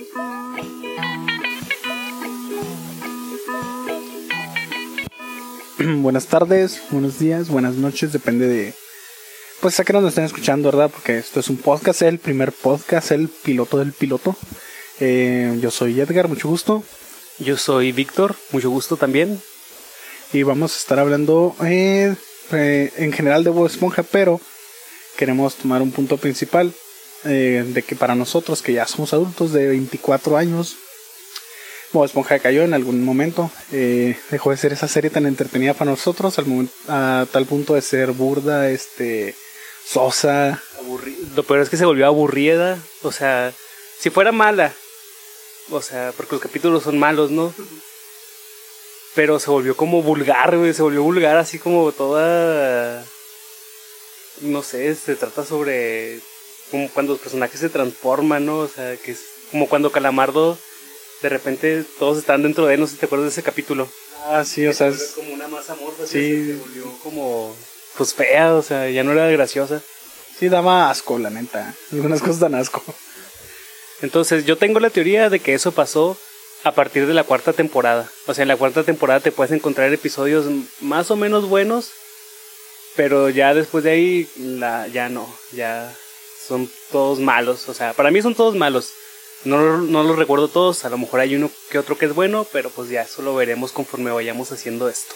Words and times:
buenas 5.78 6.26
tardes, 6.26 6.80
buenos 6.90 7.18
días, 7.18 7.48
buenas 7.48 7.74
noches, 7.74 8.12
depende 8.12 8.46
de 8.48 8.72
pues 9.60 9.78
a 9.78 9.84
qué 9.84 9.92
nos 9.92 10.04
estén 10.04 10.24
escuchando, 10.24 10.70
¿verdad? 10.70 10.90
Porque 10.90 11.18
esto 11.18 11.40
es 11.40 11.50
un 11.50 11.58
podcast, 11.58 12.00
el 12.00 12.18
primer 12.18 12.52
podcast, 12.52 13.10
el 13.10 13.28
piloto 13.28 13.76
del 13.76 13.92
piloto. 13.92 14.34
Eh, 15.00 15.58
yo 15.60 15.70
soy 15.70 16.00
Edgar, 16.00 16.28
mucho 16.28 16.48
gusto. 16.48 16.82
Yo 17.38 17.58
soy 17.58 17.92
Víctor, 17.92 18.36
mucho 18.52 18.70
gusto 18.70 18.96
también. 18.96 19.38
Y 20.32 20.44
vamos 20.44 20.74
a 20.74 20.78
estar 20.78 20.98
hablando 20.98 21.54
eh, 21.62 22.14
eh, 22.52 22.90
en 22.96 23.12
general 23.12 23.44
de 23.44 23.50
Bob 23.50 23.66
Esponja, 23.66 24.02
pero 24.02 24.40
queremos 25.18 25.56
tomar 25.56 25.82
un 25.82 25.90
punto 25.90 26.16
principal 26.16 26.72
de 27.24 27.84
que 27.86 27.96
para 27.96 28.14
nosotros, 28.14 28.62
que 28.62 28.72
ya 28.72 28.86
somos 28.86 29.12
adultos 29.12 29.52
de 29.52 29.68
24 29.68 30.36
años, 30.36 30.76
Bob 31.92 32.04
Esponja 32.04 32.38
cayó 32.38 32.62
en 32.62 32.74
algún 32.74 33.04
momento. 33.04 33.50
dejó 33.70 34.50
de 34.50 34.56
ser 34.56 34.72
esa 34.72 34.88
serie 34.88 35.10
tan 35.10 35.26
entretenida 35.26 35.74
para 35.74 35.90
nosotros 35.90 36.38
al 36.38 36.46
momento, 36.46 36.72
a 36.88 37.26
tal 37.32 37.46
punto 37.46 37.74
de 37.74 37.82
ser 37.82 38.12
burda, 38.12 38.70
este 38.70 39.34
sosa. 39.84 40.62
Lo 41.34 41.42
peor 41.42 41.60
es 41.60 41.68
que 41.68 41.76
se 41.76 41.84
volvió 41.84 42.06
aburrida. 42.06 42.78
O 43.02 43.12
sea, 43.12 43.52
si 43.98 44.10
fuera 44.10 44.32
mala. 44.32 44.72
O 45.70 45.82
sea, 45.82 46.12
porque 46.16 46.34
los 46.34 46.42
capítulos 46.42 46.82
son 46.84 46.98
malos, 46.98 47.30
¿no? 47.30 47.52
Pero 49.14 49.40
se 49.40 49.50
volvió 49.50 49.76
como 49.76 50.02
vulgar, 50.02 50.56
güey. 50.56 50.74
Se 50.74 50.82
volvió 50.82 51.02
vulgar 51.02 51.36
así 51.36 51.58
como 51.58 51.90
toda... 51.92 53.04
No 54.42 54.62
sé, 54.62 54.94
se 54.94 55.16
trata 55.16 55.44
sobre... 55.44 56.20
Como 56.70 56.88
cuando 56.90 57.12
los 57.12 57.20
personajes 57.20 57.60
se 57.60 57.68
transforman, 57.68 58.46
¿no? 58.46 58.58
O 58.58 58.68
sea, 58.68 58.96
que 58.96 59.12
es 59.12 59.20
como 59.50 59.68
cuando 59.68 59.90
Calamardo 59.90 60.58
de 61.22 61.28
repente 61.28 61.84
todos 61.98 62.18
están 62.18 62.42
dentro 62.42 62.66
de 62.66 62.74
él, 62.74 62.80
no 62.80 62.86
sé 62.86 62.94
si 62.94 63.00
te 63.00 63.06
acuerdas 63.06 63.26
de 63.26 63.32
ese 63.32 63.42
capítulo. 63.42 63.88
Ah, 64.26 64.44
sí, 64.44 64.66
o 64.66 64.72
sea, 64.72 64.88
es 64.88 65.12
como 65.14 65.32
una 65.32 65.48
masa 65.48 65.74
morta, 65.74 66.06
sí. 66.06 66.46
se 66.46 66.54
volvió 66.56 66.84
como 67.02 67.54
pues 67.96 68.14
fea, 68.14 68.54
o 68.54 68.62
sea, 68.62 68.88
ya 68.90 69.02
no 69.02 69.12
era 69.12 69.28
graciosa. 69.28 69.82
Sí, 70.38 70.48
daba 70.48 70.90
asco, 70.90 71.18
la 71.18 71.30
neta. 71.30 71.74
Algunas 71.92 72.20
cosas 72.20 72.40
dan 72.40 72.54
asco. 72.54 72.82
Entonces, 74.00 74.46
yo 74.46 74.56
tengo 74.56 74.80
la 74.80 74.88
teoría 74.88 75.28
de 75.28 75.40
que 75.40 75.52
eso 75.52 75.72
pasó 75.72 76.16
a 76.64 76.72
partir 76.72 77.06
de 77.06 77.14
la 77.14 77.24
cuarta 77.24 77.52
temporada. 77.52 78.10
O 78.26 78.34
sea, 78.34 78.42
en 78.42 78.48
la 78.48 78.56
cuarta 78.56 78.82
temporada 78.82 79.20
te 79.20 79.32
puedes 79.32 79.52
encontrar 79.52 79.92
episodios 79.92 80.46
más 80.80 81.10
o 81.10 81.16
menos 81.16 81.48
buenos, 81.48 81.90
pero 82.96 83.28
ya 83.28 83.52
después 83.52 83.84
de 83.84 83.90
ahí, 83.90 84.28
la, 84.36 84.86
ya 84.88 85.08
no, 85.08 85.28
ya 85.52 85.94
son 86.50 86.68
todos 86.90 87.20
malos. 87.20 87.68
O 87.68 87.74
sea, 87.74 87.94
para 87.94 88.10
mí 88.10 88.20
son 88.20 88.34
todos 88.34 88.56
malos. 88.56 88.90
No, 89.44 89.78
no 89.78 90.02
los 90.02 90.18
recuerdo 90.18 90.48
todos, 90.48 90.84
a 90.84 90.90
lo 90.90 90.98
mejor 90.98 91.20
hay 91.20 91.34
uno 91.34 91.50
que 91.70 91.78
otro 91.78 91.96
que 91.96 92.04
es 92.04 92.14
bueno, 92.14 92.46
pero 92.52 92.68
pues 92.68 92.90
ya 92.90 93.00
eso 93.02 93.22
lo 93.22 93.34
veremos 93.34 93.72
conforme 93.72 94.10
vayamos 94.10 94.52
haciendo 94.52 94.86
esto 94.90 95.14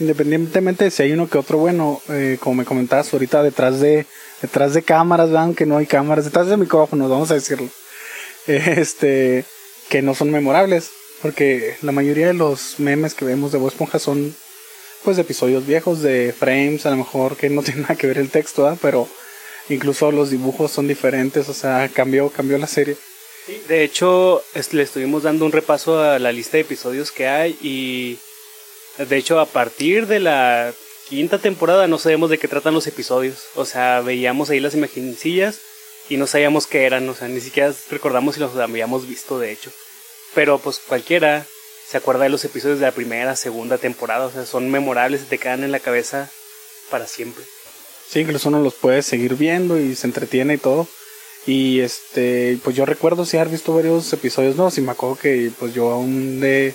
independientemente 0.00 0.84
de 0.84 0.90
si 0.90 1.02
hay 1.02 1.12
uno 1.12 1.28
que 1.28 1.38
otro 1.38 1.58
bueno, 1.58 2.00
eh, 2.08 2.38
como 2.40 2.56
me 2.56 2.64
comentabas 2.64 3.12
ahorita, 3.12 3.42
detrás 3.42 3.80
de, 3.80 4.06
detrás 4.40 4.74
de 4.74 4.82
cámaras, 4.82 5.30
vean 5.30 5.54
que 5.54 5.66
no 5.66 5.78
hay 5.78 5.86
cámaras, 5.86 6.24
detrás 6.24 6.48
de 6.48 6.56
micrófonos, 6.56 7.10
vamos 7.10 7.30
a 7.30 7.34
decirlo, 7.34 7.68
este, 8.46 9.44
que 9.88 10.02
no 10.02 10.14
son 10.14 10.30
memorables, 10.30 10.90
porque 11.20 11.76
la 11.82 11.92
mayoría 11.92 12.28
de 12.28 12.34
los 12.34 12.78
memes 12.78 13.14
que 13.14 13.24
vemos 13.24 13.52
de 13.52 13.58
Bob 13.58 13.68
Esponja 13.68 13.98
son, 13.98 14.34
pues, 15.04 15.18
episodios 15.18 15.66
viejos, 15.66 16.02
de 16.02 16.34
frames, 16.36 16.86
a 16.86 16.90
lo 16.90 16.96
mejor 16.96 17.36
que 17.36 17.50
no 17.50 17.62
tiene 17.62 17.82
nada 17.82 17.96
que 17.96 18.06
ver 18.06 18.18
el 18.18 18.30
texto, 18.30 18.76
pero 18.80 19.08
incluso 19.68 20.10
los 20.10 20.30
dibujos 20.30 20.70
son 20.70 20.88
diferentes, 20.88 21.48
o 21.48 21.54
sea, 21.54 21.88
cambió, 21.92 22.30
cambió 22.30 22.58
la 22.58 22.66
serie. 22.66 22.96
De 23.68 23.82
hecho, 23.82 24.42
le 24.72 24.82
estuvimos 24.82 25.24
dando 25.24 25.44
un 25.44 25.52
repaso 25.52 26.00
a 26.00 26.18
la 26.18 26.32
lista 26.32 26.52
de 26.56 26.60
episodios 26.60 27.10
que 27.10 27.26
hay 27.26 27.58
y 27.60 28.18
de 28.98 29.16
hecho, 29.16 29.40
a 29.40 29.46
partir 29.46 30.06
de 30.06 30.20
la 30.20 30.72
quinta 31.08 31.38
temporada 31.38 31.86
no 31.86 31.98
sabemos 31.98 32.30
de 32.30 32.38
qué 32.38 32.46
tratan 32.46 32.74
los 32.74 32.86
episodios. 32.86 33.44
O 33.54 33.64
sea, 33.64 34.00
veíamos 34.00 34.50
ahí 34.50 34.60
las 34.60 34.74
imagencillas 34.74 35.60
y 36.08 36.16
no 36.18 36.26
sabíamos 36.26 36.66
qué 36.66 36.84
eran. 36.84 37.08
O 37.08 37.14
sea, 37.14 37.28
ni 37.28 37.40
siquiera 37.40 37.72
recordamos 37.90 38.34
si 38.34 38.40
los 38.40 38.54
habíamos 38.56 39.08
visto, 39.08 39.38
de 39.38 39.52
hecho. 39.52 39.70
Pero 40.34 40.58
pues 40.58 40.78
cualquiera 40.78 41.46
se 41.88 41.96
acuerda 41.96 42.24
de 42.24 42.30
los 42.30 42.44
episodios 42.44 42.80
de 42.80 42.86
la 42.86 42.92
primera, 42.92 43.34
segunda 43.34 43.78
temporada. 43.78 44.26
O 44.26 44.30
sea, 44.30 44.44
son 44.44 44.70
memorables 44.70 45.22
y 45.22 45.26
te 45.26 45.38
quedan 45.38 45.64
en 45.64 45.72
la 45.72 45.80
cabeza 45.80 46.30
para 46.90 47.06
siempre. 47.06 47.44
Sí, 48.12 48.20
incluso 48.20 48.50
uno 48.50 48.60
los 48.60 48.74
puede 48.74 49.00
seguir 49.00 49.36
viendo 49.36 49.80
y 49.80 49.94
se 49.94 50.06
entretiene 50.06 50.54
y 50.54 50.58
todo. 50.58 50.86
Y 51.46 51.80
este, 51.80 52.58
pues 52.62 52.76
yo 52.76 52.84
recuerdo 52.84 53.24
sí 53.24 53.38
haber 53.38 53.48
visto 53.48 53.74
varios 53.74 54.12
episodios 54.12 54.54
no, 54.54 54.70
y 54.76 54.80
me 54.82 54.90
acuerdo 54.90 55.16
que 55.16 55.50
pues 55.58 55.72
yo 55.72 55.90
aún 55.90 56.38
de 56.38 56.74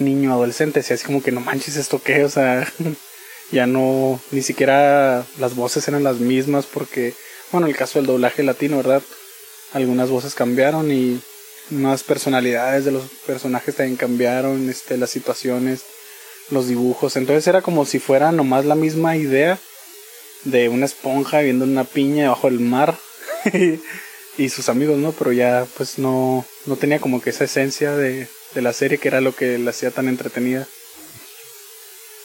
niño, 0.00 0.32
adolescente, 0.32 0.80
así 0.80 1.04
como 1.04 1.22
que 1.22 1.30
no 1.30 1.38
manches 1.38 1.76
esto 1.76 2.02
que, 2.02 2.24
o 2.24 2.28
sea, 2.28 2.66
ya 3.52 3.68
no, 3.68 4.20
ni 4.32 4.42
siquiera 4.42 5.24
las 5.38 5.54
voces 5.54 5.86
eran 5.86 6.02
las 6.02 6.16
mismas 6.16 6.66
porque, 6.66 7.14
bueno, 7.52 7.68
en 7.68 7.70
el 7.70 7.78
caso 7.78 8.00
del 8.00 8.06
doblaje 8.06 8.42
latino, 8.42 8.78
¿verdad? 8.78 9.02
Algunas 9.72 10.10
voces 10.10 10.34
cambiaron 10.34 10.90
y 10.90 11.20
unas 11.70 12.02
personalidades 12.02 12.84
de 12.84 12.90
los 12.90 13.04
personajes 13.24 13.76
también 13.76 13.96
cambiaron, 13.96 14.68
este, 14.68 14.96
las 14.96 15.10
situaciones, 15.10 15.82
los 16.50 16.66
dibujos, 16.66 17.14
entonces 17.14 17.46
era 17.46 17.62
como 17.62 17.86
si 17.86 18.00
fuera 18.00 18.32
nomás 18.32 18.64
la 18.64 18.74
misma 18.74 19.16
idea 19.16 19.60
de 20.46 20.68
una 20.68 20.86
esponja 20.86 21.40
viendo 21.40 21.64
una 21.64 21.84
piña 21.84 22.30
bajo 22.30 22.48
el 22.48 22.60
mar 22.60 22.96
y 24.38 24.48
sus 24.48 24.68
amigos, 24.68 24.96
¿no? 24.98 25.12
Pero 25.12 25.32
ya 25.32 25.66
pues 25.76 25.98
no, 25.98 26.46
no 26.66 26.76
tenía 26.76 27.00
como 27.00 27.20
que 27.20 27.30
esa 27.30 27.44
esencia 27.44 27.92
de, 27.96 28.28
de 28.54 28.62
la 28.62 28.72
serie, 28.72 28.98
que 28.98 29.08
era 29.08 29.20
lo 29.20 29.34
que 29.34 29.58
la 29.58 29.70
hacía 29.70 29.90
tan 29.90 30.08
entretenida. 30.08 30.66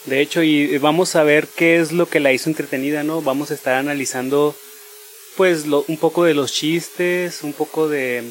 De 0.05 0.19
hecho, 0.19 0.41
y 0.41 0.77
vamos 0.79 1.15
a 1.15 1.23
ver 1.23 1.47
qué 1.47 1.79
es 1.79 1.91
lo 1.91 2.07
que 2.07 2.19
la 2.19 2.31
hizo 2.31 2.49
entretenida, 2.49 3.03
¿no? 3.03 3.21
Vamos 3.21 3.51
a 3.51 3.53
estar 3.53 3.75
analizando, 3.75 4.55
pues, 5.37 5.67
lo, 5.67 5.85
un 5.87 5.97
poco 5.97 6.23
de 6.23 6.33
los 6.33 6.51
chistes, 6.53 7.43
un 7.43 7.53
poco 7.53 7.87
de... 7.87 8.23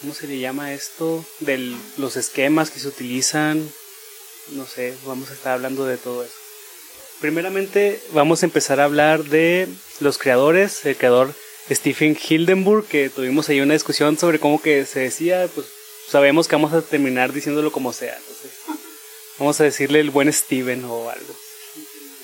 ¿Cómo 0.00 0.14
se 0.14 0.26
le 0.26 0.38
llama 0.38 0.72
esto? 0.72 1.24
De 1.40 1.76
los 1.98 2.16
esquemas 2.16 2.70
que 2.70 2.80
se 2.80 2.88
utilizan. 2.88 3.70
No 4.52 4.66
sé, 4.66 4.94
vamos 5.06 5.30
a 5.30 5.34
estar 5.34 5.52
hablando 5.52 5.84
de 5.84 5.98
todo 5.98 6.24
eso. 6.24 6.41
Primeramente, 7.22 8.02
vamos 8.10 8.42
a 8.42 8.46
empezar 8.46 8.80
a 8.80 8.84
hablar 8.84 9.22
de 9.22 9.68
los 10.00 10.18
creadores, 10.18 10.84
el 10.84 10.96
creador 10.96 11.32
Stephen 11.70 12.18
Hildenburg, 12.20 12.84
que 12.84 13.10
tuvimos 13.10 13.48
ahí 13.48 13.60
una 13.60 13.74
discusión 13.74 14.18
sobre 14.18 14.40
cómo 14.40 14.60
que 14.60 14.84
se 14.86 14.98
decía, 14.98 15.48
pues 15.54 15.68
sabemos 16.08 16.48
que 16.48 16.56
vamos 16.56 16.72
a 16.72 16.82
terminar 16.82 17.32
diciéndolo 17.32 17.70
como 17.70 17.92
sea. 17.92 18.16
Entonces, 18.16 18.50
vamos 19.38 19.60
a 19.60 19.64
decirle 19.64 20.00
el 20.00 20.10
buen 20.10 20.32
Steven 20.32 20.84
o 20.84 21.10
algo. 21.10 21.36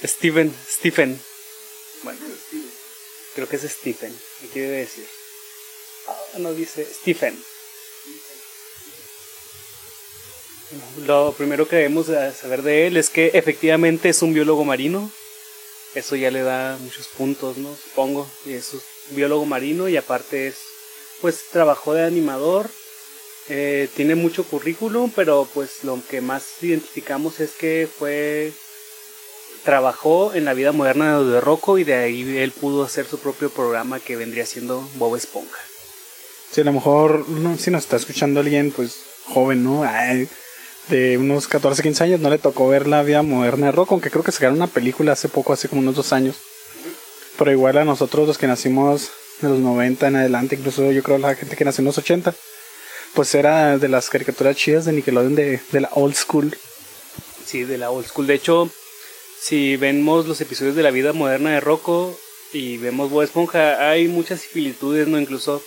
Steven, 0.05 0.53
Stephen. 0.69 1.21
Bueno, 2.03 2.19
creo 3.37 3.49
que 3.49 3.55
es 3.55 3.63
Stephen. 3.63 4.13
¿Qué 4.53 4.63
debe 4.63 4.79
decir? 4.79 5.07
Ah, 6.09 6.39
no 6.39 6.53
dice 6.55 6.85
Stephen. 6.85 7.41
Lo 11.07 11.33
primero 11.33 11.69
que 11.69 11.77
debemos 11.77 12.07
saber 12.07 12.63
de 12.63 12.87
él 12.87 12.97
es 12.97 13.11
que 13.11 13.31
efectivamente 13.35 14.09
es 14.09 14.23
un 14.23 14.35
biólogo 14.35 14.65
marino. 14.65 15.11
Eso 15.95 16.17
ya 16.17 16.31
le 16.31 16.43
da 16.43 16.77
muchos 16.81 17.09
puntos, 17.09 17.57
¿no? 17.57 17.75
Supongo. 17.75 18.29
Y 18.45 18.53
es 18.53 18.75
un 18.75 18.81
biólogo 19.11 19.47
marino 19.47 19.89
y 19.89 19.97
aparte 19.97 20.49
es, 20.49 20.57
pues 21.21 21.45
trabajó 21.51 21.95
de 21.95 22.05
animador 22.05 22.69
eh, 23.51 23.89
tiene 23.97 24.15
mucho 24.15 24.45
currículum, 24.45 25.11
pero 25.15 25.49
pues 25.55 25.83
lo 25.83 25.99
que 26.07 26.21
más 26.21 26.63
identificamos 26.63 27.41
es 27.41 27.53
que 27.53 27.89
fue 27.99 28.53
trabajó 29.65 30.35
en 30.35 30.45
la 30.45 30.53
vida 30.53 30.73
moderna 30.73 31.21
de 31.21 31.41
Rocco 31.41 31.79
y 31.79 31.85
de 31.85 31.95
ahí 31.95 32.37
él 32.39 32.53
pudo 32.53 32.85
hacer 32.85 33.07
su 33.07 33.19
propio 33.19 33.49
programa 33.49 34.01
que 34.01 34.17
vendría 34.17 34.45
siendo 34.45 34.87
Bob 34.97 35.17
Esponja. 35.17 35.61
Sí, 36.51 36.61
a 36.61 36.65
lo 36.65 36.73
mejor 36.73 37.27
no, 37.29 37.57
si 37.57 37.71
nos 37.71 37.85
está 37.85 37.97
escuchando 37.97 38.41
alguien 38.41 38.71
pues 38.71 39.01
joven, 39.25 39.65
¿no? 39.65 39.83
De 40.89 41.19
unos 41.19 41.49
14, 41.49 41.83
15 41.83 42.05
años 42.05 42.21
no 42.21 42.31
le 42.31 42.39
tocó 42.39 42.69
ver 42.69 42.87
la 42.87 43.03
vida 43.03 43.23
moderna 43.23 43.67
de 43.67 43.73
Rocco, 43.73 43.95
aunque 43.95 44.11
creo 44.11 44.25
que 44.25 44.33
sacaron 44.33 44.57
una 44.57 44.67
película 44.67 45.13
hace 45.13 45.29
poco, 45.29 45.53
hace 45.53 45.69
como 45.69 45.83
unos 45.83 45.97
dos 45.97 46.13
años. 46.13 46.37
Pero 47.37 47.53
igual 47.53 47.79
a 47.79 47.85
nosotros 47.85 48.27
los 48.27 48.39
que 48.39 48.47
nacimos 48.47 49.11
de 49.41 49.49
los 49.49 49.59
90 49.59 50.09
en 50.09 50.17
adelante, 50.17 50.57
incluso 50.57 50.91
yo 50.91 51.03
creo 51.03 51.19
la 51.19 51.35
gente 51.35 51.57
que 51.57 51.65
nació 51.65 51.83
en 51.83 51.87
los 51.87 51.99
80, 51.99 52.35
pues 53.15 53.35
era 53.35 53.79
de 53.79 53.89
las 53.89 54.11
caricaturas 54.11 54.57
chidas 54.57 54.85
de 54.85 54.93
Nickelodeon 54.93 55.35
de, 55.35 55.61
de 55.71 55.81
la 55.81 55.91
old 55.93 56.15
school. 56.15 56.57
Sí, 57.45 57.65
de 57.65 57.79
la 57.79 57.91
old 57.91 58.07
school. 58.07 58.27
De 58.27 58.35
hecho, 58.35 58.71
si 59.41 59.77
vemos 59.77 60.27
los 60.27 60.41
episodios 60.41 60.75
de 60.75 60.83
la 60.83 60.91
vida 60.91 61.13
moderna 61.13 61.51
de 61.51 61.61
Rocco 61.61 62.19
y 62.53 62.79
vemos 62.79 63.11
Bob 63.11 63.23
Esponja, 63.23 63.89
hay 63.89 64.09
muchas 64.09 64.41
similitudes, 64.41 65.07
¿no? 65.07 65.21
Incluso 65.21 65.63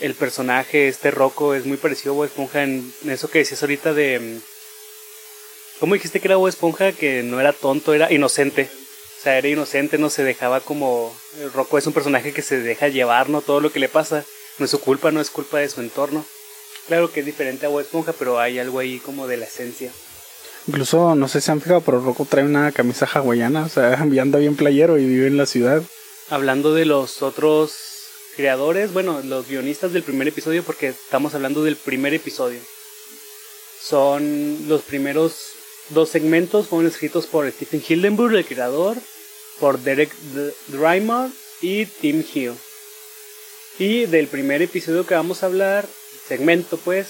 el 0.00 0.14
personaje, 0.14 0.88
este 0.88 1.10
Rocco, 1.10 1.54
es 1.54 1.66
muy 1.66 1.76
parecido 1.76 2.12
a 2.12 2.16
Bob 2.16 2.24
Esponja 2.24 2.62
en 2.62 2.92
eso 3.06 3.30
que 3.30 3.40
decías 3.40 3.62
ahorita 3.62 3.92
de... 3.92 4.40
¿Cómo 5.78 5.94
dijiste 5.94 6.20
que 6.20 6.28
era 6.28 6.36
Bob 6.36 6.48
Esponja? 6.48 6.92
Que 6.92 7.22
no 7.22 7.40
era 7.40 7.52
tonto, 7.52 7.94
era 7.94 8.12
inocente. 8.12 8.68
O 9.18 9.22
sea, 9.22 9.38
era 9.38 9.48
inocente, 9.48 9.98
no 9.98 10.10
se 10.10 10.24
dejaba 10.24 10.60
como... 10.60 11.14
El 11.40 11.52
Rocco 11.52 11.78
es 11.78 11.86
un 11.86 11.92
personaje 11.92 12.32
que 12.32 12.42
se 12.42 12.60
deja 12.60 12.88
llevar, 12.88 13.28
¿no? 13.28 13.42
Todo 13.42 13.60
lo 13.60 13.72
que 13.72 13.80
le 13.80 13.88
pasa 13.88 14.24
no 14.58 14.64
es 14.64 14.70
su 14.70 14.80
culpa, 14.80 15.10
no 15.10 15.20
es 15.20 15.30
culpa 15.30 15.58
de 15.58 15.68
su 15.68 15.80
entorno. 15.80 16.24
Claro 16.86 17.12
que 17.12 17.20
es 17.20 17.26
diferente 17.26 17.66
a 17.66 17.68
Bob 17.68 17.80
Esponja, 17.80 18.12
pero 18.18 18.40
hay 18.40 18.58
algo 18.58 18.78
ahí 18.78 18.98
como 18.98 19.26
de 19.26 19.36
la 19.36 19.44
esencia. 19.44 19.92
Incluso, 20.66 21.14
no 21.14 21.28
sé 21.28 21.40
si 21.40 21.50
han 21.50 21.60
fijado, 21.60 21.80
pero 21.80 22.00
Rocco 22.00 22.26
trae 22.28 22.44
una 22.44 22.72
camisa 22.72 23.06
hawaiana, 23.06 23.64
o 23.64 23.68
sea, 23.68 23.94
anda 24.00 24.38
bien 24.38 24.56
playero 24.56 24.98
y 24.98 25.04
vive 25.04 25.26
en 25.26 25.36
la 25.36 25.46
ciudad. 25.46 25.82
Hablando 26.28 26.74
de 26.74 26.84
los 26.84 27.22
otros 27.22 27.89
creadores, 28.40 28.94
bueno, 28.94 29.20
los 29.22 29.48
guionistas 29.48 29.92
del 29.92 30.02
primer 30.02 30.26
episodio, 30.26 30.62
porque 30.62 30.88
estamos 30.88 31.34
hablando 31.34 31.62
del 31.62 31.76
primer 31.76 32.14
episodio. 32.14 32.58
Son 33.78 34.66
los 34.66 34.80
primeros 34.80 35.50
dos 35.90 36.08
segmentos, 36.08 36.68
fueron 36.68 36.90
escritos 36.90 37.26
por 37.26 37.50
Stephen 37.52 37.82
Hildenburg, 37.86 38.34
el 38.34 38.46
creador, 38.46 38.96
por 39.58 39.78
Derek 39.80 40.10
Dreimer 40.68 41.28
y 41.60 41.84
Tim 41.84 42.24
Hill. 42.32 42.54
Y 43.78 44.06
del 44.06 44.26
primer 44.26 44.62
episodio 44.62 45.04
que 45.04 45.12
vamos 45.12 45.42
a 45.42 45.46
hablar, 45.46 45.86
segmento 46.26 46.78
pues, 46.78 47.08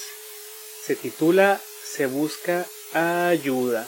se 0.84 0.96
titula 0.96 1.60
Se 1.84 2.06
busca 2.06 2.66
ayuda. 2.92 3.86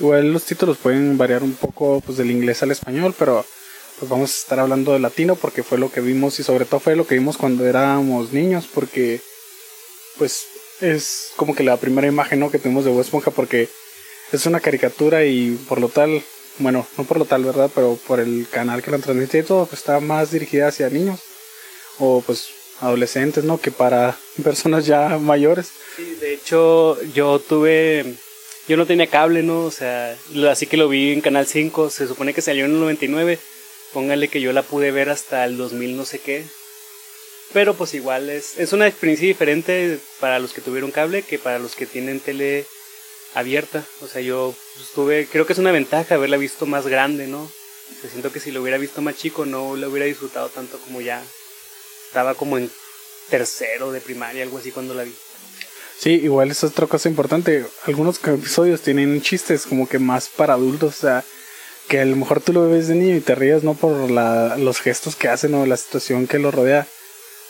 Igual 0.00 0.34
los 0.34 0.44
títulos 0.44 0.76
pueden 0.76 1.16
variar 1.16 1.42
un 1.42 1.54
poco 1.54 2.02
pues 2.04 2.18
del 2.18 2.30
inglés 2.30 2.62
al 2.62 2.72
español, 2.72 3.14
pero 3.18 3.46
pues 3.98 4.10
vamos 4.10 4.30
a 4.30 4.38
estar 4.38 4.60
hablando 4.60 4.92
de 4.92 4.98
latino 4.98 5.36
porque 5.36 5.62
fue 5.62 5.78
lo 5.78 5.90
que 5.90 6.00
vimos 6.00 6.38
y 6.40 6.42
sobre 6.42 6.64
todo 6.64 6.80
fue 6.80 6.96
lo 6.96 7.06
que 7.06 7.14
vimos 7.14 7.36
cuando 7.36 7.66
éramos 7.66 8.32
niños 8.32 8.68
porque 8.72 9.20
pues 10.18 10.46
es 10.80 11.32
como 11.36 11.54
que 11.54 11.62
la 11.62 11.76
primera 11.76 12.06
imagen 12.06 12.40
¿no? 12.40 12.50
que 12.50 12.58
tuvimos 12.58 12.84
de 12.84 12.90
Bob 12.90 13.32
porque 13.34 13.68
es 14.32 14.46
una 14.46 14.60
caricatura 14.60 15.24
y 15.24 15.52
por 15.68 15.80
lo 15.80 15.88
tal, 15.88 16.22
bueno, 16.58 16.86
no 16.96 17.04
por 17.04 17.18
lo 17.18 17.24
tal, 17.24 17.44
¿verdad? 17.44 17.70
Pero 17.74 17.98
por 18.06 18.20
el 18.20 18.46
canal 18.50 18.82
que 18.82 18.90
la 18.90 18.98
transmite 18.98 19.38
y 19.38 19.42
todo, 19.42 19.66
pues 19.66 19.80
está 19.80 20.00
más 20.00 20.30
dirigida 20.30 20.68
hacia 20.68 20.90
niños 20.90 21.20
o 21.98 22.22
pues 22.24 22.48
adolescentes, 22.80 23.44
¿no? 23.44 23.60
Que 23.60 23.70
para 23.70 24.16
personas 24.42 24.86
ya 24.86 25.18
mayores. 25.18 25.70
Sí, 25.96 26.16
de 26.20 26.34
hecho 26.34 27.00
yo 27.12 27.38
tuve, 27.38 28.14
yo 28.68 28.76
no 28.76 28.86
tenía 28.86 29.06
cable, 29.06 29.42
¿no? 29.42 29.64
O 29.64 29.70
sea, 29.70 30.16
así 30.50 30.66
que 30.66 30.76
lo 30.76 30.88
vi 30.88 31.12
en 31.12 31.20
Canal 31.20 31.46
5, 31.46 31.90
se 31.90 32.08
supone 32.08 32.34
que 32.34 32.42
salió 32.42 32.64
en 32.64 32.72
el 32.72 32.80
99, 32.80 33.38
póngale 33.94 34.28
que 34.28 34.42
yo 34.42 34.52
la 34.52 34.62
pude 34.62 34.90
ver 34.90 35.08
hasta 35.08 35.44
el 35.44 35.56
2000 35.56 35.96
no 35.96 36.04
sé 36.04 36.18
qué. 36.18 36.44
Pero 37.52 37.74
pues 37.74 37.94
igual 37.94 38.28
es, 38.28 38.58
es 38.58 38.72
una 38.72 38.88
experiencia 38.88 39.28
diferente 39.28 39.98
para 40.18 40.38
los 40.40 40.52
que 40.52 40.60
tuvieron 40.60 40.90
cable 40.90 41.22
que 41.22 41.38
para 41.38 41.58
los 41.58 41.76
que 41.76 41.86
tienen 41.86 42.20
tele 42.20 42.66
abierta. 43.34 43.84
O 44.00 44.08
sea, 44.08 44.20
yo 44.20 44.54
pues, 44.76 44.88
tuve, 44.90 45.26
creo 45.30 45.46
que 45.46 45.52
es 45.52 45.58
una 45.58 45.72
ventaja 45.72 46.16
haberla 46.16 46.36
visto 46.36 46.66
más 46.66 46.86
grande, 46.86 47.28
¿no? 47.28 47.42
O 47.42 48.08
siento 48.08 48.32
que 48.32 48.40
si 48.40 48.50
lo 48.50 48.60
hubiera 48.60 48.78
visto 48.78 49.00
más 49.02 49.16
chico 49.16 49.46
no 49.46 49.76
lo 49.76 49.88
hubiera 49.88 50.06
disfrutado 50.06 50.48
tanto 50.48 50.78
como 50.78 51.00
ya 51.00 51.22
estaba 52.08 52.34
como 52.34 52.58
en 52.58 52.70
tercero 53.30 53.92
de 53.92 54.00
primaria, 54.00 54.42
algo 54.42 54.58
así 54.58 54.72
cuando 54.72 54.94
la 54.94 55.04
vi. 55.04 55.14
Sí, 55.98 56.10
igual 56.10 56.50
es 56.50 56.64
otra 56.64 56.86
cosa 56.86 57.08
importante. 57.08 57.64
Algunos 57.86 58.18
episodios 58.24 58.80
tienen 58.80 59.22
chistes 59.22 59.66
como 59.66 59.88
que 59.88 59.98
más 59.98 60.28
para 60.28 60.54
adultos, 60.54 60.96
o 60.96 61.00
sea, 61.00 61.24
que 61.88 62.00
a 62.00 62.04
lo 62.04 62.16
mejor 62.16 62.40
tú 62.40 62.52
lo 62.52 62.68
ves 62.68 62.88
de 62.88 62.94
niño 62.94 63.16
y 63.16 63.20
te 63.20 63.34
ríes 63.34 63.62
no 63.62 63.74
por 63.74 64.10
la, 64.10 64.56
los 64.56 64.80
gestos 64.80 65.16
que 65.16 65.28
hacen 65.28 65.54
o 65.54 65.66
la 65.66 65.76
situación 65.76 66.26
que 66.26 66.38
lo 66.38 66.50
rodea, 66.50 66.86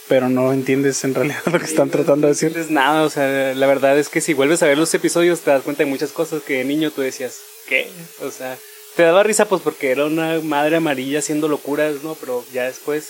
pero 0.09 0.29
no 0.29 0.53
entiendes 0.53 1.05
en 1.05 1.15
realidad 1.15 1.43
lo 1.53 1.59
que 1.59 1.67
están 1.67 1.91
tratando 1.91 2.27
de 2.27 2.33
decir. 2.33 2.51
No 2.51 2.59
entiendes 2.59 2.71
nada, 2.71 3.03
o 3.03 3.11
sea, 3.11 3.55
la 3.55 3.67
verdad 3.67 3.99
es 3.99 4.09
que 4.09 4.21
si 4.21 4.35
vuelves 4.35 4.63
a 4.63 4.67
ver 4.67 4.79
los 4.79 4.93
episodios 4.95 5.41
te 5.41 5.51
das 5.51 5.63
cuenta 5.63 5.85
de 5.85 5.91
muchas 5.91 6.13
cosas 6.13 6.43
que 6.43 6.59
de 6.59 6.65
niño 6.65 6.91
tú 6.91 7.03
decías, 7.03 7.39
¿qué? 7.69 7.89
O 8.23 8.31
sea, 8.31 8.59
te 8.97 9.03
daba 9.03 9.23
risa 9.23 9.47
pues 9.47 9.63
porque 9.63 9.91
era 9.91 10.05
una 10.05 10.41
madre 10.41 10.77
amarilla 10.77 11.21
haciendo 11.21 11.49
locuras, 11.49 12.03
¿no? 12.03 12.15
Pero 12.15 12.45
ya 12.53 12.65
después 12.65 13.09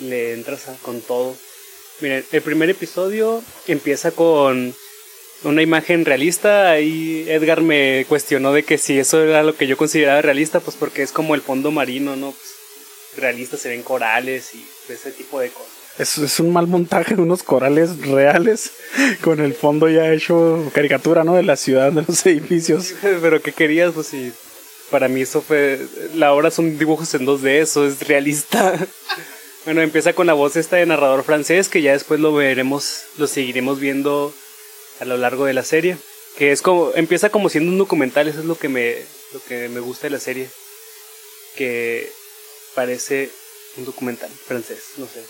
le 0.00 0.34
entras 0.34 0.66
con 0.82 1.00
todo. 1.00 1.36
Miren, 2.00 2.24
el 2.32 2.42
primer 2.42 2.70
episodio 2.70 3.42
empieza 3.66 4.10
con 4.10 4.74
una 5.44 5.62
imagen 5.62 6.04
realista. 6.04 6.70
Ahí 6.70 7.24
Edgar 7.28 7.62
me 7.62 8.04
cuestionó 8.08 8.52
de 8.52 8.62
que 8.62 8.78
si 8.78 8.98
eso 8.98 9.22
era 9.22 9.42
lo 9.42 9.56
que 9.56 9.66
yo 9.66 9.76
consideraba 9.76 10.22
realista, 10.22 10.60
pues 10.60 10.76
porque 10.76 11.02
es 11.02 11.12
como 11.12 11.34
el 11.34 11.42
fondo 11.42 11.70
marino, 11.70 12.16
¿no? 12.16 12.32
Pues, 12.32 12.54
realista 13.16 13.56
se 13.56 13.68
ven 13.68 13.82
corales 13.82 14.54
y 14.54 14.64
ese 14.92 15.12
tipo 15.12 15.40
de 15.40 15.50
cosas. 15.50 15.70
Es, 15.98 16.18
es 16.18 16.40
un 16.40 16.52
mal 16.52 16.66
montaje 16.66 17.14
de 17.14 17.22
unos 17.22 17.42
corales 17.42 17.98
reales 18.06 18.70
con 19.22 19.40
el 19.40 19.54
fondo 19.54 19.88
ya 19.88 20.12
hecho 20.12 20.70
caricatura, 20.72 21.24
¿no? 21.24 21.34
De 21.34 21.42
la 21.42 21.56
ciudad, 21.56 21.92
de 21.92 22.04
los 22.06 22.24
edificios. 22.26 22.94
Pero 23.02 23.42
¿qué 23.42 23.52
querías? 23.52 23.92
Pues 23.92 24.08
si 24.08 24.32
para 24.90 25.08
mí 25.08 25.22
eso 25.22 25.42
fue... 25.42 25.80
La 26.14 26.32
obra 26.32 26.50
son 26.50 26.78
dibujos 26.78 27.14
en 27.14 27.26
2D, 27.26 27.48
eso 27.60 27.86
es 27.86 28.06
realista. 28.06 28.74
Bueno, 29.66 29.82
empieza 29.82 30.14
con 30.14 30.26
la 30.26 30.32
voz 30.32 30.56
esta 30.56 30.76
de 30.76 30.86
narrador 30.86 31.22
francés, 31.22 31.68
que 31.68 31.82
ya 31.82 31.92
después 31.92 32.18
lo 32.18 32.32
veremos, 32.32 33.02
lo 33.18 33.26
seguiremos 33.26 33.78
viendo 33.78 34.32
a 35.00 35.04
lo 35.04 35.16
largo 35.16 35.44
de 35.44 35.54
la 35.54 35.64
serie. 35.64 35.96
Que 36.36 36.52
es 36.52 36.62
como, 36.62 36.92
empieza 36.94 37.30
como 37.30 37.48
siendo 37.48 37.72
un 37.72 37.78
documental, 37.78 38.28
eso 38.28 38.40
es 38.40 38.44
lo 38.44 38.56
que 38.56 38.68
me, 38.68 38.96
lo 39.32 39.42
que 39.44 39.68
me 39.68 39.80
gusta 39.80 40.06
de 40.06 40.10
la 40.10 40.20
serie. 40.20 40.48
Que 41.56 42.10
parece 42.74 43.30
un 43.76 43.84
documental 43.84 44.30
francés, 44.30 44.92
no 44.96 45.06
sé. 45.06 45.24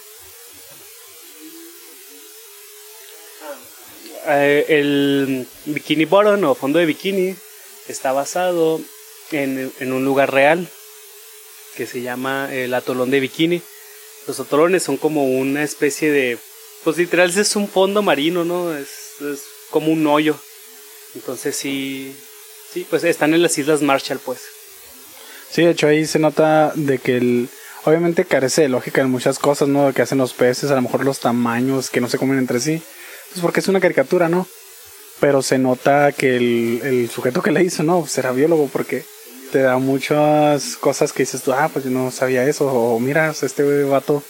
Eh, 4.27 4.67
el 4.69 5.47
Bikini 5.65 6.05
Bottom 6.05 6.45
o 6.45 6.55
fondo 6.55 6.79
de 6.79 6.85
bikini 6.85 7.35
está 7.89 8.13
basado 8.13 8.79
en, 9.33 9.73
en 9.81 9.93
un 9.93 10.05
lugar 10.05 10.31
real 10.31 10.69
que 11.75 11.87
se 11.87 12.03
llama 12.03 12.51
el 12.53 12.75
atolón 12.75 13.11
de 13.11 13.21
Bikini 13.21 13.63
los 14.27 14.41
atolones 14.41 14.83
son 14.83 14.97
como 14.97 15.25
una 15.25 15.63
especie 15.63 16.11
de, 16.11 16.39
pues 16.85 16.97
literal 16.99 17.31
es 17.31 17.57
un 17.57 17.69
fondo 17.69 18.03
marino, 18.03 18.45
¿no? 18.45 18.77
Es, 18.77 19.17
como 19.71 19.93
un 19.93 20.07
hoyo. 20.07 20.37
Entonces 21.15 21.57
sí, 21.57 22.15
sí, 22.73 22.87
pues 22.89 23.05
están 23.05 23.35
en 23.35 23.43
las 23.43 23.57
Islas 23.59 23.83
Marshall, 23.83 24.21
pues. 24.25 24.41
Sí, 25.51 25.63
de 25.63 25.71
hecho 25.71 25.89
ahí 25.89 26.07
se 26.07 26.19
nota 26.19 26.73
de 26.75 26.99
que 26.99 27.17
el, 27.17 27.49
obviamente 27.85 28.25
carece 28.25 28.63
de 28.63 28.69
lógica 28.69 29.01
en 29.01 29.11
muchas 29.11 29.39
cosas, 29.39 29.69
¿no? 29.69 29.93
Que 29.93 30.03
hacen 30.03 30.19
los 30.19 30.33
peces, 30.33 30.71
a 30.71 30.77
lo 30.77 30.83
mejor 30.83 31.05
los 31.05 31.21
tamaños 31.21 31.91
que 31.91 32.01
no 32.01 32.09
se 32.09 32.19
comen 32.19 32.39
entre 32.39 32.61
sí. 32.61 32.83
Pues 33.31 33.41
porque 33.41 33.61
es 33.61 33.69
una 33.69 33.81
caricatura, 33.81 34.29
¿no? 34.29 34.47
Pero 35.19 35.43
se 35.43 35.59
nota 35.59 36.13
que 36.13 36.37
el, 36.37 36.81
el 36.85 37.11
sujeto 37.11 37.43
que 37.43 37.51
la 37.51 37.63
hizo, 37.63 37.83
¿no? 37.83 38.07
Será 38.07 38.33
biólogo 38.33 38.69
porque 38.69 39.05
te 39.51 39.61
da 39.63 39.79
muchas 39.79 40.77
cosas 40.77 41.13
que 41.13 41.25
dices 41.25 41.43
tú, 41.43 41.53
ah, 41.53 41.69
pues 41.73 41.85
yo 41.85 41.91
no 41.91 42.11
sabía 42.11 42.45
eso, 42.45 42.67
o 42.67 42.99
mira, 43.01 43.31
este 43.31 43.85
vato 43.85 44.23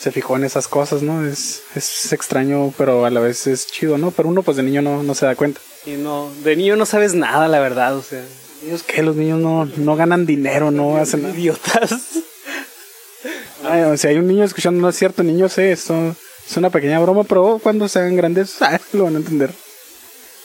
se 0.00 0.10
fijó 0.12 0.36
en 0.36 0.44
esas 0.44 0.66
cosas, 0.66 1.02
¿no? 1.02 1.26
Es, 1.26 1.62
es 1.74 2.10
extraño, 2.14 2.72
pero 2.78 3.04
a 3.04 3.10
la 3.10 3.20
vez 3.20 3.46
es 3.46 3.66
chido, 3.66 3.98
¿no? 3.98 4.10
Pero 4.12 4.30
uno 4.30 4.42
pues 4.42 4.56
de 4.56 4.62
niño 4.62 4.80
no, 4.80 5.02
no 5.02 5.14
se 5.14 5.26
da 5.26 5.34
cuenta. 5.34 5.60
Y 5.84 5.92
no, 5.92 6.32
de 6.42 6.56
niño 6.56 6.76
no 6.76 6.86
sabes 6.86 7.12
nada, 7.12 7.48
la 7.48 7.60
verdad, 7.60 7.94
o 7.94 8.02
sea. 8.02 8.24
¿Niños 8.62 8.82
qué? 8.82 9.02
Los 9.02 9.16
niños 9.16 9.38
no, 9.40 9.66
no 9.66 9.96
ganan 9.96 10.24
dinero, 10.24 10.70
no 10.70 10.96
hacen 10.96 11.22
nada. 11.22 11.34
Idiotas. 11.34 11.92
Ay, 13.64 13.98
si 13.98 14.06
hay 14.06 14.16
un 14.16 14.26
niño 14.26 14.42
escuchando, 14.42 14.80
no 14.80 14.88
es 14.88 14.96
cierto, 14.96 15.22
niño 15.22 15.50
sé, 15.50 15.70
esto 15.70 16.16
es 16.48 16.56
una 16.56 16.70
pequeña 16.70 16.98
broma, 16.98 17.24
pero 17.24 17.60
cuando 17.62 17.86
sean 17.86 18.16
grandes, 18.16 18.56
lo 18.94 19.04
van 19.04 19.16
a 19.16 19.18
entender. 19.18 19.50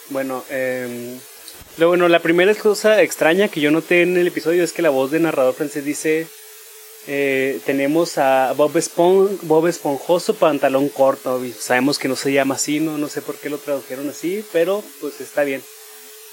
Bueno, 0.09 0.43
eh, 0.49 1.17
lo 1.77 1.87
bueno, 1.87 2.09
la 2.09 2.19
primera 2.19 2.53
cosa 2.55 3.01
extraña 3.01 3.47
que 3.47 3.61
yo 3.61 3.71
noté 3.71 4.01
en 4.01 4.17
el 4.17 4.27
episodio 4.27 4.65
es 4.65 4.73
que 4.73 4.81
la 4.81 4.89
voz 4.89 5.11
de 5.11 5.21
narrador 5.21 5.53
francés 5.53 5.85
dice 5.85 6.27
eh, 7.07 7.59
tenemos 7.65 8.17
a 8.17 8.53
Bob, 8.53 8.71
Bob 9.43 9.67
Esponjoso 9.67 10.35
pantalón 10.35 10.89
corto. 10.89 11.41
sabemos 11.57 11.99
que 11.99 12.07
no 12.07 12.15
se 12.15 12.33
llama 12.33 12.55
así, 12.55 12.79
no, 12.79 12.97
no 12.97 13.07
sé 13.07 13.21
por 13.21 13.35
qué 13.35 13.49
lo 13.49 13.57
tradujeron 13.57 14.09
así, 14.09 14.43
pero 14.51 14.83
pues 15.01 15.21
está 15.21 15.43
bien. 15.43 15.61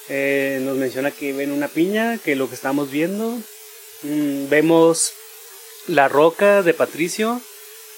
Eh, 0.09 0.61
nos 0.62 0.76
menciona 0.76 1.11
que 1.11 1.33
ven 1.33 1.52
una 1.52 1.69
piña, 1.69 2.19
que 2.19 2.37
lo 2.37 2.49
que 2.49 2.55
estamos 2.55 2.91
viendo. 2.91 3.38
Mm, 4.02 4.49
vemos 4.49 5.12
la 5.87 6.09
roca 6.09 6.62
de 6.62 6.75
Patricio, 6.75 7.41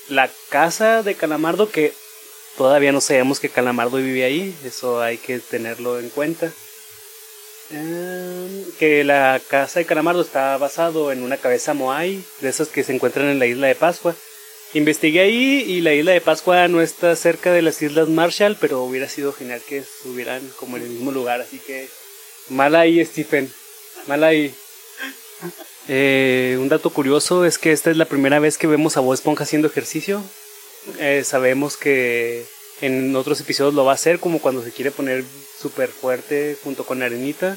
la 0.09 0.31
casa 0.50 1.02
de 1.02 1.14
Calamardo, 1.14 1.71
que 1.71 1.93
todavía 2.57 2.93
no 2.93 3.00
sabemos 3.00 3.40
que 3.40 3.49
Calamardo 3.49 3.99
vive 3.99 4.25
ahí, 4.25 4.54
eso 4.64 5.00
hay 5.00 5.19
que 5.19 5.38
tenerlo 5.38 5.99
en 6.00 6.09
cuenta. 6.11 6.52
Que 8.78 9.04
la 9.04 9.40
casa 9.49 9.78
de 9.78 9.87
Calamardo 9.87 10.23
está 10.23 10.57
basado 10.57 11.12
en 11.12 11.23
una 11.23 11.37
cabeza 11.37 11.75
moai, 11.75 12.23
de 12.40 12.49
esas 12.49 12.69
que 12.69 12.85
se 12.85 12.95
encuentran 12.95 13.28
en 13.28 13.38
la 13.38 13.47
isla 13.47 13.66
de 13.66 13.75
Pascua. 13.75 14.14
Investigué 14.75 15.21
ahí 15.21 15.64
y 15.66 15.81
la 15.81 15.95
isla 15.95 16.12
de 16.12 16.21
Pascua 16.21 16.66
no 16.66 16.81
está 16.81 17.14
cerca 17.14 17.52
de 17.52 17.62
las 17.62 17.81
islas 17.81 18.09
Marshall, 18.09 18.57
pero 18.61 18.83
hubiera 18.83 19.09
sido 19.09 19.33
genial 19.33 19.61
que 19.69 19.78
estuvieran 19.78 20.43
como 20.57 20.76
en 20.76 20.83
el 20.83 20.88
mismo 20.88 21.12
lugar, 21.12 21.40
así 21.40 21.59
que 21.59 21.88
mal 22.49 22.75
ahí 22.75 23.04
Stephen, 23.04 23.52
mal 24.09 24.25
ahí. 24.25 24.52
Eh, 25.87 26.57
un 26.59 26.69
dato 26.69 26.90
curioso 26.90 27.45
es 27.45 27.59
que 27.59 27.71
esta 27.71 27.90
es 27.90 27.97
la 27.97 28.07
primera 28.07 28.38
vez 28.38 28.59
que 28.59 28.66
vemos 28.66 28.97
a 28.97 29.00
Bob 29.00 29.14
Esponja 29.14 29.45
haciendo 29.45 29.69
ejercicio. 29.69 30.23
Eh, 30.99 31.23
sabemos 31.25 31.76
que 31.76 32.45
en 32.81 33.14
otros 33.14 33.40
episodios 33.40 33.75
lo 33.75 33.85
va 33.85 33.93
a 33.93 33.95
hacer, 33.95 34.19
como 34.19 34.40
cuando 34.40 34.62
se 34.62 34.73
quiere 34.73 34.90
poner 34.90 35.25
súper 35.64 35.88
fuerte 35.88 36.59
junto 36.62 36.85
con 36.85 37.02
Arenita. 37.02 37.56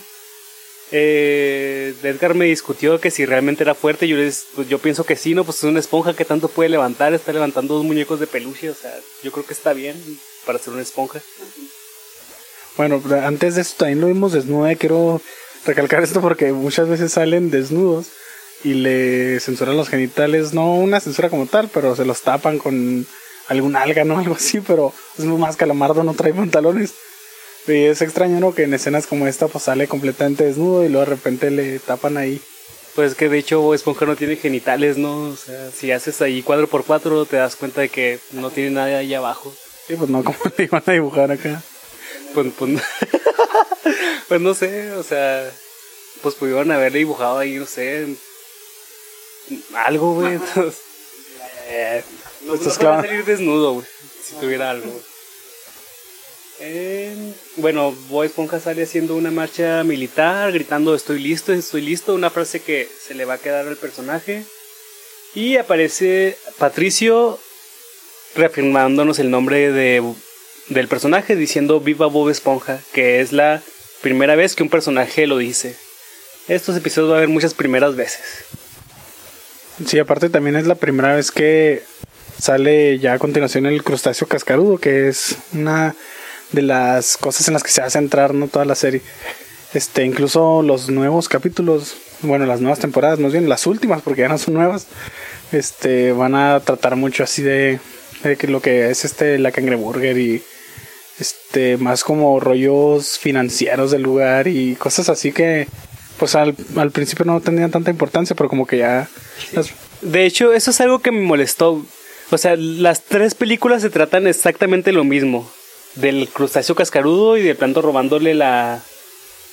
Eh, 0.94 1.94
Edgar 2.02 2.36
me 2.36 2.46
discutió 2.46 3.02
que 3.02 3.12
si 3.12 3.26
realmente 3.26 3.64
era 3.64 3.76
fuerte. 3.76 4.08
Yo, 4.08 4.16
les, 4.16 4.46
pues 4.56 4.70
yo 4.70 4.80
pienso 4.80 5.04
que 5.06 5.18
sí, 5.18 5.34
¿no? 5.34 5.44
Pues 5.44 5.58
es 5.58 5.66
una 5.66 5.82
esponja 5.82 6.16
que 6.16 6.24
tanto 6.24 6.48
puede 6.48 6.70
levantar. 6.70 7.14
Está 7.14 7.34
levantando 7.34 7.74
dos 7.74 7.84
muñecos 7.84 8.22
de 8.22 8.28
peluche. 8.28 8.70
O 8.70 8.76
sea, 8.76 8.94
yo 9.24 9.34
creo 9.34 9.46
que 9.46 9.54
está 9.54 9.74
bien 9.74 10.02
para 10.46 10.58
ser 10.58 10.72
una 10.72 10.84
esponja. 10.84 11.22
Bueno, 12.78 13.04
antes 13.24 13.56
de 13.56 13.62
esto 13.62 13.80
también 13.80 14.00
lo 14.00 14.08
vimos 14.08 14.32
desnudo. 14.32 14.74
Quiero 14.78 15.22
recalcar 15.66 16.02
esto 16.02 16.22
porque 16.22 16.54
muchas 16.54 16.88
veces 16.88 17.12
salen 17.12 17.52
desnudos 17.52 18.08
y 18.64 18.76
le 18.76 19.42
censuran 19.42 19.76
los 19.76 19.90
genitales. 19.90 20.54
No 20.54 20.76
una 20.76 21.02
censura 21.02 21.30
como 21.30 21.48
tal, 21.48 21.70
pero 21.74 21.94
se 21.98 22.06
los 22.06 22.22
tapan 22.22 22.58
con 22.58 23.06
algún 23.50 23.76
alga, 23.76 24.06
¿no? 24.06 24.18
Algo 24.20 24.36
así. 24.36 24.62
Pero 24.62 24.94
es 25.18 25.26
más 25.26 25.58
calamardo, 25.58 26.06
no 26.06 26.14
trae 26.14 26.34
pantalones. 26.34 26.94
Y 27.68 27.84
es 27.84 28.02
extraño, 28.02 28.40
¿no? 28.40 28.56
Que 28.56 28.64
en 28.64 28.74
escenas 28.74 29.08
como 29.08 29.28
esta 29.28 29.48
pues 29.48 29.66
sale 29.66 29.88
completamente 29.88 30.46
desnudo 30.46 30.86
y 30.86 30.90
luego 30.90 31.06
de 31.06 31.16
repente 31.16 31.52
le 31.52 31.80
tapan 31.80 32.18
ahí. 32.18 32.42
Pues 32.96 33.14
que 33.14 33.30
de 33.30 33.38
hecho 33.38 33.74
Esponja 33.74 34.06
no 34.06 34.16
tiene 34.16 34.38
genitales, 34.38 34.98
¿no? 34.98 35.30
O 35.30 35.36
sea, 35.36 35.70
si 35.72 35.92
haces 35.92 36.22
ahí 36.22 36.42
cuadro 36.42 36.68
por 36.68 36.86
cuatro 36.86 37.26
te 37.26 37.36
das 37.36 37.56
cuenta 37.56 37.82
de 37.82 37.90
que 37.90 38.20
no 38.32 38.50
tiene 38.50 38.72
nada 38.72 39.00
ahí 39.00 39.14
abajo. 39.14 39.54
Sí, 39.88 39.96
pues 39.96 40.10
no, 40.10 40.24
como 40.24 40.38
le 40.58 40.64
iban 40.64 40.84
a 40.86 40.92
dibujar 40.92 41.32
acá? 41.32 41.62
Pues, 42.34 42.48
pues, 42.58 42.82
pues 44.28 44.42
no 44.42 44.54
sé, 44.54 44.92
o 44.94 45.04
sea, 45.04 45.50
pues 46.22 46.36
pudieron 46.36 46.72
haberle 46.72 47.00
dibujado 47.00 47.38
ahí, 47.38 47.56
no 47.56 47.66
sé, 47.66 48.08
algo, 49.76 50.16
güey. 50.16 50.34
Entonces, 50.36 50.82
eh, 51.68 52.04
no, 52.46 52.56
no 52.56 52.72
salir 52.72 53.26
desnudo, 53.26 53.74
güey, 53.74 53.86
si 54.24 54.36
tuviera 54.36 54.72
algo. 54.72 54.92
Bueno, 57.58 57.96
Bob 58.10 58.24
Esponja 58.24 58.60
sale 58.60 58.84
haciendo 58.84 59.16
una 59.16 59.32
marcha 59.32 59.84
militar, 59.84 60.52
gritando 60.52 60.96
estoy 60.96 61.20
listo, 61.20 61.54
estoy 61.54 61.82
listo, 61.82 62.16
una 62.16 62.30
frase 62.30 62.60
que 62.60 62.88
se 63.00 63.14
le 63.14 63.26
va 63.26 63.36
a 63.36 63.38
quedar 63.38 63.68
al 63.68 63.78
personaje. 63.78 64.44
Y 65.36 65.58
aparece 65.58 66.38
Patricio 66.58 67.40
reafirmándonos 68.36 69.20
el 69.20 69.30
nombre 69.30 69.72
de, 69.72 70.04
del 70.70 70.88
personaje, 70.88 71.36
diciendo 71.36 71.80
Viva 71.80 72.08
Bob 72.08 72.30
Esponja, 72.30 72.80
que 72.94 73.22
es 73.22 73.32
la 73.34 73.62
primera 74.02 74.36
vez 74.36 74.56
que 74.56 74.64
un 74.64 74.70
personaje 74.70 75.28
lo 75.28 75.38
dice. 75.38 75.76
Estos 76.48 76.78
episodios 76.78 77.12
va 77.12 77.16
a 77.16 77.18
haber 77.18 77.30
muchas 77.30 77.54
primeras 77.54 77.96
veces. 77.96 78.46
Sí, 79.86 80.00
aparte 80.00 80.30
también 80.30 80.56
es 80.56 80.66
la 80.66 80.76
primera 80.76 81.16
vez 81.16 81.30
que 81.32 81.84
sale 82.40 83.00
ya 83.00 83.14
a 83.14 83.20
continuación 83.20 83.66
el 83.66 83.84
crustáceo 83.84 84.28
cascarudo, 84.28 84.78
que 84.78 85.08
es 85.08 85.38
una 85.54 85.96
de 86.52 86.62
las 86.62 87.18
cosas 87.18 87.48
en 87.48 87.54
las 87.54 87.64
que 87.64 87.72
se 87.72 87.82
va 87.82 87.88
a 87.88 87.92
centrar 87.92 88.34
¿no? 88.34 88.48
toda 88.48 88.66
la 88.66 88.76
serie. 88.76 89.02
Este, 89.74 90.06
incluso 90.06 90.62
los 90.62 90.90
nuevos 90.90 91.28
capítulos, 91.28 91.96
bueno, 92.22 92.46
las 92.46 92.62
nuevas 92.62 92.80
temporadas, 92.80 93.20
más 93.20 93.32
bien 93.32 93.50
las 93.50 93.68
últimas, 93.68 94.02
porque 94.02 94.22
ya 94.22 94.30
no 94.30 94.38
son 94.38 94.54
nuevas, 94.54 94.88
este, 95.52 96.14
van 96.14 96.36
a 96.36 96.60
tratar 96.62 96.96
mucho 96.96 97.24
así 97.24 97.42
de, 97.42 97.80
que 98.40 98.48
lo 98.48 98.62
que 98.62 98.90
es 98.90 99.06
este 99.06 99.38
la 99.38 99.52
cangreburger 99.52 100.18
y 100.18 100.44
este 101.20 101.78
más 101.78 102.04
como 102.04 102.40
rollos 102.40 103.20
financieros 103.20 103.92
del 103.92 104.02
lugar 104.02 104.48
y 104.48 104.76
cosas 104.76 105.10
así 105.10 105.32
que 105.32 105.68
pues 106.18 106.36
al, 106.36 106.56
al 106.76 106.92
principio 106.92 107.26
no 107.26 107.40
tenían 107.42 107.72
tanta 107.72 107.92
importancia, 107.92 108.36
pero 108.36 108.50
como 108.50 108.66
que 108.66 108.80
ya... 108.80 109.08
De 110.02 110.26
hecho, 110.26 110.54
eso 110.54 110.72
es 110.72 110.82
algo 110.82 111.00
que 111.00 111.12
me 111.12 111.22
molestó. 111.22 111.86
O 112.32 112.38
sea, 112.38 112.56
las 112.58 113.04
tres 113.04 113.36
películas 113.36 113.82
se 113.82 113.90
tratan 113.90 114.28
exactamente 114.28 114.92
lo 114.92 115.04
mismo. 115.04 115.50
Del 115.98 116.30
crustáceo 116.30 116.76
cascarudo 116.76 117.38
y 117.38 117.42
del 117.42 117.56
planto 117.56 117.82
robándole 117.82 118.34
la, 118.34 118.82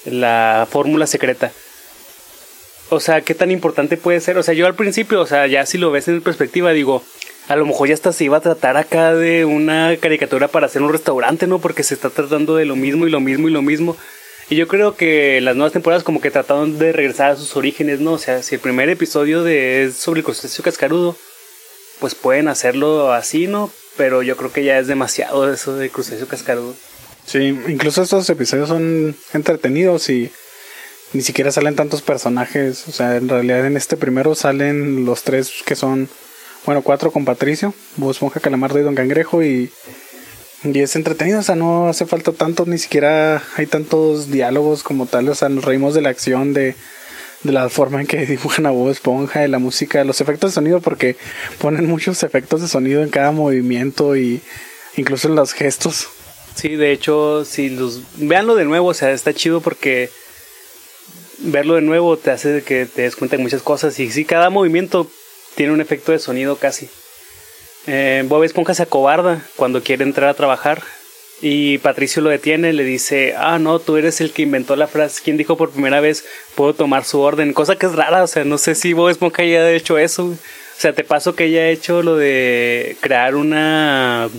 la 0.05 0.67
fórmula 0.71 1.07
secreta. 1.07 1.53
O 2.91 3.01
sea, 3.01 3.23
¿qué 3.23 3.35
tan 3.35 3.51
importante 3.51 3.97
puede 3.97 4.21
ser? 4.21 4.39
O 4.39 4.43
sea, 4.43 4.55
yo 4.55 4.67
al 4.67 4.75
principio, 4.75 5.21
o 5.21 5.27
sea, 5.27 5.47
ya 5.47 5.65
si 5.67 5.79
lo 5.79 5.91
ves 5.91 6.09
en 6.09 6.21
perspectiva, 6.21 6.73
digo, 6.73 7.03
a 7.49 7.57
lo 7.57 7.67
mejor 7.67 7.89
ya 7.89 7.95
hasta 7.95 8.13
se 8.13 8.25
iba 8.25 8.37
a 8.37 8.41
tratar 8.41 8.77
acá 8.77 9.15
de 9.15 9.45
una 9.45 9.97
caricatura 9.99 10.49
para 10.49 10.67
hacer 10.67 10.83
un 10.83 10.93
restaurante, 10.93 11.47
¿no? 11.47 11.59
Porque 11.59 11.83
se 11.83 11.95
está 11.95 12.11
tratando 12.11 12.57
de 12.57 12.65
lo 12.65 12.77
mismo 12.77 13.07
y 13.07 13.11
lo 13.11 13.21
mismo 13.21 13.49
y 13.49 13.53
lo 13.53 13.63
mismo. 13.63 13.97
Y 14.51 14.57
yo 14.57 14.69
creo 14.69 14.95
que 14.97 15.41
las 15.41 15.57
nuevas 15.57 15.73
temporadas 15.73 16.05
como 16.05 16.21
que 16.21 16.31
trataron 16.31 16.79
de 16.79 16.93
regresar 16.93 17.31
a 17.31 17.37
sus 17.37 17.57
orígenes, 17.57 18.01
¿no? 18.01 18.13
O 18.13 18.19
sea, 18.19 18.43
si 18.43 18.55
el 18.55 18.61
primer 18.61 18.89
episodio 18.91 19.43
de, 19.43 19.85
es 19.85 19.97
sobre 19.97 20.21
el 20.21 20.25
crustáceo 20.25 20.63
cascarudo, 20.63 21.17
pues 22.05 22.15
pueden 22.15 22.49
hacerlo 22.49 23.15
así, 23.15 23.47
¿no? 23.47 23.71
Pero 23.97 24.23
yo 24.23 24.37
creo 24.37 24.53
que 24.53 24.63
ya 24.63 24.79
es 24.79 24.87
demasiado 24.87 25.51
eso 25.51 25.75
de 25.75 25.89
crustáceo 25.89 26.29
cascarudo. 26.29 26.75
Sí, 27.25 27.59
incluso 27.67 28.03
estos 28.03 28.29
episodios 28.29 28.69
son 28.69 29.17
entretenidos 29.33 30.11
y 30.11 30.31
ni 31.15 31.23
siquiera 31.23 31.51
salen 31.51 31.77
tantos 31.77 32.03
personajes. 32.03 32.87
O 32.89 32.93
sea, 32.93 33.17
en 33.17 33.31
realidad 33.31 33.65
en 33.65 33.79
este 33.79 33.97
primero 33.97 34.35
salen 34.35 35.07
los 35.07 35.23
tres 35.23 35.63
que 35.65 35.77
son, 35.77 36.11
bueno, 36.67 36.83
cuatro 36.83 37.11
con 37.11 37.25
Patricio, 37.25 37.73
Bob 37.97 38.11
Esponja, 38.11 38.39
Calamardo 38.39 38.79
y 38.81 38.83
Don 38.83 38.95
Cangrejo 38.95 39.43
y 39.43 39.71
y 40.63 40.81
es 40.81 40.95
entretenido, 40.95 41.41
o 41.41 41.43
sea, 41.43 41.55
no 41.55 41.89
hace 41.89 42.05
falta 42.05 42.33
tanto, 42.33 42.67
ni 42.67 42.77
siquiera 42.77 43.43
hay 43.57 43.67
tantos 43.67 44.31
diálogos 44.31 44.83
como 44.83 45.07
tal, 45.07 45.31
o 45.31 45.35
sea, 45.35 45.49
nos 45.49 45.65
reímos 45.65 45.95
de 45.95 46.03
la 46.03 46.11
acción, 46.11 46.53
de, 46.53 46.75
de 47.45 47.53
la 47.53 47.69
forma 47.69 48.01
en 48.01 48.07
que 48.07 48.27
dibujan 48.27 48.67
a 48.67 48.71
Bob 48.71 48.91
Esponja, 48.91 49.41
de 49.41 49.49
la 49.49 49.59
música, 49.59 49.99
de 49.99 50.05
los 50.05 50.21
efectos 50.21 50.51
de 50.51 50.55
sonido, 50.55 50.81
porque 50.81 51.17
ponen 51.59 51.87
muchos 51.87 52.23
efectos 52.25 52.61
de 52.63 52.69
sonido 52.69 53.03
en 53.03 53.11
cada 53.11 53.31
movimiento 53.31 54.17
y 54.17 54.41
incluso 54.97 55.29
en 55.29 55.37
los 55.37 55.53
gestos. 55.53 56.09
Sí, 56.55 56.77
de 56.77 56.93
hecho, 56.93 57.45
si 57.45 57.69
los 57.69 58.01
véanlo 58.17 58.55
de 58.55 58.65
nuevo, 58.65 58.89
o 58.89 58.95
sea, 58.95 59.13
está 59.13 59.33
chido 59.33 59.61
porque 59.61 60.11
verlo 61.39 61.75
de 61.75 61.83
nuevo 61.83 62.17
te 62.17 62.31
hace 62.31 62.63
que 62.63 62.87
te 62.87 63.03
des 63.03 63.17
cuenta 63.17 63.37
de 63.37 63.43
muchas 63.43 63.63
cosas 63.63 63.99
y 63.99 64.11
sí, 64.11 64.25
cada 64.25 64.51
movimiento 64.51 65.11
tiene 65.57 65.73
un 65.73 65.81
efecto 65.81 66.13
de 66.13 66.19
sonido 66.19 66.57
casi. 66.57 66.89
Eh, 67.87 68.25
Bob 68.27 68.45
Esponja 68.45 68.73
se 68.75 68.85
acobarda 68.85 69.45
cuando 69.57 69.83
quiere 69.83 70.05
entrar 70.05 70.31
a 70.31 70.35
trabajar 70.35 70.83
y 71.47 71.77
Patricio 71.77 72.23
lo 72.23 72.31
detiene, 72.31 72.73
le 72.73 72.85
dice, 72.85 73.35
ah, 73.37 73.59
no, 73.59 73.79
tú 73.79 73.99
eres 73.99 74.23
el 74.23 74.33
que 74.33 74.41
inventó 74.41 74.77
la 74.77 74.87
frase, 74.87 75.21
quien 75.23 75.37
dijo 75.37 75.59
por 75.59 75.73
primera 75.73 76.01
vez, 76.01 76.25
puedo 76.55 76.73
tomar 76.73 77.05
su 77.05 77.21
orden, 77.21 77.53
cosa 77.53 77.77
que 77.77 77.85
es 77.85 77.95
rara, 77.95 78.23
o 78.23 78.27
sea, 78.27 78.45
no 78.45 78.57
sé 78.57 78.75
si 78.75 78.95
Bob 78.95 79.11
Esponja 79.11 79.43
haya 79.43 79.71
hecho 79.71 79.99
eso, 79.99 80.25
o 80.25 80.39
sea, 80.79 80.95
te 80.95 81.05
paso 81.05 81.35
que 81.35 81.45
haya 81.45 81.69
hecho 81.69 82.03
lo 82.03 82.17
de 82.17 82.97
crear 83.01 83.35
una, 83.35 84.31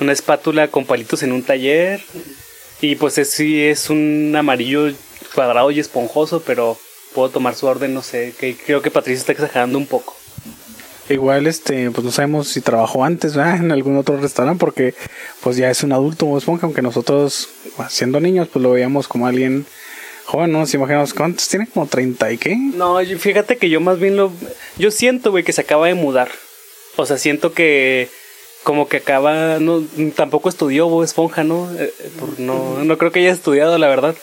una 0.00 0.12
espátula 0.12 0.68
con 0.68 0.84
palitos 0.84 1.24
en 1.24 1.32
un 1.32 1.42
taller. 1.42 2.00
Y 2.80 2.94
pues 2.94 3.18
es, 3.18 3.30
sí 3.30 3.64
es 3.64 3.90
un 3.90 4.34
amarillo 4.36 4.92
cuadrado 5.34 5.72
y 5.72 5.80
esponjoso, 5.80 6.44
pero 6.46 6.78
puedo 7.12 7.28
tomar 7.30 7.56
su 7.56 7.66
orden, 7.66 7.92
no 7.92 8.02
sé, 8.02 8.34
que 8.38 8.56
creo 8.56 8.82
que 8.82 8.90
Patricio 8.92 9.18
está 9.18 9.32
exagerando 9.32 9.78
un 9.78 9.86
poco. 9.86 10.16
Igual, 11.08 11.46
este, 11.46 11.90
pues 11.90 12.02
no 12.04 12.10
sabemos 12.10 12.48
si 12.48 12.60
trabajó 12.62 13.04
antes, 13.04 13.36
En 13.36 13.70
algún 13.72 13.96
otro 13.96 14.16
restaurante, 14.16 14.58
porque 14.58 14.94
pues 15.42 15.56
ya 15.56 15.70
es 15.70 15.82
un 15.82 15.92
adulto 15.92 16.26
Bob 16.26 16.38
Esponja, 16.38 16.66
aunque 16.66 16.82
nosotros, 16.82 17.48
siendo 17.90 18.20
niños, 18.20 18.48
pues 18.50 18.62
lo 18.62 18.70
veíamos 18.70 19.06
como 19.06 19.26
alguien 19.26 19.66
joven, 20.24 20.52
¿no? 20.52 20.60
Nos 20.60 20.72
imaginamos, 20.72 21.12
¿cuántos 21.12 21.48
tiene? 21.48 21.68
¿Como 21.68 21.86
30 21.86 22.32
y 22.32 22.38
qué? 22.38 22.56
No, 22.56 22.98
fíjate 23.18 23.58
que 23.58 23.68
yo 23.68 23.80
más 23.80 23.98
bien 23.98 24.16
lo... 24.16 24.32
Yo 24.78 24.90
siento, 24.90 25.30
güey, 25.30 25.44
que 25.44 25.52
se 25.52 25.60
acaba 25.60 25.86
de 25.86 25.94
mudar. 25.94 26.30
O 26.96 27.04
sea, 27.04 27.18
siento 27.18 27.52
que 27.52 28.08
como 28.62 28.88
que 28.88 28.98
acaba... 28.98 29.58
No, 29.58 29.84
tampoco 30.16 30.48
estudió 30.48 30.88
Bob 30.88 31.04
Esponja, 31.04 31.44
¿no? 31.44 31.70
Eh, 31.78 31.92
no, 32.38 32.82
no 32.82 32.98
creo 32.98 33.12
que 33.12 33.20
haya 33.20 33.32
estudiado, 33.32 33.76
la 33.76 33.88
verdad. 33.88 34.14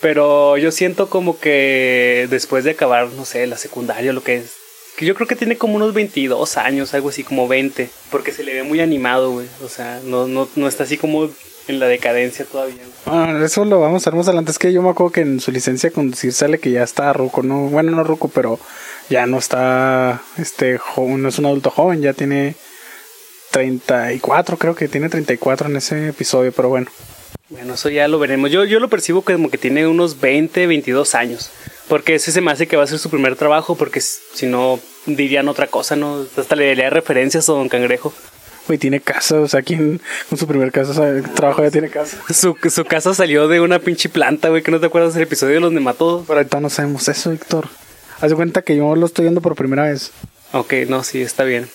Pero 0.00 0.58
yo 0.58 0.70
siento 0.70 1.08
como 1.08 1.40
que 1.40 2.28
después 2.30 2.62
de 2.62 2.72
acabar, 2.72 3.08
no 3.08 3.24
sé, 3.24 3.46
la 3.46 3.56
secundaria, 3.56 4.12
lo 4.12 4.22
que 4.22 4.36
es, 4.36 4.52
que 4.96 5.06
yo 5.06 5.14
creo 5.14 5.26
que 5.26 5.36
tiene 5.36 5.56
como 5.56 5.74
unos 5.76 5.94
22 5.94 6.56
años, 6.56 6.94
algo 6.94 7.08
así 7.08 7.24
como 7.24 7.48
20, 7.48 7.90
porque 8.10 8.32
se 8.32 8.44
le 8.44 8.54
ve 8.54 8.62
muy 8.62 8.80
animado, 8.80 9.32
güey. 9.32 9.46
O 9.64 9.68
sea, 9.68 10.00
no, 10.04 10.26
no, 10.26 10.48
no 10.56 10.68
está 10.68 10.84
así 10.84 10.96
como 10.96 11.30
en 11.66 11.80
la 11.80 11.86
decadencia 11.86 12.44
todavía. 12.44 12.82
Ah, 13.06 13.40
eso 13.44 13.64
lo 13.64 13.80
vamos 13.80 14.06
a 14.06 14.10
ver 14.10 14.18
más 14.18 14.28
adelante. 14.28 14.52
Es 14.52 14.58
que 14.58 14.72
yo 14.72 14.82
me 14.82 14.90
acuerdo 14.90 15.12
que 15.12 15.20
en 15.22 15.40
su 15.40 15.50
licencia 15.50 15.90
conducir 15.90 16.32
sale 16.32 16.58
que 16.58 16.70
ya 16.70 16.82
está 16.82 17.12
ruco, 17.12 17.42
¿no? 17.42 17.68
Bueno, 17.68 17.92
no 17.92 18.04
ruco, 18.04 18.28
pero 18.28 18.58
ya 19.08 19.26
no 19.26 19.38
está, 19.38 20.22
este, 20.38 20.78
joven, 20.78 21.22
no 21.22 21.28
es 21.28 21.38
un 21.38 21.46
adulto 21.46 21.70
joven, 21.70 22.00
ya 22.00 22.12
tiene 22.12 22.54
34, 23.50 24.56
creo 24.56 24.74
que 24.74 24.88
tiene 24.88 25.08
34 25.08 25.68
en 25.68 25.76
ese 25.76 26.08
episodio, 26.08 26.52
pero 26.52 26.68
bueno. 26.68 26.86
Bueno, 27.50 27.74
eso 27.74 27.88
ya 27.88 28.08
lo 28.08 28.18
veremos. 28.18 28.50
Yo, 28.50 28.64
yo 28.64 28.80
lo 28.80 28.88
percibo 28.88 29.22
como 29.22 29.50
que 29.50 29.58
tiene 29.58 29.86
unos 29.86 30.20
20, 30.20 30.66
22 30.66 31.14
años. 31.14 31.50
Porque 31.88 32.14
ese 32.14 32.32
se 32.32 32.40
me 32.40 32.50
hace 32.50 32.66
que 32.66 32.76
va 32.76 32.84
a 32.84 32.86
ser 32.86 32.98
su 32.98 33.10
primer 33.10 33.36
trabajo, 33.36 33.76
porque 33.76 34.00
si 34.00 34.46
no 34.46 34.80
dirían 35.06 35.48
otra 35.48 35.66
cosa, 35.66 35.96
¿no? 35.96 36.24
Hasta 36.36 36.56
le 36.56 36.68
daría 36.68 36.90
referencias 36.90 37.48
a 37.48 37.52
Don 37.52 37.68
Cangrejo. 37.68 38.12
Güey, 38.66 38.78
tiene 38.78 39.00
casa, 39.00 39.40
o 39.40 39.48
sea, 39.48 39.60
¿quién 39.60 40.00
con 40.30 40.38
su 40.38 40.46
primer 40.46 40.72
casa, 40.72 40.98
o 40.98 41.34
trabajo 41.34 41.62
ya 41.62 41.70
tiene 41.70 41.90
casa? 41.90 42.16
Su, 42.32 42.56
su 42.70 42.84
casa 42.86 43.12
salió 43.12 43.46
de 43.46 43.60
una 43.60 43.78
pinche 43.78 44.08
planta, 44.08 44.48
güey, 44.48 44.62
que 44.62 44.70
no 44.70 44.80
te 44.80 44.86
acuerdas 44.86 45.12
del 45.12 45.24
episodio 45.24 45.54
de 45.54 45.60
los 45.60 45.72
nematodos. 45.72 46.24
Pero 46.26 46.38
ahorita 46.38 46.60
no 46.60 46.70
sabemos 46.70 47.06
eso, 47.08 47.30
Víctor. 47.30 47.68
Haz 48.22 48.30
de 48.30 48.36
cuenta 48.36 48.62
que 48.62 48.76
yo 48.76 48.96
lo 48.96 49.04
estoy 49.04 49.24
viendo 49.24 49.42
por 49.42 49.54
primera 49.54 49.82
vez. 49.82 50.12
Ok, 50.52 50.72
no, 50.88 51.04
sí, 51.04 51.20
está 51.20 51.44
bien. 51.44 51.68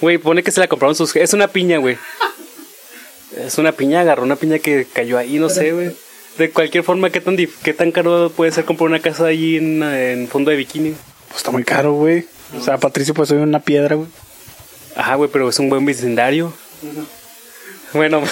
Güey, 0.00 0.18
pone 0.18 0.42
que 0.42 0.50
se 0.50 0.58
la 0.58 0.66
compraron 0.66 0.96
sus... 0.96 1.14
Es 1.14 1.32
una 1.32 1.46
piña, 1.46 1.78
güey. 1.78 1.96
Es 3.36 3.58
una 3.58 3.70
piña, 3.70 4.00
agarró 4.00 4.24
una 4.24 4.34
piña 4.34 4.58
que 4.58 4.84
cayó 4.92 5.18
ahí, 5.18 5.38
no 5.38 5.48
sé, 5.48 5.70
güey. 5.72 5.92
De 6.38 6.50
cualquier 6.50 6.82
forma, 6.82 7.10
¿qué 7.10 7.20
tan, 7.20 7.36
qué 7.36 7.74
tan 7.74 7.92
caro 7.92 8.32
puede 8.34 8.52
ser 8.52 8.64
comprar 8.64 8.88
una 8.88 9.00
casa 9.00 9.26
allí 9.26 9.58
en, 9.58 9.82
en 9.82 10.28
fondo 10.28 10.50
de 10.50 10.56
bikini? 10.56 10.94
Pues 11.28 11.38
está 11.38 11.50
muy 11.50 11.64
caro, 11.64 11.92
güey. 11.92 12.26
O 12.58 12.62
sea, 12.62 12.78
Patricio, 12.78 13.14
pues 13.14 13.28
soy 13.28 13.38
una 13.38 13.60
piedra, 13.60 13.96
güey. 13.96 14.08
Ajá, 14.96 15.14
güey, 15.14 15.30
pero 15.30 15.48
es 15.48 15.58
un 15.58 15.68
buen 15.68 15.84
vecindario. 15.84 16.52
Bueno. 17.92 18.22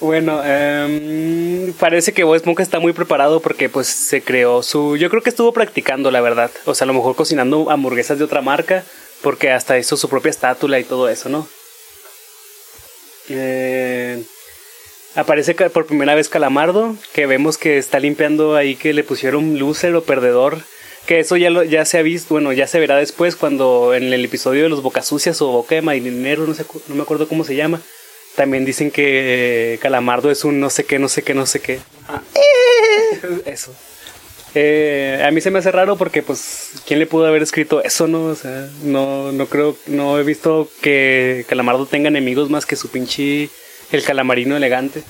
bueno, 0.00 0.42
em, 0.44 1.72
parece 1.74 2.12
que 2.12 2.24
Bob 2.24 2.36
Esponja 2.36 2.62
está 2.62 2.80
muy 2.80 2.92
preparado 2.92 3.40
porque 3.40 3.68
pues 3.68 3.88
se 3.88 4.22
creó 4.22 4.62
su... 4.62 4.96
Yo 4.96 5.10
creo 5.10 5.22
que 5.22 5.30
estuvo 5.30 5.52
practicando, 5.52 6.10
la 6.10 6.20
verdad. 6.20 6.50
O 6.64 6.74
sea, 6.74 6.84
a 6.84 6.88
lo 6.88 6.94
mejor 6.94 7.16
cocinando 7.16 7.70
hamburguesas 7.70 8.18
de 8.18 8.24
otra 8.24 8.42
marca 8.42 8.84
porque 9.22 9.50
hasta 9.50 9.78
hizo 9.78 9.96
su 9.96 10.08
propia 10.08 10.30
estátula 10.30 10.78
y 10.80 10.84
todo 10.84 11.08
eso, 11.08 11.28
¿no? 11.28 11.48
Eh, 13.28 14.22
aparece 15.14 15.54
por 15.54 15.86
primera 15.86 16.14
vez 16.14 16.28
Calamardo, 16.28 16.96
que 17.12 17.26
vemos 17.26 17.58
que 17.58 17.78
está 17.78 17.98
limpiando 17.98 18.56
ahí 18.56 18.76
que 18.76 18.92
le 18.92 19.04
pusieron 19.04 19.58
loser 19.58 19.94
o 19.94 20.04
perdedor. 20.04 20.58
Que 21.06 21.18
eso 21.18 21.36
ya, 21.36 21.50
lo, 21.50 21.64
ya 21.64 21.84
se 21.84 21.98
ha 21.98 22.02
visto, 22.02 22.34
bueno, 22.34 22.52
ya 22.52 22.68
se 22.68 22.78
verá 22.78 22.96
después 22.96 23.34
cuando 23.34 23.92
en 23.92 24.12
el 24.12 24.24
episodio 24.24 24.62
de 24.62 24.68
los 24.68 24.82
Boca 24.82 25.02
Sucias 25.02 25.42
o 25.42 25.48
Boca 25.48 25.74
de 25.74 25.82
Marinero, 25.82 26.46
no, 26.46 26.54
sé, 26.54 26.64
no 26.86 26.94
me 26.94 27.02
acuerdo 27.02 27.26
cómo 27.26 27.44
se 27.44 27.56
llama. 27.56 27.80
También 28.36 28.64
dicen 28.64 28.90
que 28.90 29.74
eh, 29.74 29.78
Calamardo 29.78 30.30
es 30.30 30.44
un 30.44 30.60
no 30.60 30.70
sé 30.70 30.84
qué, 30.84 31.00
no 31.00 31.08
sé 31.08 31.22
qué, 31.22 31.34
no 31.34 31.44
sé 31.44 31.60
qué. 31.60 31.80
Eso. 33.44 33.74
Eh, 34.54 35.22
a 35.26 35.30
mí 35.30 35.40
se 35.40 35.50
me 35.50 35.58
hace 35.58 35.72
raro 35.72 35.96
porque, 35.96 36.22
pues, 36.22 36.72
¿quién 36.86 36.98
le 36.98 37.06
pudo 37.06 37.26
haber 37.26 37.42
escrito 37.42 37.82
eso, 37.82 38.06
no? 38.06 38.26
O 38.26 38.34
sea, 38.34 38.68
no, 38.82 39.32
no 39.32 39.46
creo, 39.46 39.76
no 39.86 40.18
he 40.18 40.24
visto 40.24 40.68
que 40.82 41.46
Calamardo 41.48 41.86
tenga 41.86 42.08
enemigos 42.08 42.50
más 42.50 42.66
que 42.66 42.76
su 42.76 42.90
pinche 42.90 43.48
el 43.96 44.04
calamarino 44.04 44.56
elegante. 44.56 45.02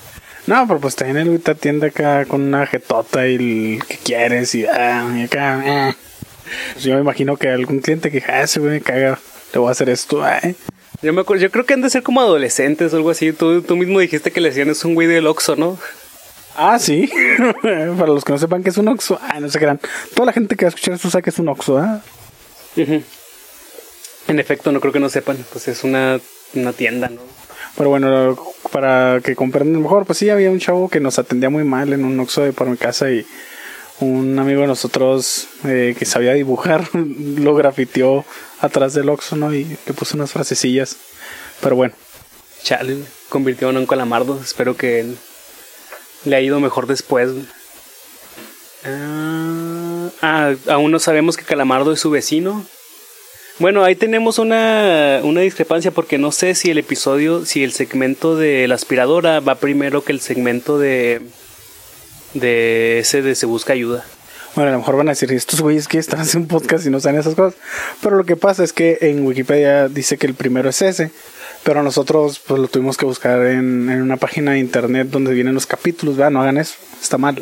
No, 0.45 0.67
pero 0.67 0.79
pues 0.79 0.95
también 0.95 1.17
el 1.17 1.27
güey 1.29 1.39
te 1.39 1.51
atiende 1.51 1.87
acá 1.87 2.25
con 2.25 2.41
una 2.41 2.65
jetota 2.67 3.27
y 3.27 3.35
el 3.77 3.83
que 3.87 3.97
quieres 3.97 4.53
y, 4.55 4.65
ah, 4.65 5.09
y 5.15 5.23
acá. 5.23 5.63
ah. 5.65 5.95
Pues 6.73 6.83
yo 6.83 6.95
me 6.95 7.01
imagino 7.01 7.37
que 7.37 7.49
algún 7.49 7.79
cliente 7.79 8.11
que, 8.11 8.21
ah, 8.27 8.41
ese 8.41 8.59
güey 8.59 8.73
me 8.73 8.81
caga, 8.81 9.19
le 9.53 9.59
voy 9.59 9.69
a 9.69 9.71
hacer 9.71 9.89
esto, 9.89 10.23
ay. 10.23 10.55
Yo 11.01 11.11
me 11.13 11.21
acuerdo, 11.21 11.41
yo 11.43 11.51
creo 11.51 11.65
que 11.65 11.73
han 11.73 11.81
de 11.81 11.89
ser 11.89 12.03
como 12.03 12.21
adolescentes 12.21 12.93
o 12.93 12.97
algo 12.97 13.09
así. 13.09 13.33
Tú, 13.33 13.61
tú 13.61 13.75
mismo 13.75 13.99
dijiste 13.99 14.31
que 14.31 14.39
le 14.41 14.49
decían 14.49 14.69
es 14.69 14.85
un 14.85 14.95
güey 14.95 15.07
del 15.07 15.27
Oxxo, 15.27 15.55
¿no? 15.55 15.77
Ah, 16.55 16.77
sí. 16.79 17.09
Para 17.61 18.07
los 18.07 18.23
que 18.23 18.31
no 18.31 18.37
sepan 18.37 18.63
que 18.63 18.69
es 18.69 18.77
un 18.77 18.87
Oxxo, 18.87 19.19
ah, 19.21 19.39
no 19.39 19.49
se 19.49 19.59
crean. 19.59 19.79
Toda 20.13 20.27
la 20.27 20.33
gente 20.33 20.55
que 20.55 20.65
va 20.65 20.67
a 20.67 20.69
escuchar 20.69 20.93
esto 20.93 21.09
sabe 21.09 21.23
que 21.23 21.29
es 21.31 21.39
un 21.39 21.49
Oxxo, 21.49 21.77
¿ah? 21.77 22.01
Ujú. 22.77 23.01
En 24.27 24.39
efecto, 24.39 24.71
no 24.71 24.79
creo 24.79 24.93
que 24.93 24.99
no 24.99 25.09
sepan. 25.09 25.37
Pues 25.51 25.67
es 25.67 25.83
una, 25.83 26.19
una 26.53 26.73
tienda, 26.73 27.09
¿no? 27.09 27.21
Pero 27.77 27.89
bueno, 27.89 28.37
para 28.71 29.19
que 29.23 29.35
comprendan 29.35 29.81
mejor, 29.81 30.05
pues 30.05 30.19
sí, 30.19 30.29
había 30.29 30.51
un 30.51 30.59
chavo 30.59 30.89
que 30.89 30.99
nos 30.99 31.19
atendía 31.19 31.49
muy 31.49 31.63
mal 31.63 31.91
en 31.93 32.05
un 32.05 32.19
Oxxo 32.19 32.41
de 32.41 32.53
por 32.53 32.67
mi 32.67 32.77
casa 32.77 33.09
y 33.09 33.25
un 33.99 34.37
amigo 34.37 34.61
de 34.61 34.67
nosotros 34.67 35.47
eh, 35.65 35.95
que 35.97 36.05
sabía 36.05 36.33
dibujar 36.33 36.87
lo 36.93 37.55
grafiteó 37.55 38.25
atrás 38.59 38.93
del 38.93 39.09
Oxxo, 39.09 39.35
¿no? 39.35 39.53
Y 39.53 39.65
le 39.65 39.93
puso 39.93 40.15
unas 40.15 40.31
frasecillas. 40.31 40.97
Pero 41.61 41.75
bueno, 41.75 41.93
Chale, 42.63 42.97
convirtió 43.27 43.69
en 43.69 43.77
un 43.77 43.85
calamardo. 43.85 44.39
Espero 44.41 44.77
que 44.77 45.05
le 46.23 46.35
ha 46.35 46.41
ido 46.41 46.61
mejor 46.61 46.87
después. 46.87 47.29
Ah, 48.85 50.09
ah, 50.21 50.53
aún 50.69 50.91
no 50.91 50.99
sabemos 50.99 51.35
que 51.35 51.43
Calamardo 51.43 51.91
es 51.91 51.99
su 51.99 52.09
vecino. 52.09 52.65
Bueno, 53.59 53.83
ahí 53.83 53.95
tenemos 53.95 54.39
una, 54.39 55.19
una 55.23 55.41
discrepancia 55.41 55.91
porque 55.91 56.17
no 56.17 56.31
sé 56.31 56.55
si 56.55 56.71
el 56.71 56.79
episodio, 56.79 57.45
si 57.45 57.63
el 57.63 57.71
segmento 57.71 58.35
de 58.35 58.67
la 58.67 58.75
aspiradora 58.75 59.39
va 59.39 59.55
primero 59.55 60.03
que 60.03 60.11
el 60.11 60.21
segmento 60.21 60.79
de 60.79 61.21
de 62.33 62.99
ese 62.99 63.21
de 63.21 63.35
se 63.35 63.45
busca 63.45 63.73
ayuda. 63.73 64.03
bueno, 64.55 64.69
a 64.69 64.73
lo 64.73 64.79
mejor 64.79 64.97
van 64.97 65.07
a 65.07 65.11
decir, 65.11 65.31
estos 65.31 65.61
güeyes 65.61 65.87
que 65.87 65.97
están 65.97 66.19
haciendo 66.21 66.45
un 66.45 66.59
podcast 66.59 66.85
y 66.85 66.89
no 66.89 66.99
saben 66.99 67.19
esas 67.19 67.35
cosas. 67.35 67.59
Pero 68.01 68.15
lo 68.15 68.25
que 68.25 68.35
pasa 68.35 68.63
es 68.63 68.73
que 68.73 68.97
en 69.01 69.25
Wikipedia 69.25 69.87
dice 69.87 70.17
que 70.17 70.27
el 70.27 70.33
primero 70.33 70.69
es 70.69 70.81
ese. 70.81 71.11
Pero 71.63 71.81
nosotros 71.81 72.41
pues 72.45 72.59
lo 72.59 72.67
tuvimos 72.67 72.97
que 72.97 73.05
buscar 73.05 73.39
en, 73.45 73.89
en 73.89 74.01
una 74.01 74.17
página 74.17 74.51
de 74.51 74.59
internet 74.59 75.07
donde 75.09 75.33
vienen 75.33 75.53
los 75.53 75.65
capítulos, 75.65 76.17
vean, 76.17 76.33
no 76.33 76.41
hagan 76.41 76.57
eso, 76.57 76.75
está 77.01 77.17
mal. 77.17 77.41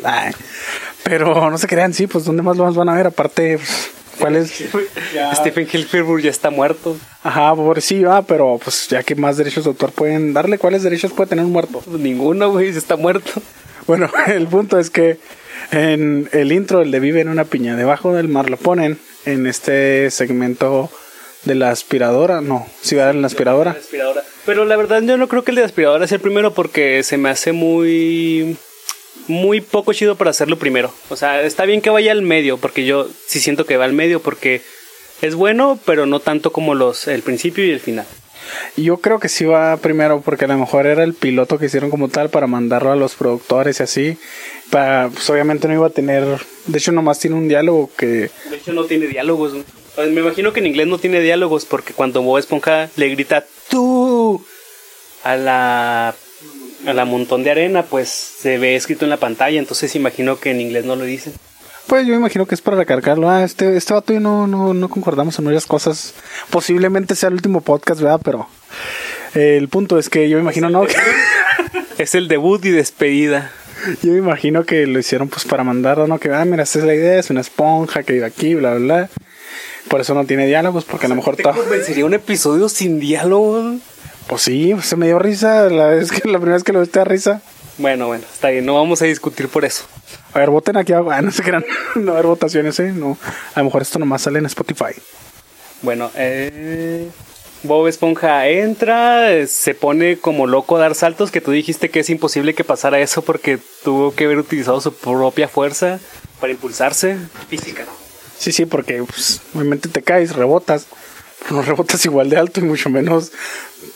Pero 1.02 1.50
no 1.50 1.58
se 1.58 1.66
crean, 1.66 1.92
sí, 1.92 2.06
pues 2.06 2.24
¿dónde 2.24 2.42
más 2.42 2.56
lo 2.56 2.72
van 2.72 2.88
a 2.88 2.94
ver? 2.94 3.08
Aparte, 3.08 3.58
pues, 3.58 3.90
¿cuál 4.22 4.36
es? 4.36 4.50
Stephen 5.34 5.68
Hilfiger 5.70 6.22
ya 6.22 6.30
está 6.30 6.50
muerto. 6.50 6.96
Ajá, 7.22 7.54
pobrecillo, 7.54 8.12
ah, 8.12 8.22
pero 8.22 8.58
pues 8.62 8.88
ya 8.88 9.02
que 9.02 9.14
más 9.14 9.36
derechos 9.36 9.64
de 9.64 9.70
autor 9.70 9.92
pueden 9.92 10.32
darle, 10.32 10.58
¿cuáles 10.58 10.82
derechos 10.82 11.12
puede 11.12 11.28
tener 11.28 11.44
un 11.44 11.52
muerto? 11.52 11.82
Ninguno, 11.86 12.50
güey, 12.50 12.68
está 12.68 12.96
muerto. 12.96 13.30
Bueno, 13.84 14.08
el 14.28 14.46
punto 14.46 14.78
es 14.78 14.90
que 14.90 15.18
en 15.72 16.28
el 16.30 16.52
intro, 16.52 16.82
el 16.82 16.92
de 16.92 17.00
Vive 17.00 17.20
en 17.20 17.28
una 17.28 17.44
piña, 17.44 17.74
debajo 17.74 18.14
del 18.14 18.28
mar, 18.28 18.48
lo 18.48 18.56
ponen 18.56 18.96
en 19.26 19.48
este 19.48 20.08
segmento 20.12 20.88
de 21.42 21.56
la 21.56 21.70
aspiradora, 21.70 22.40
no, 22.40 22.64
si 22.80 22.94
va 22.94 23.10
en 23.10 23.22
la 23.22 23.26
aspiradora. 23.26 23.72
aspiradora. 23.72 24.22
Pero 24.46 24.64
la 24.66 24.76
verdad 24.76 25.02
yo 25.02 25.16
no 25.16 25.26
creo 25.26 25.42
que 25.42 25.50
el 25.50 25.56
de 25.56 25.64
aspiradora 25.64 26.06
sea 26.06 26.14
el 26.14 26.22
primero 26.22 26.54
porque 26.54 27.02
se 27.02 27.16
me 27.16 27.28
hace 27.28 27.50
muy 27.50 28.56
muy 29.28 29.60
poco 29.60 29.92
chido 29.92 30.16
para 30.16 30.30
hacerlo 30.30 30.58
primero. 30.58 30.92
O 31.08 31.16
sea, 31.16 31.42
está 31.42 31.64
bien 31.64 31.80
que 31.80 31.90
vaya 31.90 32.12
al 32.12 32.22
medio 32.22 32.58
porque 32.58 32.84
yo 32.84 33.08
sí 33.26 33.40
siento 33.40 33.66
que 33.66 33.76
va 33.76 33.84
al 33.84 33.92
medio 33.92 34.20
porque 34.20 34.62
es 35.20 35.34
bueno, 35.34 35.78
pero 35.84 36.06
no 36.06 36.20
tanto 36.20 36.52
como 36.52 36.74
los 36.74 37.06
el 37.06 37.22
principio 37.22 37.64
y 37.64 37.70
el 37.70 37.80
final. 37.80 38.06
Yo 38.76 38.98
creo 38.98 39.20
que 39.20 39.28
sí 39.28 39.44
va 39.44 39.76
primero 39.76 40.20
porque 40.20 40.44
a 40.46 40.48
lo 40.48 40.58
mejor 40.58 40.86
era 40.86 41.04
el 41.04 41.14
piloto 41.14 41.58
que 41.58 41.66
hicieron 41.66 41.90
como 41.90 42.08
tal 42.08 42.28
para 42.30 42.46
mandarlo 42.46 42.92
a 42.92 42.96
los 42.96 43.14
productores 43.14 43.80
y 43.80 43.82
así. 43.82 44.18
Para, 44.70 45.08
pues 45.10 45.28
obviamente 45.30 45.68
no 45.68 45.74
iba 45.74 45.86
a 45.86 45.90
tener, 45.90 46.24
de 46.66 46.78
hecho 46.78 46.92
nomás 46.92 47.18
tiene 47.18 47.36
un 47.36 47.48
diálogo 47.48 47.90
que 47.96 48.06
De 48.06 48.56
hecho 48.56 48.72
no 48.72 48.84
tiene 48.84 49.06
diálogos. 49.06 49.52
Pues, 49.94 50.10
Me 50.10 50.20
imagino 50.20 50.52
que 50.52 50.60
en 50.60 50.66
inglés 50.66 50.86
no 50.86 50.98
tiene 50.98 51.20
diálogos 51.20 51.64
porque 51.66 51.92
cuando 51.92 52.22
Bob 52.22 52.38
Esponja 52.38 52.90
le 52.96 53.08
grita 53.10 53.44
tú 53.68 54.44
a 55.22 55.36
la 55.36 56.14
a 56.86 56.92
la 56.92 57.04
montón 57.04 57.44
de 57.44 57.50
arena, 57.50 57.82
pues 57.84 58.08
se 58.08 58.58
ve 58.58 58.76
escrito 58.76 59.04
en 59.04 59.10
la 59.10 59.16
pantalla, 59.18 59.58
entonces 59.58 59.94
imagino 59.94 60.38
que 60.40 60.50
en 60.50 60.60
inglés 60.60 60.84
no 60.84 60.96
lo 60.96 61.04
dicen. 61.04 61.32
Pues 61.86 62.06
yo 62.06 62.14
imagino 62.14 62.46
que 62.46 62.54
es 62.54 62.60
para 62.60 62.76
recargarlo. 62.76 63.28
Ah, 63.28 63.44
este, 63.44 63.76
este 63.76 63.92
vato 63.92 64.12
y 64.14 64.18
no, 64.20 64.46
no, 64.46 64.72
no 64.72 64.88
concordamos 64.88 65.38
en 65.38 65.44
varias 65.44 65.66
cosas. 65.66 66.14
Posiblemente 66.50 67.14
sea 67.16 67.28
el 67.28 67.34
último 67.34 67.60
podcast, 67.60 68.00
¿verdad? 68.00 68.20
Pero 68.24 68.48
eh, 69.34 69.56
el 69.58 69.68
punto 69.68 69.98
es 69.98 70.08
que 70.08 70.28
yo 70.28 70.36
me 70.36 70.42
imagino, 70.42 70.70
¿no? 70.70 70.84
Que- 70.86 70.94
Es 71.98 72.14
el 72.14 72.28
debut 72.28 72.64
y 72.64 72.70
despedida. 72.70 73.50
yo 74.02 74.12
me 74.12 74.18
imagino 74.18 74.64
que 74.64 74.86
lo 74.86 74.98
hicieron 74.98 75.28
pues 75.28 75.44
para 75.44 75.64
mandarlo, 75.64 76.06
¿no? 76.06 76.18
Que, 76.18 76.30
ah, 76.32 76.44
mira, 76.44 76.62
esta 76.62 76.78
es 76.78 76.84
la 76.84 76.94
idea, 76.94 77.18
es 77.18 77.30
una 77.30 77.40
esponja 77.42 78.02
que 78.04 78.14
vive 78.14 78.24
aquí, 78.26 78.54
bla, 78.54 78.74
bla, 78.74 78.78
bla. 78.80 79.10
Por 79.88 80.00
eso 80.00 80.14
no 80.14 80.24
tiene 80.24 80.46
diálogos, 80.46 80.84
porque 80.84 81.06
a 81.06 81.08
lo 81.08 81.16
mejor 81.16 81.36
¿Te 81.36 81.42
convencería 81.42 82.04
un 82.06 82.14
episodio 82.14 82.68
sin 82.68 82.98
diálogo? 83.00 83.74
Pues 84.32 84.44
sí, 84.44 84.74
se 84.82 84.96
me 84.96 85.04
dio 85.04 85.18
risa. 85.18 85.68
La, 85.68 85.88
vez 85.88 86.10
que, 86.10 86.26
la 86.26 86.38
primera 86.38 86.54
vez 86.54 86.64
que 86.64 86.72
lo 86.72 86.80
vi 86.80 86.86
te 86.86 86.98
da 86.98 87.04
risa. 87.04 87.42
Bueno, 87.76 88.06
bueno, 88.06 88.24
está 88.32 88.48
bien, 88.48 88.64
no 88.64 88.76
vamos 88.76 89.02
a 89.02 89.04
discutir 89.04 89.46
por 89.48 89.66
eso. 89.66 89.84
A 90.32 90.38
ver, 90.38 90.48
voten 90.48 90.78
aquí 90.78 90.94
abajo. 90.94 91.10
Ah, 91.18 91.20
no 91.20 91.30
se 91.30 91.42
crean. 91.42 91.66
No 91.96 92.06
va 92.06 92.12
a 92.12 92.14
haber 92.14 92.28
votaciones, 92.28 92.80
¿eh? 92.80 92.92
No. 92.92 93.18
A 93.54 93.60
lo 93.60 93.66
mejor 93.66 93.82
esto 93.82 93.98
nomás 93.98 94.22
sale 94.22 94.38
en 94.38 94.46
Spotify. 94.46 94.94
Bueno, 95.82 96.10
eh, 96.14 97.10
Bob 97.62 97.88
Esponja 97.88 98.48
entra, 98.48 99.46
se 99.46 99.74
pone 99.74 100.16
como 100.16 100.46
loco 100.46 100.78
a 100.78 100.80
dar 100.80 100.94
saltos, 100.94 101.30
que 101.30 101.42
tú 101.42 101.50
dijiste 101.50 101.90
que 101.90 102.00
es 102.00 102.08
imposible 102.08 102.54
que 102.54 102.64
pasara 102.64 103.00
eso 103.00 103.20
porque 103.20 103.58
tuvo 103.84 104.14
que 104.14 104.24
haber 104.24 104.38
utilizado 104.38 104.80
su 104.80 104.94
propia 104.94 105.46
fuerza 105.46 106.00
para 106.40 106.54
impulsarse. 106.54 107.18
Física. 107.50 107.84
Sí, 108.38 108.50
sí, 108.50 108.64
porque 108.64 109.02
pues, 109.02 109.42
obviamente 109.54 109.90
te 109.90 110.00
caes, 110.00 110.34
rebotas. 110.34 110.86
No 111.50 111.62
rebotas 111.62 112.04
igual 112.04 112.30
de 112.30 112.36
alto 112.36 112.60
y 112.60 112.62
mucho 112.62 112.88
menos 112.88 113.32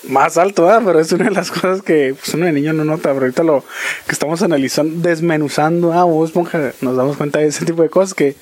más 0.05 0.37
alto, 0.37 0.65
¿verdad? 0.65 0.83
Pero 0.85 1.01
es 1.01 1.13
una 1.13 1.27
de 1.27 1.31
las 1.31 1.51
cosas 1.51 1.83
que 1.83 2.15
pues, 2.19 2.35
uno 2.35 2.47
de 2.47 2.53
niño 2.53 2.73
no 2.73 2.85
nota. 2.85 3.13
Pero 3.13 3.21
ahorita 3.21 3.43
lo 3.43 3.65
que 4.07 4.13
estamos 4.13 4.43
analizando, 4.43 5.09
desmenuzando 5.09 5.93
a 5.93 6.05
Bob 6.05 6.25
Esponja, 6.25 6.73
nos 6.81 6.97
damos 6.97 7.17
cuenta 7.17 7.39
de 7.39 7.47
ese 7.47 7.65
tipo 7.65 7.83
de 7.83 7.89
cosas 7.89 8.15
que 8.15 8.35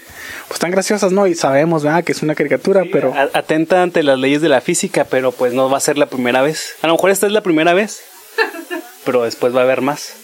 pues 0.49 0.55
están 0.55 0.71
graciosas, 0.71 1.13
¿no? 1.13 1.27
Y 1.27 1.35
sabemos, 1.35 1.83
¿verdad? 1.85 2.05
Que 2.05 2.13
es 2.13 2.23
una 2.23 2.35
caricatura, 2.35 2.85
pero 2.91 3.15
Atenta 3.33 3.83
ante 3.83 4.03
las 4.03 4.19
leyes 4.19 4.41
de 4.43 4.49
la 4.49 4.61
física, 4.61 5.07
pero 5.09 5.33
pues 5.33 5.53
no 5.53 5.69
va 5.71 5.79
a 5.79 5.81
ser 5.81 5.99
la 5.99 6.07
primera 6.07 6.43
vez. 6.43 6.75
A 6.83 6.87
lo 6.87 6.95
mejor 6.95 7.11
esta 7.11 7.27
es 7.27 7.33
la 7.33 7.43
primera 7.43 7.75
vez, 7.75 8.03
pero 9.05 9.25
después 9.25 9.55
va 9.55 9.61
a 9.61 9.65
haber 9.65 9.81
más. 9.81 10.15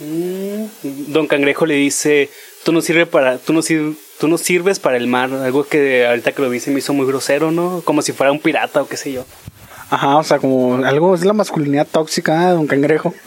Mm, 0.00 0.64
Don 1.12 1.26
Cangrejo 1.26 1.66
le 1.66 1.74
dice, 1.74 2.30
tú 2.64 2.72
no 2.72 2.80
sirves 2.82 3.08
para, 3.08 3.38
tú 3.38 3.52
no 3.52 3.62
sir- 3.62 3.94
tú 4.18 4.28
no 4.28 4.38
sirves 4.38 4.78
para 4.78 4.96
el 4.96 5.06
mar, 5.06 5.32
algo 5.32 5.64
que 5.66 6.06
ahorita 6.06 6.32
que 6.32 6.42
lo 6.42 6.50
dice 6.50 6.70
me 6.70 6.78
hizo 6.80 6.92
muy 6.92 7.06
grosero, 7.06 7.50
¿no? 7.50 7.82
Como 7.84 8.02
si 8.02 8.12
fuera 8.12 8.32
un 8.32 8.38
pirata 8.40 8.82
o 8.82 8.88
qué 8.88 8.96
sé 8.96 9.12
yo. 9.12 9.24
Ajá, 9.90 10.16
o 10.18 10.22
sea, 10.24 10.38
como 10.38 10.76
algo 10.84 11.14
es 11.14 11.24
la 11.24 11.32
masculinidad 11.32 11.86
tóxica 11.90 12.46
de 12.48 12.52
Don 12.52 12.66
Cangrejo. 12.66 13.14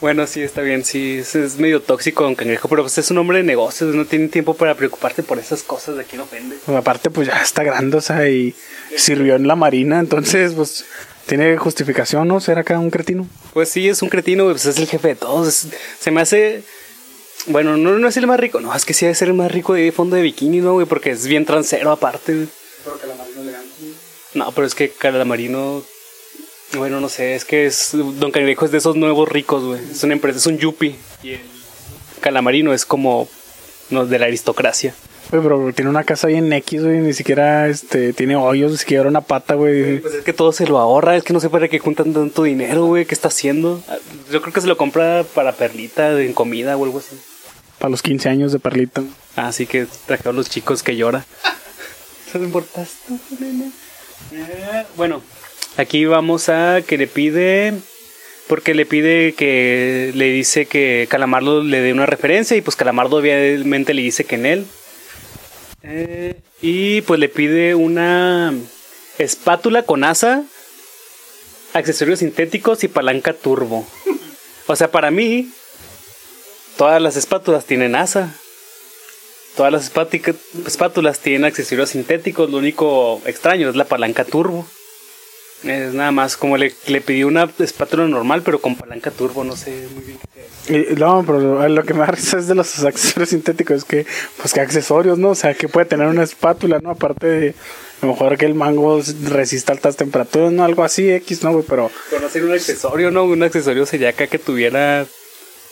Bueno, 0.00 0.26
sí, 0.26 0.42
está 0.42 0.62
bien, 0.62 0.84
sí, 0.84 1.18
es, 1.20 1.36
es 1.36 1.58
medio 1.58 1.80
tóxico 1.80 2.24
Don 2.24 2.34
Cangrejo, 2.34 2.68
pero 2.68 2.82
pues 2.82 2.98
es 2.98 3.10
un 3.12 3.18
hombre 3.18 3.38
de 3.38 3.44
negocios, 3.44 3.94
no 3.94 4.04
tiene 4.04 4.26
tiempo 4.28 4.54
para 4.54 4.74
preocuparte 4.74 5.22
por 5.22 5.38
esas 5.38 5.62
cosas 5.62 5.96
de 5.96 6.02
quién 6.04 6.20
ofende. 6.20 6.56
Pues, 6.66 6.76
aparte, 6.76 7.08
pues 7.08 7.28
ya 7.28 7.40
está 7.40 7.62
grande, 7.62 7.98
o 7.98 8.00
sea, 8.00 8.28
y 8.28 8.52
sirvió 8.96 9.36
en 9.36 9.46
la 9.46 9.54
marina, 9.54 10.00
entonces, 10.00 10.54
pues 10.54 10.84
Tiene 11.26 11.56
justificación, 11.56 12.28
¿no? 12.28 12.40
¿Ser 12.40 12.58
acá 12.58 12.78
un 12.78 12.90
cretino? 12.90 13.26
Pues 13.52 13.68
sí, 13.68 13.88
es 13.88 14.02
un 14.02 14.08
cretino, 14.08 14.44
güey, 14.44 14.54
pues 14.54 14.66
es 14.66 14.78
el 14.78 14.86
jefe 14.86 15.08
de 15.08 15.14
todos. 15.16 15.48
es- 15.48 15.68
se 16.00 16.10
me 16.10 16.20
hace. 16.20 16.62
Bueno, 17.46 17.76
no, 17.76 17.98
no 17.98 18.08
es 18.08 18.16
el 18.16 18.26
más 18.26 18.38
rico. 18.38 18.60
No, 18.60 18.74
es 18.74 18.84
que 18.84 18.94
sí 18.94 19.04
debe 19.04 19.14
ser 19.14 19.28
el 19.28 19.34
más 19.34 19.50
rico 19.50 19.74
de 19.74 19.90
fondo 19.92 20.16
de 20.16 20.22
bikini, 20.22 20.58
¿no, 20.60 20.74
güey? 20.74 20.86
Porque 20.86 21.10
es 21.10 21.26
bien 21.26 21.44
transero 21.44 21.90
aparte, 21.90 22.34
güey. 22.34 22.48
No, 24.34 24.50
pero 24.52 24.66
es 24.66 24.74
que 24.74 24.90
Calamarino. 24.90 25.82
Bueno, 26.74 27.00
no 27.00 27.08
sé, 27.08 27.34
es 27.34 27.44
que 27.44 27.66
es. 27.66 27.90
Don 27.92 28.30
Cangrejo 28.30 28.64
es 28.64 28.70
de 28.72 28.78
esos 28.78 28.96
nuevos 28.96 29.28
ricos, 29.28 29.62
güey. 29.64 29.80
Es 29.90 30.02
una 30.04 30.14
empresa, 30.14 30.38
es 30.38 30.46
un 30.46 30.58
yuppie. 30.58 30.96
Y 31.22 31.32
el 31.32 31.40
Calamarino 32.20 32.72
es 32.72 32.84
como. 32.86 33.28
No, 33.90 34.06
de 34.06 34.18
la 34.18 34.26
aristocracia. 34.26 34.94
Güey, 35.32 35.42
pero 35.42 35.72
tiene 35.72 35.88
una 35.90 36.04
casa 36.04 36.26
bien 36.28 36.52
X, 36.52 36.84
güey. 36.84 36.98
Ni 36.98 37.14
siquiera 37.14 37.66
este, 37.66 38.12
tiene 38.12 38.36
hoyos, 38.36 38.70
ni 38.72 38.76
siquiera 38.76 39.08
una 39.08 39.22
pata, 39.22 39.54
güey. 39.54 39.98
Pues 40.00 40.14
es 40.14 40.24
que 40.24 40.34
todo 40.34 40.52
se 40.52 40.66
lo 40.66 40.78
ahorra, 40.78 41.16
es 41.16 41.24
que 41.24 41.32
no 41.32 41.40
sé 41.40 41.48
para 41.48 41.68
qué 41.68 41.78
juntan 41.78 42.12
tanto 42.12 42.42
dinero, 42.42 42.84
güey. 42.84 43.06
¿Qué 43.06 43.14
está 43.14 43.28
haciendo? 43.28 43.82
Ah, 43.88 43.96
Yo 44.30 44.42
creo 44.42 44.52
que 44.52 44.60
se 44.60 44.66
lo 44.66 44.76
compra 44.76 45.24
para 45.34 45.52
perlita 45.52 46.20
en 46.20 46.34
comida 46.34 46.76
o 46.76 46.84
algo 46.84 46.98
así. 46.98 47.16
Para 47.78 47.88
los 47.90 48.02
15 48.02 48.28
años 48.28 48.52
de 48.52 48.58
Perlita. 48.58 49.02
Así 49.34 49.66
que 49.66 49.86
traje 50.06 50.28
a 50.28 50.32
los 50.32 50.50
chicos 50.50 50.82
que 50.82 50.96
llora. 50.96 51.24
¿Te 52.32 52.38
importaste? 52.38 53.14
Eh, 54.32 54.84
Bueno, 54.96 55.22
aquí 55.78 56.04
vamos 56.04 56.50
a 56.50 56.82
que 56.86 56.98
le 56.98 57.06
pide. 57.06 57.72
Porque 58.48 58.74
le 58.74 58.84
pide 58.84 59.32
que 59.32 60.12
le 60.14 60.26
dice 60.26 60.66
que 60.66 61.06
Calamardo 61.08 61.62
le 61.62 61.80
dé 61.80 61.92
una 61.92 62.04
referencia. 62.06 62.54
Y 62.56 62.60
pues 62.60 62.76
Calamardo 62.76 63.16
obviamente 63.16 63.94
le 63.94 64.02
dice 64.02 64.24
que 64.24 64.34
en 64.34 64.44
él. 64.46 64.66
Eh, 65.82 66.34
y 66.60 67.00
pues 67.02 67.18
le 67.18 67.28
pide 67.28 67.74
una 67.74 68.54
espátula 69.18 69.82
con 69.82 70.04
asa, 70.04 70.44
accesorios 71.72 72.20
sintéticos 72.20 72.84
y 72.84 72.88
palanca 72.88 73.32
turbo. 73.32 73.86
O 74.66 74.76
sea, 74.76 74.90
para 74.90 75.10
mí, 75.10 75.50
todas 76.76 77.02
las 77.02 77.16
espátulas 77.16 77.64
tienen 77.64 77.96
asa. 77.96 78.34
Todas 79.56 79.72
las 79.72 79.90
espátulas 80.66 81.18
tienen 81.18 81.44
accesorios 81.44 81.90
sintéticos. 81.90 82.48
Lo 82.50 82.58
único 82.58 83.20
extraño 83.26 83.68
es 83.68 83.76
la 83.76 83.84
palanca 83.84 84.24
turbo. 84.24 84.66
Es 85.64 85.94
nada 85.94 86.10
más 86.10 86.36
como 86.36 86.56
le, 86.56 86.74
le 86.88 87.00
pidió 87.00 87.28
una 87.28 87.48
espátula 87.58 88.06
normal, 88.08 88.42
pero 88.44 88.60
con 88.60 88.74
palanca 88.76 89.10
turbo. 89.10 89.44
No 89.44 89.56
sé 89.56 89.88
muy 89.94 90.04
bien 90.04 90.18
qué 90.34 90.40
es. 90.40 90.92
Y- 90.92 90.94
no, 90.96 91.22
pero 91.24 91.68
lo, 91.68 91.84
que 91.84 91.94
me 91.94 92.00
da 92.00 92.06
risa 92.06 92.38
es 92.38 92.48
de 92.48 92.54
los 92.54 92.82
accesorios 92.84 93.30
sintéticos. 93.30 93.78
Es 93.78 93.84
que, 93.84 94.06
pues, 94.38 94.52
que 94.52 94.60
accesorios, 94.60 95.18
¿no? 95.18 95.30
O 95.30 95.34
sea, 95.34 95.54
que 95.54 95.68
puede 95.68 95.86
tener 95.86 96.08
una 96.08 96.22
espátula, 96.22 96.78
¿no? 96.80 96.90
Aparte 96.90 97.26
de. 97.26 97.54
A 98.00 98.06
lo 98.06 98.12
mejor 98.12 98.36
que 98.36 98.46
el 98.46 98.54
mango 98.54 99.00
resista 99.30 99.72
altas 99.72 99.96
temperaturas, 99.96 100.50
¿no? 100.50 100.64
Algo 100.64 100.82
así, 100.82 101.08
X, 101.08 101.44
¿no, 101.44 101.52
güey? 101.52 101.64
Pero. 101.68 101.90
Pero 102.10 102.22
no 102.22 102.28
sería 102.28 102.48
un 102.48 102.54
accesorio, 102.54 103.10
¿no? 103.12 103.24
Un 103.24 103.42
accesorio 103.44 103.86
sería 103.86 104.08
acá 104.08 104.26
que 104.26 104.40
tuviera 104.40 105.06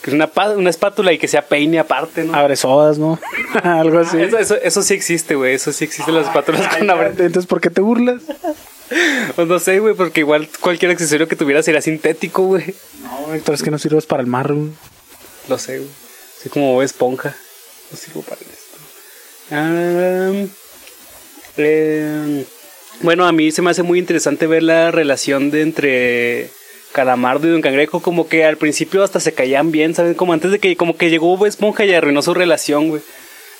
que 0.02 0.10
es 0.10 0.14
una, 0.14 0.30
una 0.56 0.70
espátula 0.70 1.12
y 1.12 1.18
que 1.18 1.28
sea 1.28 1.46
peine 1.46 1.78
aparte, 1.78 2.24
¿no? 2.24 2.34
Abre 2.34 2.56
sodas, 2.56 2.98
¿no? 2.98 3.18
Algo 3.62 3.98
así. 3.98 4.20
Eso, 4.20 4.38
eso, 4.38 4.54
eso 4.56 4.82
sí 4.82 4.94
existe, 4.94 5.34
güey. 5.34 5.54
Eso 5.54 5.72
sí 5.72 5.84
existe 5.84 6.10
las 6.10 6.26
espátulas 6.26 6.66
con 6.74 6.88
abre. 6.88 7.08
Entonces, 7.08 7.46
¿por 7.46 7.60
qué 7.60 7.68
te 7.68 7.80
burlas? 7.80 8.22
Pues 9.36 9.46
no 9.46 9.58
sé, 9.58 9.78
güey, 9.78 9.94
porque 9.94 10.20
igual 10.20 10.48
cualquier 10.60 10.90
accesorio 10.90 11.28
que 11.28 11.36
tuviera 11.36 11.62
sería 11.62 11.80
sintético, 11.80 12.42
güey. 12.42 12.74
No, 13.02 13.32
Héctor, 13.34 13.54
es 13.54 13.62
que 13.62 13.70
no 13.70 13.78
sirves 13.78 14.06
para 14.06 14.22
el 14.22 14.26
mar, 14.26 14.52
güey. 14.52 14.70
Lo 15.48 15.58
sé, 15.58 15.78
güey. 15.78 15.90
Soy 16.42 16.50
como 16.50 16.82
esponja. 16.82 17.36
No 17.90 17.96
sirvo 17.96 18.22
para 18.22 18.40
esto. 18.40 18.78
Eh, 21.56 22.44
bueno, 23.02 23.26
a 23.26 23.32
mí 23.32 23.50
se 23.50 23.62
me 23.62 23.70
hace 23.70 23.82
muy 23.82 23.98
interesante 23.98 24.46
ver 24.46 24.62
la 24.62 24.90
relación 24.90 25.50
de 25.50 25.62
entre 25.62 26.50
Calamardo 26.92 27.48
y 27.48 27.50
Don 27.50 27.62
Cangrejo. 27.62 28.00
Como 28.00 28.28
que 28.28 28.44
al 28.44 28.56
principio 28.56 29.02
hasta 29.02 29.20
se 29.20 29.32
caían 29.32 29.70
bien, 29.70 29.94
¿saben? 29.94 30.14
Como 30.14 30.32
antes 30.32 30.50
de 30.50 30.58
que 30.58 30.76
como 30.76 30.96
que 30.96 31.10
llegó 31.10 31.46
Esponja 31.46 31.84
y 31.84 31.94
arruinó 31.94 32.22
su 32.22 32.34
relación, 32.34 32.88
güey. 32.88 33.02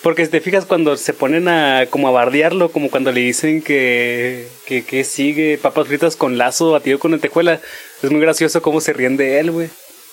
Porque 0.03 0.25
si 0.25 0.31
te 0.31 0.41
fijas 0.41 0.65
cuando 0.65 0.97
se 0.97 1.13
ponen 1.13 1.47
a 1.49 1.87
como 1.91 2.09
a 2.09 2.11
bardearlo, 2.11 2.73
como 2.73 2.91
cuando 2.91 3.13
le 3.13 3.21
dicen 3.21 3.61
que, 3.61 4.49
que, 4.65 4.83
que 4.83 5.05
sigue 5.05 5.59
papas 5.59 5.89
fritas 5.89 6.17
con 6.17 6.39
lazo 6.39 6.71
batido 6.71 6.99
con 6.99 7.11
lentejuela, 7.11 7.61
es 8.03 8.11
muy 8.11 8.21
gracioso 8.21 8.63
cómo 8.63 8.81
se 8.81 8.95
ríen 8.95 9.19
de 9.19 9.41
él, 9.41 9.51
güey. 9.51 9.69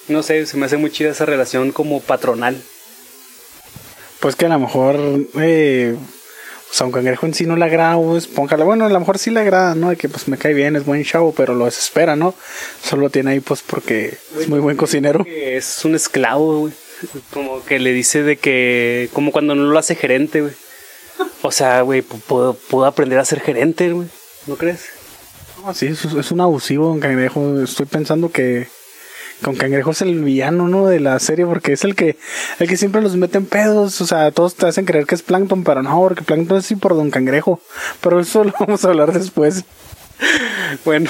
No 0.09 0.23
sé, 0.23 0.45
se 0.45 0.57
me 0.57 0.65
hace 0.65 0.77
muy 0.77 0.91
chida 0.91 1.11
esa 1.11 1.25
relación 1.25 1.71
como 1.71 2.01
patronal. 2.01 2.61
Pues 4.19 4.35
que 4.35 4.45
a 4.45 4.49
lo 4.49 4.59
mejor, 4.59 4.97
eh, 5.39 5.95
pues 6.67 6.81
a 6.81 6.85
un 6.85 6.91
cangrejo 6.91 7.25
en 7.25 7.33
sí 7.33 7.45
no 7.45 7.55
le 7.55 7.65
agrada 7.65 7.97
o 7.97 8.17
esponja. 8.17 8.57
Bueno, 8.57 8.85
a 8.85 8.89
lo 8.89 8.99
mejor 8.99 9.17
sí 9.17 9.31
le 9.31 9.39
agrada, 9.39 9.73
¿no? 9.75 9.89
De 9.89 9.95
que 9.95 10.09
pues 10.09 10.27
me 10.27 10.37
cae 10.37 10.53
bien, 10.53 10.75
es 10.75 10.85
buen 10.85 11.03
chavo, 11.05 11.33
pero 11.33 11.53
lo 11.53 11.65
desespera, 11.65 12.15
¿no? 12.17 12.33
Solo 12.83 13.03
lo 13.03 13.09
tiene 13.09 13.31
ahí 13.31 13.39
pues 13.39 13.61
porque 13.61 14.17
es 14.37 14.49
muy 14.49 14.59
buen 14.59 14.75
cocinero. 14.75 15.25
Es 15.27 15.85
un 15.85 15.95
esclavo, 15.95 16.59
güey. 16.59 16.73
Como 17.33 17.63
que 17.63 17.79
le 17.79 17.91
dice 17.93 18.23
de 18.23 18.37
que, 18.37 19.09
como 19.13 19.31
cuando 19.31 19.55
no 19.55 19.63
lo 19.65 19.77
hace 19.79 19.95
gerente, 19.95 20.41
güey. 20.41 20.53
O 21.41 21.51
sea, 21.51 21.81
güey, 21.81 22.01
pu- 22.01 22.21
puedo, 22.21 22.53
puedo 22.53 22.85
aprender 22.85 23.19
a 23.19 23.25
ser 23.25 23.39
gerente, 23.39 23.91
güey. 23.91 24.07
¿No 24.47 24.55
crees? 24.55 24.85
No, 25.63 25.73
sí, 25.73 25.87
es, 25.87 26.05
es 26.05 26.31
un 26.31 26.41
abusivo 26.41 26.91
un 26.91 26.99
cangrejo. 26.99 27.61
Estoy 27.61 27.85
pensando 27.85 28.31
que 28.31 28.67
con 29.41 29.55
cangrejo 29.55 29.91
es 29.91 30.01
el 30.01 30.23
villano, 30.23 30.67
¿no? 30.67 30.87
De 30.87 30.99
la 30.99 31.19
serie, 31.19 31.45
porque 31.45 31.73
es 31.73 31.83
el 31.83 31.95
que, 31.95 32.17
el 32.59 32.67
que 32.67 32.77
siempre 32.77 33.01
los 33.01 33.15
mete 33.15 33.37
en 33.37 33.45
pedos. 33.45 33.99
O 34.01 34.07
sea, 34.07 34.31
todos 34.31 34.55
te 34.55 34.65
hacen 34.67 34.85
creer 34.85 35.05
que 35.05 35.15
es 35.15 35.21
Plankton, 35.23 35.63
pero 35.63 35.83
no, 35.83 35.99
porque 35.99 36.23
Plankton 36.23 36.57
es 36.57 36.65
sí 36.65 36.75
por 36.75 36.95
Don 36.95 37.11
Cangrejo. 37.11 37.59
Pero 38.01 38.19
eso 38.19 38.43
lo 38.45 38.53
vamos 38.59 38.83
a 38.85 38.89
hablar 38.89 39.11
después. 39.13 39.63
Bueno, 40.85 41.09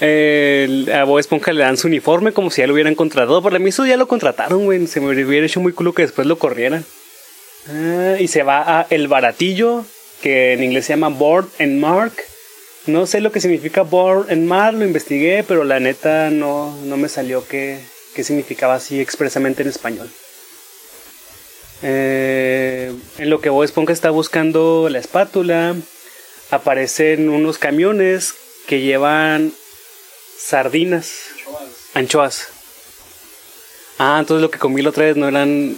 el- 0.00 0.90
a 0.92 1.04
Bob 1.04 1.18
Esponja 1.18 1.52
le 1.52 1.62
dan 1.62 1.76
su 1.76 1.88
uniforme 1.88 2.32
como 2.32 2.50
si 2.50 2.60
ya 2.60 2.66
lo 2.66 2.74
hubieran 2.74 2.94
contratado. 2.94 3.42
Por 3.42 3.58
mí 3.58 3.68
eso 3.70 3.86
ya 3.86 3.96
lo 3.96 4.08
contrataron, 4.08 4.64
güey. 4.64 4.86
Se 4.86 5.00
me 5.00 5.08
hubiera 5.10 5.46
hecho 5.46 5.60
muy 5.60 5.72
culo 5.72 5.92
que 5.92 6.02
después 6.02 6.26
lo 6.26 6.38
corrieran. 6.38 6.84
Ah, 7.68 8.16
y 8.18 8.28
se 8.28 8.42
va 8.42 8.80
a 8.80 8.86
El 8.90 9.08
Baratillo, 9.08 9.84
que 10.22 10.52
en 10.54 10.62
inglés 10.64 10.86
se 10.86 10.92
llama 10.92 11.08
Board 11.08 11.48
and 11.58 11.80
Mark. 11.80 12.12
No 12.86 13.06
sé 13.06 13.20
lo 13.20 13.32
que 13.32 13.40
significa 13.40 13.82
Board 13.82 14.30
and 14.30 14.46
Mark, 14.46 14.76
lo 14.78 14.84
investigué, 14.84 15.44
pero 15.46 15.64
la 15.64 15.78
neta 15.78 16.30
no, 16.30 16.74
no 16.84 16.96
me 16.96 17.08
salió 17.08 17.46
qué, 17.46 17.78
qué 18.14 18.24
significaba 18.24 18.76
así 18.76 19.00
expresamente 19.00 19.62
en 19.62 19.68
español. 19.68 20.08
Eh, 21.82 22.92
en 23.18 23.30
lo 23.30 23.40
que 23.40 23.50
Bob 23.50 23.62
Esponja 23.64 23.92
está 23.92 24.10
buscando 24.10 24.88
la 24.90 24.98
espátula, 24.98 25.76
aparecen 26.50 27.28
unos 27.28 27.58
camiones 27.58 28.34
que 28.66 28.80
llevan 28.80 29.52
sardinas, 30.38 31.12
anchoas. 31.94 32.48
Ah, 33.98 34.18
entonces 34.20 34.42
lo 34.42 34.50
que 34.50 34.58
comí 34.58 34.82
la 34.82 34.90
otra 34.90 35.04
vez 35.04 35.16
no 35.16 35.28
eran. 35.28 35.76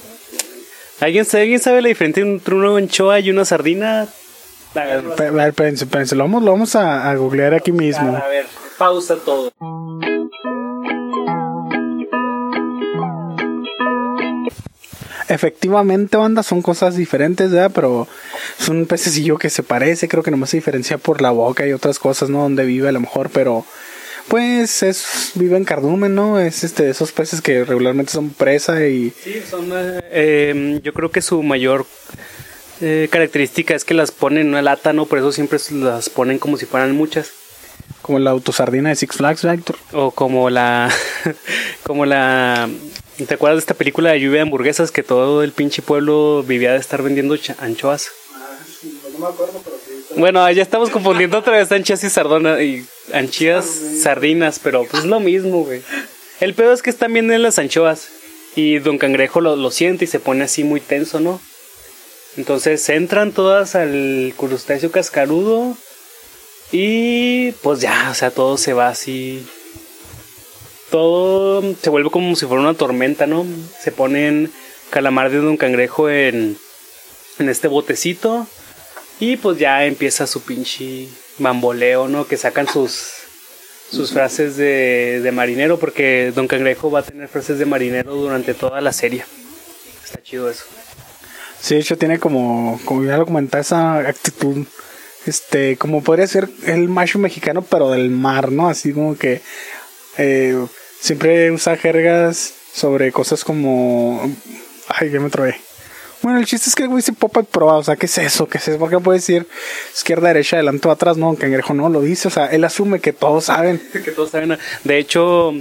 ¿Alguien 1.00 1.24
sabe, 1.24 1.44
¿alguien 1.44 1.60
sabe 1.60 1.80
la 1.80 1.88
diferencia 1.88 2.22
entre 2.22 2.54
una 2.54 2.76
anchoa 2.76 3.20
y 3.20 3.30
una 3.30 3.44
sardina? 3.44 4.06
A 4.74 4.84
ver, 4.84 5.04
A 5.18 5.30
ver, 5.30 5.48
espérense, 5.48 5.84
espérense, 5.84 6.14
lo 6.14 6.24
vamos, 6.24 6.42
lo 6.42 6.52
vamos 6.52 6.76
a, 6.76 7.10
a 7.10 7.14
googlear 7.16 7.54
aquí 7.54 7.72
mismo. 7.72 8.14
a 8.16 8.28
ver, 8.28 8.46
pausa 8.78 9.16
todo. 9.16 9.52
Efectivamente, 15.28 16.16
banda, 16.16 16.42
son 16.42 16.60
cosas 16.60 16.96
diferentes, 16.96 17.50
¿verdad? 17.52 17.70
Pero 17.74 18.08
es 18.58 18.68
un 18.68 18.86
pececillo 18.86 19.38
que 19.38 19.48
se 19.48 19.62
parece, 19.62 20.08
creo 20.08 20.22
que 20.22 20.30
nomás 20.30 20.50
se 20.50 20.56
diferencia 20.56 20.98
por 20.98 21.22
la 21.22 21.30
boca 21.30 21.66
y 21.66 21.72
otras 21.72 21.98
cosas, 21.98 22.30
¿no? 22.30 22.42
Donde 22.42 22.64
vive 22.64 22.88
a 22.88 22.92
lo 22.92 23.00
mejor, 23.00 23.30
pero 23.30 23.64
pues 24.30 24.84
es 24.84 25.32
vive 25.34 25.56
en 25.56 25.64
cardumen, 25.64 26.14
¿no? 26.14 26.38
Es 26.38 26.62
este 26.62 26.84
de 26.84 26.90
esos 26.92 27.10
peces 27.10 27.42
que 27.42 27.64
regularmente 27.64 28.12
son 28.12 28.30
presa 28.30 28.86
y 28.86 29.12
Sí, 29.24 29.42
son. 29.50 29.70
eh, 29.72 30.00
eh, 30.12 30.80
yo 30.84 30.92
creo 30.94 31.10
que 31.10 31.20
su 31.20 31.42
mayor 31.42 31.84
eh, 32.80 33.08
característica 33.10 33.74
es 33.74 33.84
que 33.84 33.92
las 33.92 34.12
ponen 34.12 34.42
en 34.42 34.48
una 34.50 34.62
lata, 34.62 34.92
¿no? 34.92 35.06
Por 35.06 35.18
eso 35.18 35.32
siempre 35.32 35.58
las 35.72 36.08
ponen 36.08 36.38
como 36.38 36.56
si 36.56 36.64
fueran 36.64 36.92
muchas. 36.94 37.30
como 38.02 38.20
la 38.20 38.30
autosardina 38.30 38.88
de 38.90 38.96
Six 38.96 39.16
Flags, 39.16 39.42
¿verdad, 39.42 39.58
Héctor? 39.58 39.76
O 39.92 40.12
como 40.12 40.48
la. 40.48 40.90
como 41.82 42.06
la. 42.06 42.70
¿Te 43.26 43.34
acuerdas 43.34 43.56
de 43.56 43.60
esta 43.60 43.74
película 43.74 44.12
de 44.12 44.20
lluvia 44.20 44.36
de 44.36 44.42
hamburguesas 44.42 44.92
que 44.92 45.02
todo 45.02 45.42
el 45.42 45.52
pinche 45.52 45.82
pueblo 45.82 46.42
vivía 46.42 46.72
de 46.72 46.78
estar 46.78 47.02
vendiendo 47.02 47.36
anchoas? 47.58 48.06
Bueno, 50.16 50.50
ya 50.50 50.62
estamos 50.62 50.90
confundiendo 50.90 51.38
otra 51.38 51.56
vez 51.56 51.70
anchas 51.70 52.02
y 52.02 52.10
sardonas 52.10 52.60
y 52.60 52.84
sardinas, 54.02 54.58
pero 54.58 54.84
pues 54.84 55.04
es 55.04 55.08
lo 55.08 55.20
mismo, 55.20 55.64
güey. 55.64 55.82
El 56.40 56.54
pedo 56.54 56.72
es 56.72 56.82
que 56.82 56.90
están 56.90 57.12
bien 57.12 57.30
en 57.30 57.42
las 57.42 57.58
anchoas 57.58 58.08
y 58.56 58.78
Don 58.80 58.98
Cangrejo 58.98 59.40
lo, 59.40 59.54
lo 59.54 59.70
siente 59.70 60.06
y 60.06 60.08
se 60.08 60.18
pone 60.18 60.44
así 60.44 60.64
muy 60.64 60.80
tenso, 60.80 61.20
¿no? 61.20 61.40
Entonces 62.36 62.88
entran 62.88 63.30
todas 63.32 63.76
al 63.76 64.34
crustáceo 64.36 64.90
cascarudo 64.90 65.76
y 66.72 67.52
pues 67.62 67.80
ya, 67.80 68.08
o 68.10 68.14
sea, 68.14 68.30
todo 68.32 68.56
se 68.58 68.72
va 68.72 68.88
así. 68.88 69.46
Todo 70.90 71.62
se 71.80 71.90
vuelve 71.90 72.10
como 72.10 72.34
si 72.34 72.46
fuera 72.46 72.62
una 72.62 72.74
tormenta, 72.74 73.26
¿no? 73.26 73.46
Se 73.80 73.92
ponen 73.92 74.50
calamar 74.90 75.30
de 75.30 75.38
Don 75.38 75.56
Cangrejo 75.56 76.10
en, 76.10 76.58
en 77.38 77.48
este 77.48 77.68
botecito 77.68 78.48
y 79.20 79.36
pues 79.36 79.58
ya 79.58 79.84
empieza 79.84 80.26
su 80.26 80.42
pinche 80.42 81.08
bamboleo, 81.38 82.08
¿no? 82.08 82.26
Que 82.26 82.36
sacan 82.36 82.66
sus 82.66 83.20
sus 83.90 84.12
frases 84.12 84.56
de, 84.56 85.20
de 85.20 85.32
marinero, 85.32 85.78
porque 85.78 86.32
Don 86.34 86.46
Cangrejo 86.46 86.90
va 86.90 87.00
a 87.00 87.02
tener 87.02 87.28
frases 87.28 87.58
de 87.58 87.66
marinero 87.66 88.14
durante 88.14 88.54
toda 88.54 88.80
la 88.80 88.92
serie. 88.92 89.24
Está 90.04 90.22
chido 90.22 90.48
eso. 90.48 90.64
Sí, 91.60 91.74
de 91.74 91.80
hecho 91.80 91.98
tiene 91.98 92.18
como, 92.18 92.80
como 92.84 93.04
ya 93.04 93.16
lo 93.16 93.26
comentaba, 93.26 93.60
esa 93.60 93.98
actitud, 93.98 94.64
este, 95.26 95.76
como 95.76 96.02
podría 96.02 96.26
ser 96.26 96.48
el 96.66 96.88
macho 96.88 97.18
mexicano, 97.18 97.62
pero 97.62 97.90
del 97.90 98.10
mar, 98.10 98.52
¿no? 98.52 98.68
Así 98.68 98.92
como 98.92 99.18
que 99.18 99.42
eh, 100.18 100.56
siempre 101.00 101.50
usa 101.50 101.76
jergas 101.76 102.54
sobre 102.72 103.12
cosas 103.12 103.44
como... 103.44 104.22
Ay, 104.88 105.10
ya 105.10 105.20
me 105.20 105.30
trobé. 105.30 105.56
Bueno, 106.22 106.38
el 106.38 106.44
chiste 106.44 106.68
es 106.68 106.74
que 106.74 106.82
el 106.82 106.90
güey 106.90 107.02
se 107.02 107.14
popa 107.14 107.42
proba, 107.42 107.78
o 107.78 107.82
sea, 107.82 107.96
¿qué 107.96 108.04
es 108.06 108.18
eso? 108.18 108.46
¿Qué 108.46 108.58
es 108.58 108.68
eso? 108.68 108.78
¿Por 108.78 108.90
qué 108.90 108.98
puede 108.98 109.18
decir 109.18 109.46
izquierda, 109.94 110.28
derecha, 110.28 110.56
adelante 110.56 110.86
o 110.86 110.90
atrás? 110.90 111.16
No, 111.16 111.34
Cangrejo 111.34 111.72
no 111.72 111.88
lo 111.88 112.02
dice, 112.02 112.28
o 112.28 112.30
sea, 112.30 112.46
él 112.46 112.62
asume 112.64 113.00
que 113.00 113.14
todos 113.14 113.44
saben. 113.46 113.80
que 113.92 114.10
todos 114.10 114.30
saben. 114.30 114.58
De 114.84 114.98
hecho, 114.98 115.54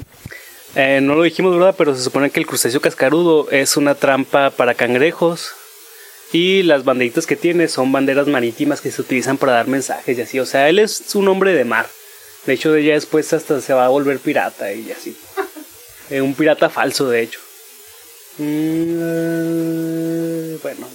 eh, 0.76 1.00
no 1.02 1.15
lo 1.15 1.24
dijimos, 1.24 1.56
¿verdad? 1.56 1.76
Pero 1.78 1.95
se 1.95 2.04
supone 2.04 2.30
que 2.30 2.41
el 2.41 2.45
crustáceo 2.45 2.82
cascarudo 2.82 3.50
es 3.52 3.78
una 3.78 3.95
trampa 3.95 4.50
para 4.50 4.74
cangrejos. 4.74 5.54
Y 6.32 6.62
las 6.62 6.84
banderitas 6.84 7.26
que 7.26 7.36
tiene 7.36 7.67
son 7.67 7.91
banderas 7.91 8.28
marítimas 8.28 8.82
que 8.82 8.91
se 8.91 9.02
utilizan 9.02 9.38
para 9.38 9.54
dar 9.54 9.67
mensajes 9.67 10.15
y 10.17 10.22
así. 10.22 10.39
O 10.39 10.45
sea, 10.45 10.69
él 10.69 10.78
es 10.78 11.15
un 11.15 11.28
hombre 11.28 11.54
de 11.54 11.65
mar. 11.65 11.88
De 12.45 12.54
hecho, 12.54 12.72
de 12.72 12.84
ya 12.84 12.93
después 12.93 13.34
hasta 13.34 13.62
se 13.62 13.74
va 13.74 13.86
a 13.86 13.89
volver 13.89 14.19
pirata 14.19 14.72
y 14.74 14.91
así. 14.91 15.17
Eh, 16.12 16.22
un 16.22 16.34
pirata 16.34 16.72
falso, 16.72 17.08
de 17.08 17.22
hecho. 17.22 17.39
Mm, 18.39 19.75
bueno. 20.62 20.88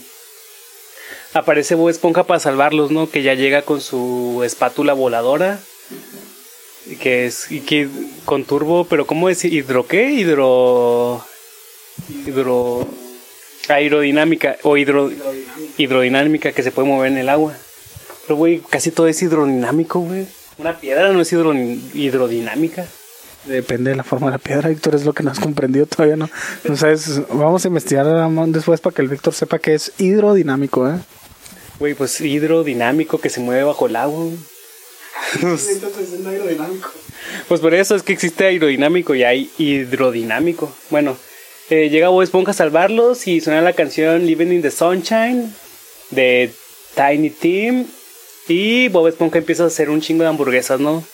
Aparece 1.34 1.74
Bob 1.74 1.90
Esponja 1.90 2.24
para 2.24 2.40
salvarlos, 2.40 2.90
¿no? 2.90 3.10
Que 3.10 3.22
ya 3.22 3.34
llega 3.34 3.62
con 3.62 3.80
su 3.80 4.42
espátula 4.44 4.94
voladora. 4.94 5.60
Y 6.86 6.96
que 6.96 7.26
es. 7.26 7.48
Que 7.66 7.88
con 8.24 8.44
turbo, 8.44 8.86
pero 8.86 9.06
¿cómo 9.06 9.28
es? 9.28 9.44
¿Hidro 9.44 9.86
qué? 9.86 10.10
Hidro. 10.10 11.24
Hidro. 12.26 12.88
Aerodinámica. 13.68 14.56
O 14.62 14.76
hidro, 14.76 15.10
hidrodinámica 15.76 16.52
que 16.52 16.62
se 16.62 16.72
puede 16.72 16.88
mover 16.88 17.12
en 17.12 17.18
el 17.18 17.28
agua. 17.28 17.54
Pero, 18.26 18.36
güey, 18.36 18.60
casi 18.70 18.90
todo 18.90 19.06
es 19.06 19.20
hidrodinámico, 19.20 20.00
güey. 20.00 20.26
Una 20.56 20.78
piedra 20.78 21.12
no 21.12 21.20
es 21.20 21.32
hidro, 21.32 21.52
hidrodinámica. 21.52 22.86
Depende 23.46 23.90
de 23.90 23.96
la 23.96 24.04
forma 24.04 24.28
de 24.28 24.32
la 24.32 24.38
piedra, 24.38 24.70
Víctor, 24.70 24.94
es 24.94 25.04
lo 25.04 25.12
que 25.12 25.22
no 25.22 25.30
has 25.30 25.38
comprendido 25.38 25.84
todavía, 25.86 26.16
¿no? 26.16 26.30
No 26.64 26.76
sabes, 26.76 27.20
vamos 27.28 27.64
a 27.64 27.68
investigar 27.68 28.06
después 28.48 28.80
para 28.80 28.94
que 28.94 29.02
el 29.02 29.08
Víctor 29.08 29.34
sepa 29.34 29.58
que 29.58 29.74
es 29.74 29.92
hidrodinámico, 29.98 30.88
¿eh? 30.88 30.98
Güey, 31.78 31.94
pues 31.94 32.20
hidrodinámico 32.20 33.20
que 33.20 33.28
se 33.28 33.40
mueve 33.40 33.64
bajo 33.64 33.86
el 33.86 33.96
agua. 33.96 34.24
pues 37.48 37.60
por 37.60 37.74
eso 37.74 37.94
es 37.96 38.02
que 38.02 38.12
existe 38.12 38.46
aerodinámico 38.46 39.14
y 39.14 39.24
hay 39.24 39.50
hidrodinámico. 39.58 40.72
Bueno, 40.90 41.16
eh, 41.70 41.88
llega 41.90 42.08
Bob 42.08 42.22
Esponja 42.22 42.52
a 42.52 42.54
salvarlos 42.54 43.26
y 43.26 43.40
suena 43.40 43.60
la 43.60 43.72
canción 43.72 44.26
Living 44.26 44.52
in 44.52 44.62
the 44.62 44.70
Sunshine 44.70 45.52
de 46.10 46.50
Tiny 46.94 47.30
Team. 47.30 47.86
Y 48.48 48.88
Bob 48.88 49.08
Esponja 49.08 49.38
empieza 49.38 49.64
a 49.64 49.68
hacer 49.68 49.90
un 49.90 50.00
chingo 50.00 50.22
de 50.22 50.28
hamburguesas, 50.28 50.78
¿no? 50.80 51.04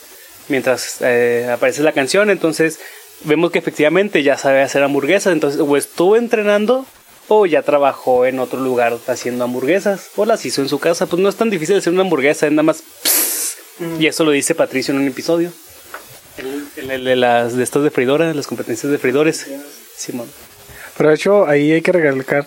Mientras 0.51 0.99
eh, 1.01 1.49
aparece 1.53 1.83
la 1.83 1.93
canción. 1.93 2.31
Entonces 2.31 2.79
vemos 3.25 3.51
que 3.51 3.59
efectivamente 3.59 4.23
ya 4.23 4.37
sabe 4.37 4.63
hacer 4.63 4.83
hamburguesas. 4.83 5.33
Entonces 5.33 5.61
o 5.61 5.77
estuvo 5.77 6.17
entrenando 6.17 6.87
o 7.29 7.47
ya 7.47 7.63
trabajó 7.63 8.27
en 8.27 8.41
otro 8.41 8.61
lugar 8.61 8.97
haciendo 9.07 9.45
hamburguesas 9.45 10.11
o 10.17 10.25
las 10.25 10.45
hizo 10.45 10.63
en 10.63 10.69
su 10.69 10.79
casa. 10.79 11.07
Pues 11.07 11.23
no 11.23 11.29
es 11.29 11.37
tan 11.37 11.51
difícil 11.51 11.77
hacer 11.77 11.93
una 11.93 12.03
hamburguesa, 12.03 12.47
es 12.47 12.53
nada 12.53 12.65
más... 12.65 12.83
Y 13.99 14.07
eso 14.07 14.25
lo 14.25 14.31
dice 14.33 14.55
Patricio 14.55 14.93
en 14.93 15.01
un 15.01 15.09
episodio. 15.09 15.51
El, 16.77 16.91
el 16.91 17.05
de 17.05 17.17
las 17.17 17.57
de 17.57 17.63
estas 17.63 17.83
de 17.83 17.91
freidora, 17.91 18.35
las 18.35 18.47
competencias 18.47 18.93
de 18.93 18.99
freidores. 18.99 19.47
Simón. 19.97 20.29
Pero 20.97 21.09
de 21.09 21.15
hecho 21.15 21.47
ahí 21.47 21.73
hay 21.73 21.81
que 21.81 21.93
recalcar 21.93 22.47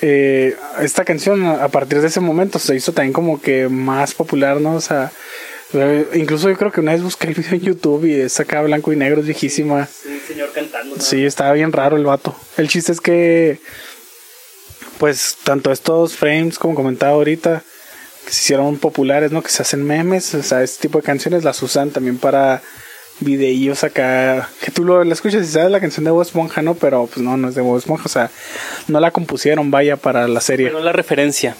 eh, 0.00 0.56
esta 0.80 1.04
canción 1.04 1.44
a 1.44 1.68
partir 1.68 2.00
de 2.00 2.06
ese 2.06 2.20
momento 2.20 2.60
se 2.60 2.76
hizo 2.76 2.92
también 2.92 3.12
como 3.12 3.40
que 3.40 3.68
más 3.68 4.14
popular, 4.14 4.60
¿no? 4.60 4.76
O 4.76 4.80
sea, 4.80 5.10
Incluso 6.14 6.48
yo 6.48 6.56
creo 6.56 6.72
que 6.72 6.80
una 6.80 6.92
vez 6.92 7.02
busqué 7.02 7.26
el 7.26 7.34
video 7.34 7.52
en 7.52 7.60
YouTube 7.60 8.06
y 8.06 8.14
es 8.14 8.40
acá 8.40 8.62
blanco 8.62 8.92
y 8.92 8.96
negro, 8.96 9.20
es 9.20 9.26
viejísima. 9.26 9.86
Sí, 9.86 10.20
señor 10.26 10.50
cantando. 10.52 10.98
Sí, 10.98 11.24
estaba 11.24 11.52
bien 11.52 11.72
raro 11.72 11.96
el 11.96 12.04
vato. 12.04 12.34
El 12.56 12.68
chiste 12.68 12.92
es 12.92 13.00
que, 13.00 13.60
pues, 14.98 15.36
tanto 15.44 15.70
estos 15.70 16.16
frames, 16.16 16.58
como 16.58 16.74
comentaba 16.74 17.12
ahorita, 17.12 17.62
que 18.24 18.32
se 18.32 18.40
hicieron 18.40 18.78
populares, 18.78 19.30
¿no? 19.30 19.42
Que 19.42 19.50
se 19.50 19.60
hacen 19.60 19.84
memes, 19.84 20.34
o 20.34 20.42
sea, 20.42 20.62
este 20.62 20.82
tipo 20.82 20.98
de 20.98 21.04
canciones 21.04 21.44
las 21.44 21.62
usan 21.62 21.90
también 21.90 22.16
para 22.16 22.62
videillos 23.20 23.84
acá. 23.84 24.48
Que 24.62 24.70
tú 24.70 24.84
lo, 24.84 25.04
la 25.04 25.12
escuchas 25.12 25.46
y 25.46 25.50
sabes 25.50 25.70
la 25.70 25.80
canción 25.80 26.04
de 26.04 26.10
Bob 26.10 26.22
Esponja, 26.22 26.62
¿no? 26.62 26.76
Pero 26.76 27.06
pues 27.06 27.18
no, 27.18 27.36
no 27.36 27.50
es 27.50 27.54
de 27.54 27.60
Bob 27.60 27.76
Esponja, 27.76 28.04
o 28.06 28.08
sea, 28.08 28.30
no 28.86 29.00
la 29.00 29.10
compusieron, 29.10 29.70
vaya, 29.70 29.96
para 29.96 30.28
la 30.28 30.40
serie. 30.40 30.68
Superó 30.68 30.84
la 30.84 30.92
referencia. 30.92 31.56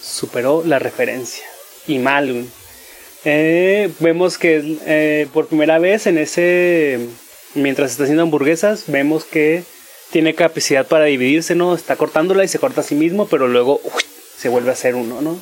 Superó 0.00 0.62
la 0.64 0.78
referencia. 0.78 1.44
Y 1.88 1.98
mal, 1.98 2.46
eh, 3.28 3.92
vemos 3.98 4.38
que 4.38 4.78
eh, 4.86 5.26
por 5.32 5.48
primera 5.48 5.80
vez 5.80 6.06
en 6.06 6.16
ese, 6.16 7.00
mientras 7.54 7.90
está 7.90 8.04
haciendo 8.04 8.22
hamburguesas, 8.22 8.84
vemos 8.86 9.24
que 9.24 9.64
tiene 10.12 10.36
capacidad 10.36 10.86
para 10.86 11.06
dividirse, 11.06 11.56
¿no? 11.56 11.74
Está 11.74 11.96
cortándola 11.96 12.44
y 12.44 12.48
se 12.48 12.60
corta 12.60 12.82
a 12.82 12.84
sí 12.84 12.94
mismo, 12.94 13.26
pero 13.26 13.48
luego 13.48 13.80
se 14.38 14.48
vuelve 14.48 14.70
a 14.70 14.74
hacer 14.74 14.94
uno, 14.94 15.22
¿no? 15.22 15.40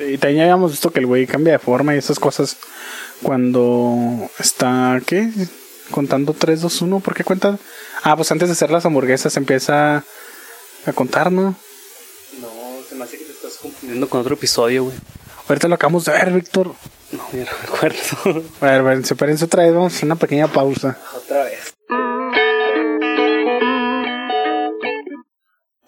Y 0.00 0.18
también 0.18 0.42
habíamos 0.42 0.72
visto 0.72 0.90
que 0.90 0.98
el 0.98 1.06
güey 1.06 1.28
cambia 1.28 1.52
de 1.52 1.58
forma 1.60 1.94
y 1.94 1.98
esas 1.98 2.18
cosas 2.18 2.56
cuando 3.22 4.28
está, 4.40 5.00
¿qué? 5.06 5.30
Contando 5.92 6.32
3, 6.32 6.60
2, 6.60 6.82
1, 6.82 7.00
¿por 7.00 7.14
qué 7.14 7.22
cuenta? 7.22 7.56
Ah, 8.02 8.16
pues 8.16 8.32
antes 8.32 8.48
de 8.48 8.54
hacer 8.54 8.72
las 8.72 8.84
hamburguesas 8.84 9.36
empieza 9.36 10.04
a 10.86 10.92
contar, 10.92 11.30
¿no? 11.30 11.54
No, 12.40 12.48
se 12.88 12.96
me 12.96 13.04
hace 13.04 13.16
que 13.16 13.26
te 13.26 13.30
estás 13.30 13.58
confundiendo 13.62 14.08
con 14.08 14.22
otro 14.22 14.34
episodio, 14.34 14.84
güey. 14.84 14.96
Ahorita 15.46 15.68
lo 15.68 15.76
acabamos 15.76 16.04
de 16.04 16.12
ver, 16.12 16.32
Víctor. 16.32 16.74
No, 17.12 17.22
me 17.32 17.44
recuerdo. 17.44 18.42
A 18.60 18.66
ver, 18.66 18.82
ver, 18.82 18.98
espérense 18.98 19.44
otra 19.44 19.64
vez, 19.64 19.74
vamos 19.74 19.92
a 19.92 19.96
hacer 19.96 20.06
una 20.06 20.16
pequeña 20.16 20.48
pausa. 20.48 20.98
Otra 21.14 21.44
vez. 21.44 21.74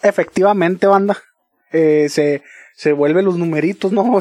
Efectivamente, 0.03 0.87
banda. 0.87 1.17
Eh, 1.73 2.09
se, 2.11 2.43
se 2.77 2.93
vuelven 2.93 3.25
los 3.25 3.39
numeritos, 3.39 3.91
¿no? 3.91 4.05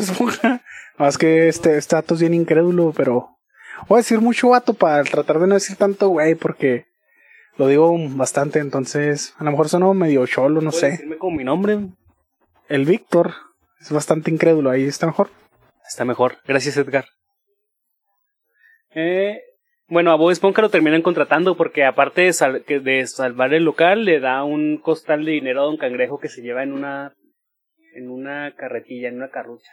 Más 0.97 1.17
que 1.17 1.49
este, 1.49 1.77
este 1.77 1.95
dato 1.95 2.13
es 2.13 2.21
bien 2.21 2.33
incrédulo, 2.33 2.93
pero 2.95 3.37
voy 3.87 3.97
a 3.97 4.01
decir 4.01 4.21
mucho 4.21 4.49
vato 4.49 4.73
para 4.73 5.03
tratar 5.03 5.39
de 5.39 5.47
no 5.47 5.55
decir 5.55 5.75
tanto 5.75 6.07
güey, 6.07 6.35
porque 6.35 6.85
lo 7.57 7.67
digo 7.67 7.95
bastante, 8.11 8.59
entonces 8.59 9.33
a 9.37 9.43
lo 9.43 9.51
mejor 9.51 9.69
sonó 9.69 9.93
medio 9.93 10.25
cholo, 10.25 10.61
no 10.61 10.71
sé. 10.71 10.91
decirme 10.91 11.17
con 11.17 11.35
mi 11.35 11.43
nombre? 11.43 11.79
El 12.69 12.85
Víctor. 12.85 13.33
Es 13.81 13.91
bastante 13.91 14.31
incrédulo, 14.31 14.69
ahí 14.69 14.85
está 14.85 15.07
mejor. 15.07 15.29
Está 15.87 16.05
mejor. 16.05 16.37
Gracias, 16.45 16.77
Edgar. 16.77 17.05
Eh, 18.95 19.41
bueno, 19.87 20.11
a 20.11 20.15
Bob 20.15 20.31
Esponja 20.31 20.61
lo 20.61 20.69
terminan 20.69 21.01
contratando 21.01 21.55
porque 21.55 21.83
aparte 21.83 22.21
de, 22.21 22.79
de, 22.79 23.07
salvar 23.07 23.53
el 23.53 23.63
local, 23.63 24.05
le 24.05 24.19
da 24.19 24.43
un 24.43 24.77
costal 24.77 25.25
de 25.25 25.31
dinero 25.31 25.61
a 25.61 25.65
Don 25.65 25.77
Cangrejo 25.77 26.19
que 26.19 26.29
se 26.29 26.41
lleva 26.41 26.63
en 26.63 26.73
una 26.73 27.13
en 27.95 28.09
una 28.09 28.55
carretilla, 28.55 29.09
en 29.09 29.17
una 29.17 29.29
carrucha. 29.29 29.71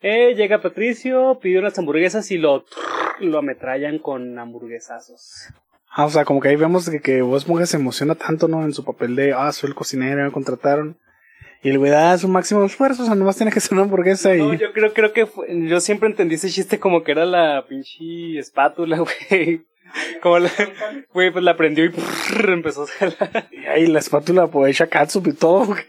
Eh, 0.00 0.34
llega 0.34 0.60
Patricio, 0.60 1.38
pide 1.40 1.58
unas 1.58 1.78
hamburguesas 1.78 2.30
y 2.30 2.38
lo, 2.38 2.64
lo 3.20 3.38
ametrallan 3.38 3.98
con 3.98 4.38
hamburguesazos. 4.38 5.48
Ah, 5.90 6.04
o 6.04 6.10
sea, 6.10 6.24
como 6.24 6.40
que 6.40 6.48
ahí 6.48 6.56
vemos 6.56 6.88
que, 6.88 7.00
que 7.00 7.22
Bob 7.22 7.40
se 7.66 7.76
emociona 7.76 8.14
tanto, 8.14 8.46
¿no? 8.46 8.62
En 8.62 8.72
su 8.72 8.84
papel 8.84 9.16
de, 9.16 9.32
ah, 9.32 9.50
soy 9.52 9.70
el 9.70 9.74
cocinero, 9.74 10.24
me 10.24 10.30
contrataron. 10.30 10.98
Y 11.62 11.70
el 11.70 11.78
güey 11.78 11.90
da 11.90 12.16
su 12.16 12.28
máximo 12.28 12.64
esfuerzo, 12.64 13.02
o 13.02 13.06
sea, 13.06 13.14
nomás 13.14 13.36
tiene 13.36 13.50
que 13.50 13.60
ser 13.60 13.72
una 13.74 13.82
hamburguesa 13.82 14.34
y... 14.34 14.38
No, 14.38 14.54
yo 14.54 14.72
creo, 14.72 14.92
creo 14.92 15.12
que 15.12 15.26
yo 15.66 15.80
siempre 15.80 16.08
entendí 16.08 16.36
ese 16.36 16.50
chiste 16.50 16.78
como 16.78 17.02
que 17.02 17.12
era 17.12 17.24
la 17.24 17.64
pinche 17.68 18.38
espátula, 18.38 18.98
güey. 19.30 19.66
Como 20.22 20.38
la, 20.38 20.50
güey, 21.12 21.32
pues 21.32 21.42
la 21.42 21.56
prendió 21.56 21.84
y 21.86 21.92
empezó 22.46 22.82
a 22.82 22.86
jalar. 22.86 23.48
Y 23.50 23.66
ahí 23.66 23.86
la 23.86 23.98
espátula 23.98 24.46
pues 24.46 24.70
echa 24.70 24.86
catsup 24.86 25.26
y 25.28 25.32
todo, 25.32 25.66
güey. 25.66 25.82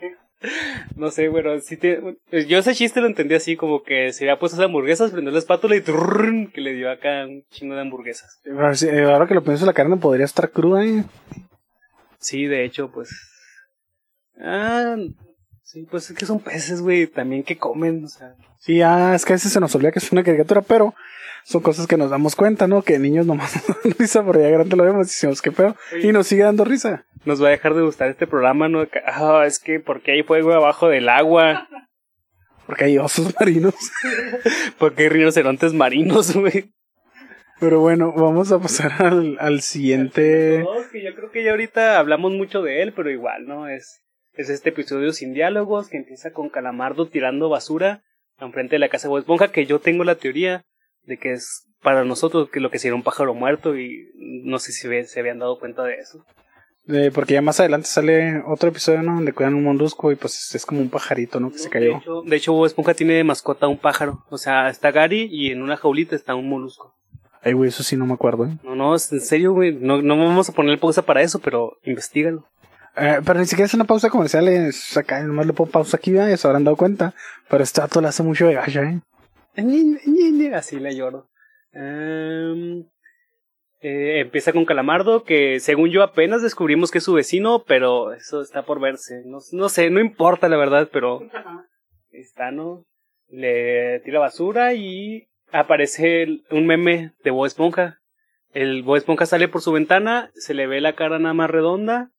No 0.96 1.12
sé, 1.12 1.28
bueno, 1.28 1.60
sí 1.60 1.76
te, 1.76 2.02
yo 2.48 2.60
ese 2.60 2.74
chiste 2.74 3.02
lo 3.02 3.08
entendí 3.08 3.36
así, 3.36 3.58
como 3.58 3.84
que 3.84 4.14
se 4.14 4.24
había 4.24 4.40
puesto 4.40 4.56
esas 4.56 4.68
hamburguesas, 4.68 5.12
prendió 5.12 5.34
la 5.34 5.40
espátula 5.40 5.76
y 5.76 5.82
que 5.82 6.62
le 6.62 6.74
dio 6.74 6.90
acá 6.90 7.26
un 7.26 7.44
chingo 7.50 7.76
de 7.76 7.82
hamburguesas. 7.82 8.40
Eh, 8.46 9.04
ahora 9.04 9.28
que 9.28 9.34
lo 9.34 9.44
pienso, 9.44 9.66
la 9.66 9.74
carne 9.74 9.98
podría 9.98 10.26
estar 10.26 10.50
cruda, 10.50 10.86
¿eh? 10.86 11.04
Sí, 12.20 12.46
de 12.46 12.64
hecho, 12.64 12.90
pues... 12.90 13.10
Ah, 14.42 14.96
Sí, 15.72 15.86
pues 15.88 16.10
es 16.10 16.18
que 16.18 16.26
son 16.26 16.40
peces, 16.40 16.82
güey, 16.82 17.06
también 17.06 17.44
que 17.44 17.60
comen, 17.60 18.04
o 18.04 18.08
sea. 18.08 18.34
Sí, 18.58 18.82
ah, 18.82 19.14
es 19.14 19.24
que 19.24 19.34
a 19.34 19.36
veces 19.36 19.54
se 19.54 19.60
nos 19.60 19.76
olvida 19.76 19.92
que 19.92 20.00
es 20.00 20.12
una 20.12 20.24
caricatura, 20.24 20.64
pero 20.64 20.96
son 21.44 21.62
cosas 21.62 21.86
que 21.86 21.96
nos 21.96 22.10
damos 22.10 22.36
cuenta, 22.36 22.66
¿no? 22.66 22.82
Que 22.82 22.98
niños 22.98 23.28
nomás 23.28 23.56
nos 23.68 23.84
dan 23.84 23.94
risa, 24.00 24.26
pero 24.26 24.42
ya 24.42 24.50
grande 24.50 24.76
lo 24.76 24.84
vemos 24.84 25.06
y 25.06 25.10
decimos, 25.12 25.44
qué 25.44 25.52
pedo, 25.52 25.76
y 26.02 26.12
nos 26.12 26.26
sigue 26.26 26.42
dando 26.42 26.66
risa. 26.66 27.06
Nos 27.24 27.44
va 27.44 27.50
a 27.50 27.52
dejar 27.52 27.76
de 27.76 27.84
gustar 27.84 28.10
este 28.10 28.26
programa, 28.26 28.68
¿no? 28.68 28.88
Ah, 29.06 29.44
es 29.46 29.60
que, 29.60 29.80
porque 29.80 30.12
hay 30.12 30.24
fuego 30.24 30.54
abajo 30.54 30.88
del 30.88 31.08
agua? 31.08 31.68
Porque 32.66 32.86
hay 32.86 32.98
osos 33.00 33.34
marinos. 33.40 33.74
porque 34.78 35.02
hay 35.04 35.10
rinocerontes 35.10 35.74
marinos, 35.74 36.36
güey. 36.36 36.72
Pero 37.60 37.80
bueno, 37.80 38.12
vamos 38.12 38.52
a 38.52 38.60
pasar 38.60 38.92
al, 39.02 39.38
al 39.40 39.62
siguiente. 39.62 40.64
que 40.92 41.04
yo 41.04 41.16
creo 41.16 41.32
que 41.32 41.44
ya 41.44 41.50
ahorita 41.50 41.98
hablamos 41.98 42.32
mucho 42.34 42.62
de 42.62 42.84
él, 42.84 42.94
pero 42.94 43.10
igual, 43.10 43.48
¿no? 43.48 43.68
Es, 43.68 44.04
es 44.40 44.50
este 44.50 44.70
episodio 44.70 45.12
sin 45.12 45.34
diálogos 45.34 45.90
que 45.90 45.98
empieza 45.98 46.32
con 46.32 46.50
Calamardo 46.50 47.08
tirando 47.08 47.50
basura 47.50 48.04
enfrente 48.40 48.76
de 48.76 48.80
la 48.80 48.88
casa 48.88 49.08
de 49.08 49.10
Bob 49.10 49.20
Esponja, 49.20 49.52
que 49.52 49.66
yo 49.66 49.80
tengo 49.80 50.06
la 50.06 50.16
teoría 50.16 50.64
de 51.04 51.18
que 51.18 51.34
es 51.34 51.68
para 51.82 52.06
nosotros 52.06 52.50
que 52.50 52.62
lo 52.62 52.72
que 52.72 52.80
sería 52.80 52.96
un 52.96 53.04
pájaro 53.04 53.34
muerto 53.34 53.78
y 53.78 54.10
no 54.16 54.60
sé 54.60 54.72
si 54.72 54.88
se 55.04 55.20
habían 55.20 55.40
dado 55.40 55.60
cuenta 55.60 55.84
de 55.84 55.96
eso. 55.96 56.26
Eh, 56.88 57.12
porque 57.14 57.34
ya 57.34 57.42
más 57.42 57.60
adelante 57.60 57.88
sale 57.88 58.42
otro 58.48 58.70
episodio, 58.70 59.04
¿no? 59.04 59.16
Donde 59.16 59.34
cuidan 59.34 59.56
un 59.56 59.64
molusco 59.66 60.10
y 60.12 60.16
pues 60.16 60.56
es 60.56 60.66
como 60.66 60.80
un 60.80 60.90
pajarito, 60.90 61.42
¿no? 61.42 61.52
Que 61.52 61.60
se 61.60 61.70
cayó. 61.70 61.92
De 61.92 61.98
hecho, 61.98 62.22
de 62.26 62.36
hecho, 62.38 62.54
Bob 62.54 62.66
Esponja 62.66 62.94
tiene 62.94 63.22
mascota 63.26 63.68
un 63.68 63.78
pájaro. 63.78 64.24
O 64.30 64.38
sea, 64.38 64.70
está 64.70 64.92
Gary 64.92 65.28
y 65.30 65.52
en 65.52 65.62
una 65.62 65.76
jaulita 65.76 66.16
está 66.16 66.34
un 66.34 66.48
molusco. 66.48 66.96
Ay, 67.42 67.54
güey, 67.54 67.70
eso 67.70 67.84
sí 67.84 67.98
no 67.98 68.06
me 68.06 68.14
acuerdo, 68.14 68.46
¿eh? 68.46 68.58
No, 68.64 68.76
no, 68.76 68.94
en 68.94 69.00
serio, 69.00 69.52
güey. 69.52 69.74
No, 69.74 70.02
no 70.02 70.18
vamos 70.18 70.50
a 70.50 70.54
poner 70.54 70.80
pausa 70.80 71.02
para 71.02 71.22
eso, 71.22 71.40
pero 71.40 71.78
investigalo. 71.84 72.46
Eh, 73.00 73.22
pero 73.26 73.40
ni 73.40 73.46
siquiera 73.46 73.66
es 73.66 73.74
una 73.74 73.86
pausa 73.86 74.10
comercial, 74.10 74.48
es 74.50 74.98
acá, 74.98 75.24
nomás 75.24 75.48
le 75.48 75.54
pongo 75.54 75.72
pausa 75.72 75.98
aquí, 75.98 76.12
ya 76.12 76.36
se 76.36 76.48
habrán 76.48 76.66
dado 76.66 76.76
cuenta. 76.76 77.14
Pero 77.50 77.64
este 77.64 77.82
dato 77.82 78.02
le 78.02 78.08
hace 78.08 78.24
mucho 78.24 78.48
de 78.48 78.56
gacha, 78.56 78.84
¿eh? 78.84 79.00
Así 80.54 80.80
le 80.80 80.96
lloro. 80.96 81.30
Em, 81.72 82.86
eh, 83.82 84.20
empieza 84.20 84.52
con 84.52 84.66
Calamardo, 84.66 85.24
que 85.24 85.60
según 85.60 85.92
yo 85.92 86.04
apenas 86.04 86.42
descubrimos 86.42 86.92
que 86.92 86.98
es 86.98 87.04
su 87.04 87.14
vecino, 87.14 87.64
pero 87.66 88.14
eso 88.14 88.42
está 88.42 88.64
por 88.64 88.82
verse. 88.82 89.24
No, 89.26 89.40
no 89.54 89.70
sé, 89.70 89.90
no 89.90 90.02
importa 90.02 90.50
la 90.50 90.58
verdad, 90.58 90.90
pero 90.92 91.22
está, 92.12 92.52
¿no? 92.52 92.86
Le 93.30 94.02
tira 94.02 94.20
basura 94.20 94.74
y 94.74 95.30
aparece 95.52 96.42
un 96.52 96.66
meme 96.66 97.14
de 97.24 97.32
Bob 97.32 97.46
Esponja. 97.46 98.00
El 98.52 98.84
Bob 98.84 98.98
Esponja 98.98 99.26
sale 99.26 99.48
por 99.48 99.62
su 99.62 99.72
ventana, 99.72 100.32
se 100.34 100.54
le 100.54 100.68
ve 100.68 100.82
la 100.82 100.96
cara 100.96 101.20
nada 101.20 101.34
más 101.34 101.50
redonda 101.50 102.12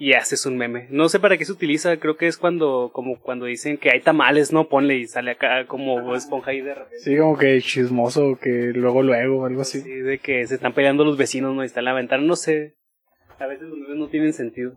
y 0.00 0.14
haces 0.14 0.46
un 0.46 0.56
meme. 0.56 0.86
No 0.90 1.10
sé 1.10 1.20
para 1.20 1.36
qué 1.36 1.44
se 1.44 1.52
utiliza, 1.52 1.98
creo 1.98 2.16
que 2.16 2.26
es 2.26 2.38
cuando 2.38 2.90
como 2.90 3.20
cuando 3.20 3.44
dicen 3.44 3.76
que 3.76 3.90
hay 3.90 4.00
tamales, 4.00 4.50
¿no? 4.50 4.66
Ponle 4.66 4.96
y 4.96 5.06
sale 5.06 5.32
acá 5.32 5.66
como 5.66 6.16
Esponja 6.16 6.52
ahí 6.52 6.62
de 6.62 6.74
repente. 6.74 7.00
Sí, 7.00 7.18
como 7.18 7.36
que 7.36 7.60
chismoso, 7.60 8.38
que 8.40 8.72
luego 8.74 9.02
luego, 9.02 9.44
algo 9.44 9.60
así. 9.60 9.82
Sí, 9.82 9.90
de 9.90 10.18
que 10.18 10.46
se 10.46 10.54
están 10.54 10.72
peleando 10.72 11.04
los 11.04 11.18
vecinos, 11.18 11.54
¿no? 11.54 11.62
Y 11.62 11.66
está 11.66 11.80
en 11.80 11.84
la 11.84 11.92
ventana, 11.92 12.22
no 12.22 12.34
sé. 12.34 12.76
A 13.38 13.46
veces 13.46 13.68
los 13.68 13.76
memes 13.76 13.98
no 13.98 14.08
tienen 14.08 14.32
sentido. 14.32 14.72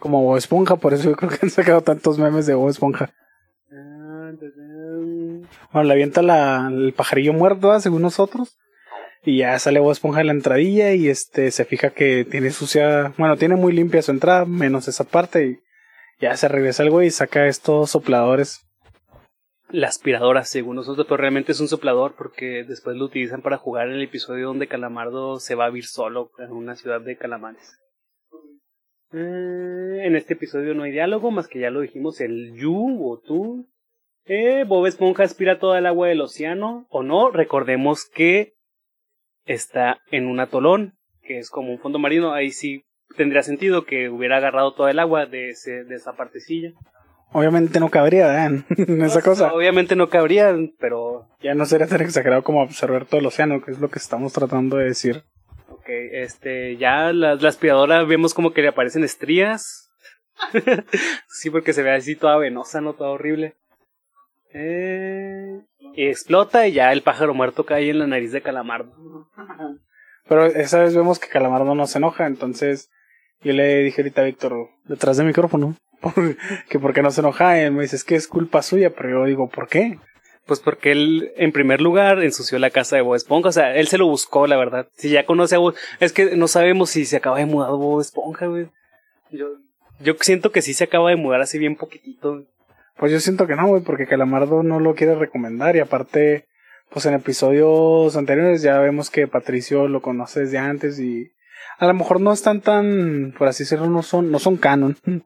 Como 0.00 0.20
Bob 0.24 0.36
Esponja, 0.36 0.74
por 0.74 0.92
eso 0.92 1.10
yo 1.10 1.16
creo 1.16 1.30
que 1.30 1.38
han 1.40 1.50
sacado 1.50 1.80
tantos 1.82 2.18
memes 2.18 2.44
de 2.44 2.54
Bob 2.54 2.68
Esponja. 2.68 3.14
Ah, 3.72 4.32
bueno, 5.72 5.86
le 5.86 5.92
avienta 5.92 6.20
la, 6.20 6.68
el 6.68 6.92
pajarillo 6.92 7.32
muerto, 7.32 7.78
según 7.78 8.02
nosotros. 8.02 8.58
Y 9.24 9.38
ya 9.38 9.58
sale 9.58 9.78
Bob 9.78 9.92
Esponja 9.92 10.18
de 10.18 10.24
la 10.24 10.32
entradilla 10.32 10.94
y 10.94 11.08
este 11.08 11.50
se 11.52 11.64
fija 11.64 11.90
que 11.90 12.24
tiene 12.24 12.50
sucia, 12.50 13.14
bueno, 13.18 13.36
tiene 13.36 13.54
muy 13.54 13.72
limpia 13.72 14.02
su 14.02 14.10
entrada, 14.10 14.44
menos 14.44 14.88
esa 14.88 15.04
parte 15.04 15.46
y 15.46 15.58
ya 16.20 16.36
se 16.36 16.48
regresa 16.48 16.82
el 16.82 16.90
güey 16.90 17.06
y 17.06 17.10
saca 17.10 17.46
estos 17.46 17.90
sopladores. 17.90 18.66
La 19.70 19.88
aspiradora, 19.88 20.44
según 20.44 20.76
nosotros, 20.76 21.06
pero 21.06 21.18
realmente 21.18 21.52
es 21.52 21.60
un 21.60 21.68
soplador 21.68 22.14
porque 22.16 22.64
después 22.64 22.96
lo 22.96 23.04
utilizan 23.04 23.42
para 23.42 23.58
jugar 23.58 23.88
en 23.88 23.94
el 23.94 24.02
episodio 24.02 24.48
donde 24.48 24.66
Calamardo 24.66 25.38
se 25.38 25.54
va 25.54 25.66
a 25.66 25.70
vivir 25.70 25.86
solo 25.86 26.30
en 26.38 26.50
una 26.50 26.74
ciudad 26.74 27.00
de 27.00 27.16
calamares. 27.16 27.78
Eh, 29.12 30.02
en 30.04 30.16
este 30.16 30.34
episodio 30.34 30.74
no 30.74 30.82
hay 30.82 30.90
diálogo, 30.90 31.30
más 31.30 31.46
que 31.46 31.60
ya 31.60 31.70
lo 31.70 31.80
dijimos, 31.80 32.20
el 32.20 32.54
you 32.54 32.98
o 33.08 33.20
tú. 33.20 33.68
Eh, 34.24 34.64
Bob 34.66 34.86
Esponja 34.86 35.22
aspira 35.22 35.58
toda 35.58 35.78
el 35.78 35.86
agua 35.86 36.08
del 36.08 36.20
océano, 36.20 36.86
o 36.90 37.02
no, 37.02 37.30
recordemos 37.30 38.04
que 38.04 38.54
está 39.44 40.00
en 40.10 40.26
un 40.26 40.40
atolón, 40.40 40.94
que 41.22 41.38
es 41.38 41.50
como 41.50 41.72
un 41.72 41.78
fondo 41.78 41.98
marino, 41.98 42.32
ahí 42.32 42.50
sí 42.50 42.84
tendría 43.16 43.42
sentido 43.42 43.84
que 43.84 44.08
hubiera 44.08 44.38
agarrado 44.38 44.74
toda 44.74 44.90
el 44.90 44.98
agua 44.98 45.26
de, 45.26 45.50
ese, 45.50 45.84
de 45.84 45.94
esa 45.94 46.14
partecilla. 46.14 46.72
Obviamente 47.32 47.80
no 47.80 47.88
cabría 47.88 48.46
¿eh? 48.46 48.62
en 48.76 49.02
esa 49.02 49.22
cosa. 49.22 49.52
Obviamente 49.52 49.96
no 49.96 50.08
cabría, 50.08 50.54
pero... 50.78 51.28
Ya 51.40 51.54
no 51.54 51.64
sería 51.64 51.86
tan 51.86 52.02
exagerado 52.02 52.42
como 52.42 52.62
observar 52.62 53.06
todo 53.06 53.20
el 53.20 53.26
océano, 53.26 53.62
que 53.62 53.70
es 53.70 53.80
lo 53.80 53.90
que 53.90 53.98
estamos 53.98 54.32
tratando 54.32 54.76
de 54.76 54.84
decir. 54.84 55.24
Ok, 55.68 55.88
este, 55.88 56.76
ya 56.76 57.12
la, 57.12 57.34
la 57.34 57.48
aspiradora 57.48 58.04
vemos 58.04 58.34
como 58.34 58.52
que 58.52 58.62
le 58.62 58.68
aparecen 58.68 59.02
estrías. 59.02 59.90
sí, 61.28 61.50
porque 61.50 61.72
se 61.72 61.82
ve 61.82 61.92
así 61.92 62.16
toda 62.16 62.36
venosa, 62.36 62.80
¿no? 62.80 62.94
Toda 62.94 63.10
horrible. 63.10 63.56
Eh, 64.52 65.62
y 65.94 66.06
explota 66.06 66.66
y 66.66 66.72
ya 66.72 66.92
el 66.92 67.02
pájaro 67.02 67.34
muerto 67.34 67.64
cae 67.64 67.90
en 67.90 67.98
la 67.98 68.06
nariz 68.06 68.32
de 68.32 68.42
Calamardo. 68.42 68.92
Pero 70.28 70.46
esa 70.46 70.80
vez 70.80 70.94
vemos 70.94 71.18
que 71.18 71.28
Calamardo 71.28 71.74
no 71.74 71.86
se 71.86 71.98
enoja, 71.98 72.26
entonces 72.26 72.90
yo 73.42 73.52
le 73.52 73.78
dije 73.78 74.02
ahorita 74.02 74.22
a 74.22 74.24
Víctor, 74.24 74.68
detrás 74.84 75.16
del 75.16 75.26
micrófono, 75.26 75.76
que 76.68 76.78
por 76.78 76.94
qué 76.94 77.02
no 77.02 77.10
se 77.10 77.20
enoja, 77.20 77.58
y 77.58 77.62
él 77.62 77.72
me 77.72 77.82
dice, 77.82 77.96
es 77.96 78.04
que 78.04 78.14
es 78.14 78.28
culpa 78.28 78.62
suya, 78.62 78.90
pero 78.90 79.10
yo 79.10 79.24
digo, 79.24 79.48
¿por 79.48 79.68
qué? 79.68 79.98
Pues 80.46 80.60
porque 80.60 80.92
él, 80.92 81.32
en 81.36 81.52
primer 81.52 81.80
lugar, 81.80 82.22
ensució 82.22 82.58
la 82.58 82.70
casa 82.70 82.96
de 82.96 83.02
Bob 83.02 83.14
Esponja. 83.14 83.48
O 83.48 83.52
sea, 83.52 83.76
él 83.76 83.86
se 83.86 83.98
lo 83.98 84.06
buscó, 84.06 84.48
la 84.48 84.56
verdad. 84.56 84.88
Si 84.96 85.08
ya 85.08 85.24
conoce 85.24 85.54
a 85.54 85.58
Bob... 85.58 85.76
Es 86.00 86.12
que 86.12 86.36
no 86.36 86.48
sabemos 86.48 86.90
si 86.90 87.04
se 87.04 87.16
acaba 87.16 87.38
de 87.38 87.46
mudar 87.46 87.70
Bob 87.70 88.00
Esponja, 88.00 88.46
güey. 88.46 88.66
Yo, 89.30 89.46
yo 90.00 90.14
siento 90.20 90.50
que 90.50 90.60
sí 90.60 90.74
se 90.74 90.84
acaba 90.84 91.10
de 91.10 91.16
mudar 91.16 91.40
así 91.40 91.58
bien 91.58 91.76
poquitito. 91.76 92.44
Pues 92.96 93.12
yo 93.12 93.20
siento 93.20 93.46
que 93.46 93.56
no, 93.56 93.66
güey, 93.66 93.82
porque 93.82 94.06
Calamardo 94.06 94.62
no 94.62 94.80
lo 94.80 94.94
quiere 94.94 95.14
recomendar 95.14 95.76
y 95.76 95.80
aparte, 95.80 96.46
pues 96.90 97.06
en 97.06 97.14
episodios 97.14 98.16
anteriores 98.16 98.62
ya 98.62 98.78
vemos 98.78 99.10
que 99.10 99.26
Patricio 99.26 99.88
lo 99.88 100.02
conoce 100.02 100.40
desde 100.40 100.58
antes 100.58 100.98
y 100.98 101.32
a 101.78 101.86
lo 101.86 101.94
mejor 101.94 102.20
no 102.20 102.32
están 102.32 102.60
tan, 102.60 103.34
por 103.36 103.48
así 103.48 103.64
decirlo, 103.64 103.88
no 103.88 104.02
son, 104.02 104.30
no 104.30 104.38
son 104.38 104.56
canon. 104.56 104.96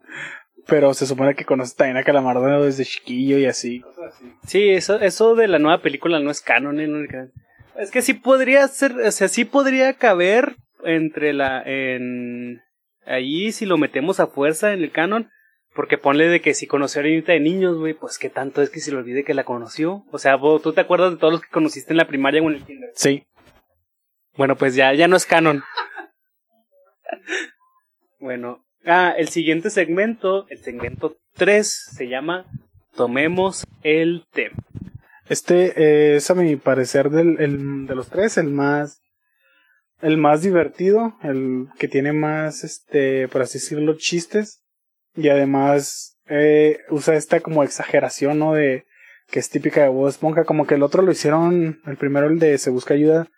Pero 0.68 0.94
se 0.94 1.07
supone 1.07 1.37
que 1.37 1.44
conoce 1.44 1.76
también 1.76 1.96
a 1.96 2.02
Calamardo 2.02 2.64
desde 2.64 2.85
chiquillo 2.85 3.38
y 3.38 3.46
así. 3.46 3.85
Sí, 4.46 4.70
eso, 4.70 4.98
eso 5.00 5.37
de 5.37 5.46
la 5.46 5.61
nueva 5.61 5.81
película 5.81 6.18
no 6.18 6.31
es 6.31 6.40
canon, 6.40 6.81
¿eh? 6.81 6.88
Es 7.79 7.92
que 7.92 8.02
sí 8.02 8.14
podría 8.14 8.66
ser, 8.66 8.92
o 8.92 9.11
sea, 9.12 9.29
sí 9.29 9.44
podría 9.44 9.92
caber 9.94 10.57
entre 10.83 11.35
la, 11.35 11.62
en, 11.64 12.62
ahí 13.05 13.52
si 13.52 13.66
lo 13.66 13.79
metemos 13.79 14.18
a 14.18 14.26
fuerza 14.26 14.72
en 14.72 14.83
el 14.83 14.90
canon, 14.90 15.31
porque 15.77 15.99
ponle 15.99 16.27
de 16.27 16.41
que 16.41 16.55
si 16.55 16.67
conoció 16.67 17.01
a 17.01 17.03
Arenita 17.03 17.33
de 17.33 17.41
niños, 17.41 17.77
güey, 17.77 17.95
pues 17.95 18.19
qué 18.19 18.31
tanto 18.31 18.62
es 18.62 18.71
que 18.71 18.81
se 18.81 18.91
le 18.91 18.97
olvide 18.97 19.23
que 19.23 19.35
la 19.35 19.45
conoció. 19.45 20.05
O 20.11 20.19
sea, 20.19 20.39
¿tú 20.41 20.73
te 20.73 20.81
acuerdas 20.81 21.12
de 21.12 21.19
todos 21.19 21.35
los 21.35 21.43
que 21.43 21.51
conociste 21.51 21.93
en 21.93 21.99
la 21.99 22.09
primaria 22.09 22.43
o 22.43 22.49
en 22.49 22.57
el 22.57 22.65
kinder? 22.65 22.91
Sí. 22.95 23.25
Bueno, 24.37 24.57
pues 24.57 24.75
ya, 24.75 24.93
ya 24.95 25.07
no 25.07 25.17
es 25.17 25.27
canon. 25.27 25.62
bueno. 28.19 28.65
Ah, 28.85 29.15
el 29.17 29.29
siguiente 29.29 29.71
segmento, 29.71 30.47
el 30.49 30.59
segmento 30.59 31.17
3, 31.35 31.91
se 31.97 32.09
llama 32.09 32.47
Tomemos 32.95 33.65
el 33.83 34.25
té. 34.33 34.51
Este 35.29 35.73
eh, 35.77 36.17
es 36.17 36.31
a 36.31 36.35
mi 36.35 36.57
parecer 36.57 37.11
del, 37.11 37.41
el, 37.41 37.87
de 37.87 37.95
los 37.95 38.09
tres 38.09 38.39
el 38.39 38.49
más 38.49 39.03
el 40.01 40.19
más 40.19 40.43
divertido, 40.43 41.17
el 41.23 41.69
que 41.79 41.89
tiene 41.89 42.12
más 42.12 42.62
este, 42.65 43.29
por 43.29 43.43
así 43.43 43.59
decirlo, 43.59 43.97
chistes 43.97 44.65
y 45.16 45.29
además 45.29 46.18
eh, 46.29 46.81
usa 46.90 47.16
esta 47.16 47.40
como 47.40 47.62
exageración, 47.62 48.38
¿no? 48.38 48.55
De 48.55 48.85
que 49.31 49.40
es 49.40 49.50
típica 49.50 49.83
de 49.83 49.88
Bob 49.88 50.09
Esponja, 50.09 50.44
como 50.44 50.66
que 50.66 50.74
el 50.74 50.83
otro 50.83 51.02
lo 51.02 51.11
hicieron, 51.11 51.81
el 51.87 51.96
primero 51.96 52.29
el 52.29 52.38
de 52.38 52.59
Se 52.59 52.70
Busca 52.70 52.94
Ayuda, 52.94 53.29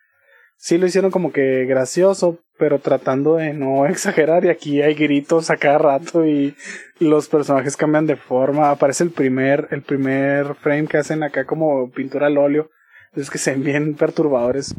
sí 0.56 0.76
lo 0.76 0.86
hicieron 0.86 1.10
como 1.10 1.32
que 1.32 1.64
gracioso, 1.64 2.38
pero 2.58 2.78
tratando 2.78 3.36
de 3.36 3.54
no 3.54 3.86
exagerar 3.88 4.44
y 4.44 4.48
aquí 4.48 4.82
hay 4.82 4.94
gritos 4.94 5.50
a 5.50 5.56
cada 5.56 5.78
rato 5.78 6.26
y 6.26 6.54
los 6.98 7.28
personajes 7.28 7.76
cambian 7.76 8.06
de 8.06 8.16
forma, 8.16 8.70
aparece 8.70 9.04
el 9.04 9.10
primer, 9.10 9.68
el 9.70 9.82
primer 9.82 10.54
frame 10.56 10.86
que 10.86 10.98
hacen 10.98 11.22
acá 11.22 11.46
como 11.46 11.90
pintura 11.90 12.26
al 12.26 12.38
óleo, 12.38 12.70
es 13.14 13.30
que 13.30 13.38
se 13.38 13.52
ven 13.52 13.64
bien 13.64 13.94
perturbadores. 13.94 14.74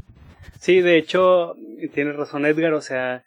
Sí, 0.59 0.81
de 0.81 0.97
hecho, 0.97 1.55
tienes 1.93 2.15
razón 2.15 2.45
Edgar, 2.45 2.73
o 2.73 2.81
sea, 2.81 3.23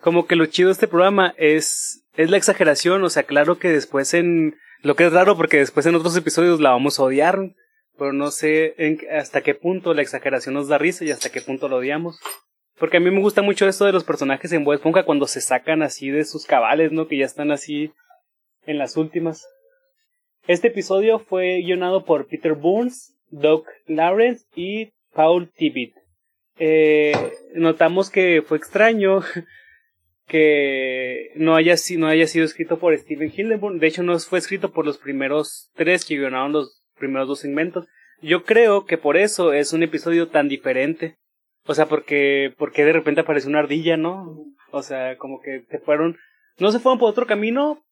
como 0.00 0.26
que 0.26 0.36
lo 0.36 0.46
chido 0.46 0.68
de 0.68 0.74
este 0.74 0.88
programa 0.88 1.34
es, 1.36 2.05
es 2.16 2.30
la 2.30 2.36
exageración, 2.36 3.02
o 3.04 3.10
sea, 3.10 3.24
claro 3.24 3.58
que 3.58 3.68
después 3.68 4.14
en, 4.14 4.56
lo 4.82 4.94
que 4.94 5.06
es 5.06 5.12
raro 5.12 5.36
porque 5.36 5.58
después 5.58 5.86
en 5.86 5.94
otros 5.94 6.16
episodios 6.16 6.60
la 6.60 6.70
vamos 6.70 6.98
a 6.98 7.04
odiar, 7.04 7.38
pero 7.98 8.12
no 8.12 8.30
sé 8.30 8.74
en, 8.78 8.98
hasta 9.10 9.42
qué 9.42 9.54
punto 9.54 9.94
la 9.94 10.02
exageración 10.02 10.54
nos 10.54 10.68
da 10.68 10.78
risa 10.78 11.04
y 11.04 11.10
hasta 11.10 11.30
qué 11.30 11.40
punto 11.40 11.68
lo 11.68 11.76
odiamos. 11.76 12.18
Porque 12.78 12.98
a 12.98 13.00
mí 13.00 13.10
me 13.10 13.20
gusta 13.20 13.40
mucho 13.40 13.66
esto 13.66 13.86
de 13.86 13.92
los 13.92 14.04
personajes 14.04 14.52
en 14.52 14.64
Bob 14.64 14.74
Esponja 14.74 15.04
cuando 15.04 15.26
se 15.26 15.40
sacan 15.40 15.82
así 15.82 16.10
de 16.10 16.24
sus 16.24 16.44
cabales, 16.44 16.92
¿no? 16.92 17.08
Que 17.08 17.16
ya 17.16 17.24
están 17.24 17.50
así 17.50 17.92
en 18.66 18.76
las 18.76 18.98
últimas. 18.98 19.46
Este 20.46 20.68
episodio 20.68 21.18
fue 21.18 21.62
guionado 21.62 22.04
por 22.04 22.26
Peter 22.26 22.52
Burns, 22.52 23.16
Doug 23.30 23.64
Lawrence 23.86 24.44
y 24.54 24.92
Paul 25.14 25.50
Tibbett. 25.56 25.94
Eh, 26.58 27.12
notamos 27.54 28.10
que 28.10 28.42
fue 28.46 28.58
extraño 28.58 29.22
que 30.26 31.30
no 31.36 31.54
haya, 31.54 31.74
no 31.96 32.06
haya 32.08 32.26
sido 32.26 32.44
escrito 32.44 32.78
por 32.78 32.96
Steven 32.96 33.32
Hildenburg. 33.34 33.78
De 33.78 33.86
hecho, 33.86 34.02
no 34.02 34.18
fue 34.18 34.38
escrito 34.38 34.72
por 34.72 34.84
los 34.84 34.98
primeros 34.98 35.70
tres 35.74 36.04
que 36.04 36.16
guionaron 36.16 36.52
los 36.52 36.82
primeros 36.98 37.28
dos 37.28 37.40
segmentos. 37.40 37.86
Yo 38.22 38.44
creo 38.44 38.86
que 38.86 38.98
por 38.98 39.16
eso 39.16 39.52
es 39.52 39.72
un 39.72 39.82
episodio 39.82 40.28
tan 40.28 40.48
diferente. 40.48 41.16
O 41.66 41.74
sea, 41.74 41.86
porque, 41.86 42.54
porque 42.58 42.84
de 42.84 42.92
repente 42.92 43.20
apareció 43.20 43.50
una 43.50 43.58
ardilla, 43.58 43.96
¿no? 43.96 44.44
O 44.70 44.82
sea, 44.82 45.16
como 45.16 45.40
que 45.40 45.64
se 45.68 45.78
fueron, 45.78 46.16
no 46.58 46.70
se 46.70 46.78
fueron 46.78 46.98
por 46.98 47.10
otro 47.10 47.26
camino, 47.26 47.82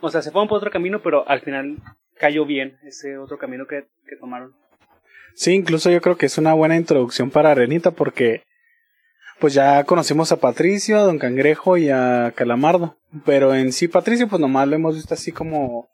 o 0.00 0.10
sea, 0.10 0.22
se 0.22 0.30
fueron 0.30 0.48
por 0.48 0.58
otro 0.58 0.70
camino, 0.70 1.02
pero 1.02 1.28
al 1.28 1.40
final 1.40 1.76
cayó 2.16 2.46
bien 2.46 2.78
ese 2.82 3.18
otro 3.18 3.38
camino 3.38 3.66
que, 3.66 3.84
que 4.06 4.16
tomaron. 4.16 4.54
Sí, 5.34 5.52
incluso 5.52 5.90
yo 5.90 6.00
creo 6.00 6.16
que 6.16 6.26
es 6.26 6.38
una 6.38 6.54
buena 6.54 6.76
introducción 6.76 7.30
para 7.30 7.50
Arenita 7.50 7.90
porque 7.90 8.42
pues 9.40 9.54
ya 9.54 9.82
conocimos 9.84 10.30
a 10.32 10.36
Patricio, 10.36 10.98
a 10.98 11.02
Don 11.02 11.18
Cangrejo 11.18 11.76
y 11.76 11.88
a 11.88 12.32
Calamardo. 12.36 12.98
Pero 13.24 13.54
en 13.54 13.72
sí, 13.72 13.88
Patricio, 13.88 14.28
pues 14.28 14.40
nomás 14.40 14.68
lo 14.68 14.76
hemos 14.76 14.94
visto 14.94 15.14
así 15.14 15.32
como 15.32 15.88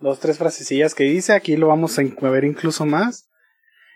dos, 0.00 0.20
tres 0.20 0.38
frasecillas 0.38 0.94
que 0.94 1.04
dice. 1.04 1.32
Aquí 1.32 1.56
lo 1.56 1.68
vamos 1.68 1.98
a 1.98 2.30
ver 2.30 2.44
incluso 2.44 2.86
más. 2.86 3.28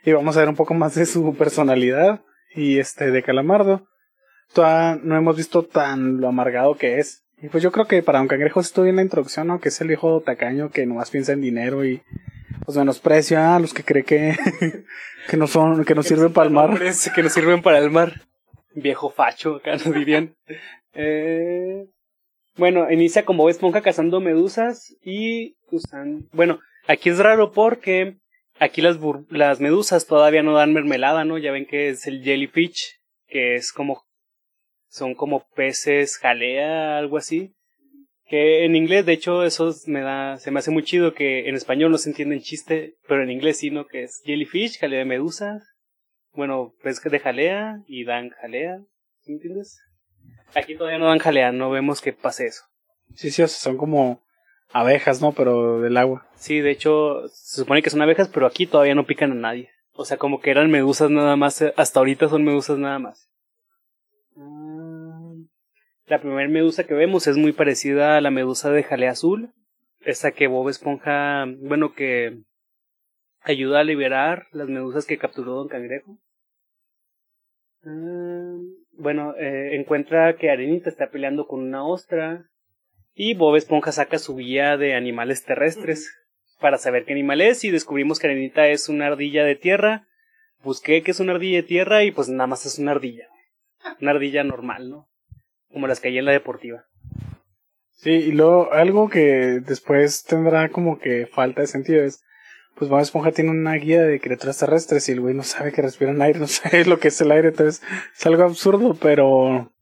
Y 0.04 0.12
vamos 0.12 0.36
a 0.36 0.40
ver 0.40 0.48
un 0.48 0.56
poco 0.56 0.74
más 0.74 0.94
de 0.96 1.06
su 1.06 1.34
personalidad. 1.36 2.22
Y 2.54 2.78
este, 2.78 3.10
de 3.10 3.22
Calamardo. 3.22 3.86
Todavía 4.52 5.00
no 5.02 5.16
hemos 5.16 5.36
visto 5.36 5.62
tan 5.62 6.20
lo 6.20 6.28
amargado 6.28 6.76
que 6.76 6.98
es. 6.98 7.24
Y 7.40 7.48
pues 7.48 7.62
yo 7.62 7.70
creo 7.70 7.86
que 7.86 8.02
para 8.02 8.18
Don 8.18 8.28
Cangrejo 8.28 8.60
estuvo 8.60 8.84
bien 8.84 8.96
la 8.96 9.02
introducción, 9.02 9.46
¿no? 9.46 9.60
Que 9.60 9.68
es 9.68 9.80
el 9.80 9.88
viejo 9.88 10.20
tacaño 10.22 10.70
que 10.70 10.86
nomás 10.86 11.10
piensa 11.10 11.32
en 11.32 11.40
dinero 11.40 11.84
y 11.84 12.02
pues 12.64 12.76
menosprecia 12.76 13.54
a 13.54 13.60
los 13.60 13.72
que 13.72 13.84
cree 13.84 14.02
que, 14.02 14.36
que 15.28 15.36
no 15.36 15.46
son, 15.46 15.84
que 15.84 15.94
no 15.94 16.02
sirven 16.02 16.32
para 16.32 16.48
el 16.48 16.52
mar. 16.52 16.78
Que 17.14 17.22
no 17.22 17.28
sirven 17.28 17.62
para 17.62 17.78
el 17.78 17.90
mar. 17.90 18.28
Viejo 18.80 19.10
facho, 19.10 19.56
acá 19.56 19.72
nos 19.72 19.84
dirían. 19.94 20.34
Eh, 20.94 21.86
bueno, 22.56 22.90
inicia 22.90 23.24
como 23.24 23.48
Esponja 23.48 23.82
cazando 23.82 24.20
medusas 24.20 24.96
y 25.02 25.56
usan. 25.70 26.28
Bueno, 26.32 26.60
aquí 26.86 27.08
es 27.10 27.18
raro 27.18 27.52
porque 27.52 28.16
aquí 28.58 28.82
las, 28.82 28.98
las 29.30 29.60
medusas 29.60 30.06
todavía 30.06 30.42
no 30.42 30.54
dan 30.54 30.72
mermelada, 30.72 31.24
¿no? 31.24 31.38
Ya 31.38 31.52
ven 31.52 31.66
que 31.66 31.88
es 31.88 32.06
el 32.06 32.22
jellyfish, 32.22 32.98
que 33.26 33.54
es 33.54 33.72
como. 33.72 34.02
Son 34.90 35.14
como 35.14 35.46
peces 35.54 36.16
jalea, 36.16 36.96
algo 36.96 37.18
así. 37.18 37.52
Que 38.24 38.64
en 38.64 38.74
inglés, 38.74 39.06
de 39.06 39.12
hecho, 39.12 39.44
eso 39.44 39.74
me 39.86 40.00
da, 40.00 40.38
se 40.38 40.50
me 40.50 40.58
hace 40.58 40.70
muy 40.70 40.82
chido 40.82 41.14
que 41.14 41.48
en 41.48 41.54
español 41.54 41.90
no 41.90 41.98
se 41.98 42.10
entiende 42.10 42.36
el 42.36 42.42
chiste, 42.42 42.94
pero 43.06 43.22
en 43.22 43.30
inglés 43.30 43.58
sí, 43.58 43.70
¿no? 43.70 43.86
Que 43.86 44.04
es 44.04 44.22
jellyfish, 44.24 44.78
jalea 44.78 45.00
de 45.00 45.04
medusas. 45.04 45.62
Bueno, 46.38 46.72
pez 46.84 47.02
de 47.02 47.18
jalea 47.18 47.82
y 47.88 48.04
dan 48.04 48.30
jalea, 48.30 48.80
¿sí 49.22 49.32
entiendes? 49.32 49.82
Aquí 50.54 50.76
todavía 50.76 51.00
no 51.00 51.06
dan 51.06 51.18
jalea, 51.18 51.50
no 51.50 51.68
vemos 51.68 52.00
que 52.00 52.12
pase 52.12 52.46
eso. 52.46 52.62
Sí, 53.16 53.32
sí, 53.32 53.42
o 53.42 53.48
sea, 53.48 53.58
son 53.58 53.76
como 53.76 54.22
abejas, 54.72 55.20
¿no? 55.20 55.32
Pero 55.32 55.80
del 55.80 55.96
agua. 55.96 56.28
Sí, 56.36 56.60
de 56.60 56.70
hecho, 56.70 57.26
se 57.26 57.62
supone 57.62 57.82
que 57.82 57.90
son 57.90 58.02
abejas, 58.02 58.28
pero 58.28 58.46
aquí 58.46 58.68
todavía 58.68 58.94
no 58.94 59.04
pican 59.04 59.32
a 59.32 59.34
nadie. 59.34 59.70
O 59.94 60.04
sea, 60.04 60.16
como 60.16 60.38
que 60.40 60.52
eran 60.52 60.70
medusas 60.70 61.10
nada 61.10 61.34
más, 61.34 61.60
hasta 61.76 61.98
ahorita 61.98 62.28
son 62.28 62.44
medusas 62.44 62.78
nada 62.78 63.00
más. 63.00 63.28
Mm, 64.36 65.42
la 66.06 66.20
primera 66.20 66.48
medusa 66.48 66.84
que 66.84 66.94
vemos 66.94 67.26
es 67.26 67.36
muy 67.36 67.50
parecida 67.50 68.16
a 68.16 68.20
la 68.20 68.30
medusa 68.30 68.70
de 68.70 68.84
jalea 68.84 69.10
azul. 69.10 69.52
Esa 70.02 70.30
que 70.30 70.46
Bob 70.46 70.68
Esponja, 70.68 71.46
bueno, 71.62 71.94
que 71.94 72.44
ayuda 73.40 73.80
a 73.80 73.84
liberar 73.84 74.46
las 74.52 74.68
medusas 74.68 75.04
que 75.04 75.18
capturó 75.18 75.54
Don 75.54 75.66
Cangrejo. 75.66 76.16
Mm, 77.82 78.72
bueno, 78.98 79.34
eh, 79.36 79.76
encuentra 79.76 80.36
que 80.36 80.50
Arenita 80.50 80.88
está 80.88 81.10
peleando 81.10 81.46
con 81.46 81.60
una 81.60 81.84
ostra 81.84 82.48
y 83.14 83.34
Bob 83.34 83.56
Esponja 83.56 83.92
saca 83.92 84.18
su 84.18 84.36
guía 84.36 84.76
de 84.76 84.94
animales 84.94 85.44
terrestres 85.44 86.12
para 86.60 86.78
saber 86.78 87.04
qué 87.04 87.12
animal 87.12 87.40
es 87.40 87.64
y 87.64 87.70
descubrimos 87.70 88.18
que 88.18 88.26
Arenita 88.26 88.68
es 88.68 88.88
una 88.88 89.06
ardilla 89.06 89.44
de 89.44 89.56
tierra. 89.56 90.06
Busqué 90.62 91.02
que 91.02 91.12
es 91.12 91.20
una 91.20 91.32
ardilla 91.32 91.58
de 91.58 91.62
tierra 91.62 92.04
y 92.04 92.10
pues 92.10 92.28
nada 92.28 92.48
más 92.48 92.66
es 92.66 92.78
una 92.78 92.92
ardilla. 92.92 93.28
Una 94.00 94.10
ardilla 94.10 94.42
normal, 94.42 94.90
¿no? 94.90 95.08
Como 95.72 95.86
las 95.86 96.00
que 96.00 96.08
hay 96.08 96.18
en 96.18 96.24
la 96.24 96.32
deportiva. 96.32 96.84
Sí, 97.92 98.10
y 98.10 98.32
luego 98.32 98.72
algo 98.72 99.08
que 99.08 99.60
después 99.60 100.24
tendrá 100.24 100.68
como 100.68 100.98
que 100.98 101.26
falta 101.26 101.62
de 101.62 101.66
sentido 101.66 102.04
es 102.04 102.22
pues 102.78 102.88
Bob 102.88 103.00
Esponja 103.00 103.32
tiene 103.32 103.50
una 103.50 103.74
guía 103.74 104.02
de 104.02 104.20
criaturas 104.20 104.58
terrestres 104.58 105.08
y 105.08 105.12
el 105.12 105.20
güey 105.20 105.34
no 105.34 105.42
sabe 105.42 105.72
que 105.72 105.82
respiran 105.82 106.22
aire, 106.22 106.38
no 106.40 106.46
sabe 106.46 106.84
lo 106.84 106.98
que 106.98 107.08
es 107.08 107.20
el 107.20 107.32
aire, 107.32 107.48
entonces 107.48 107.82
es 108.16 108.26
algo 108.26 108.44
absurdo, 108.44 108.96
pero 109.00 109.72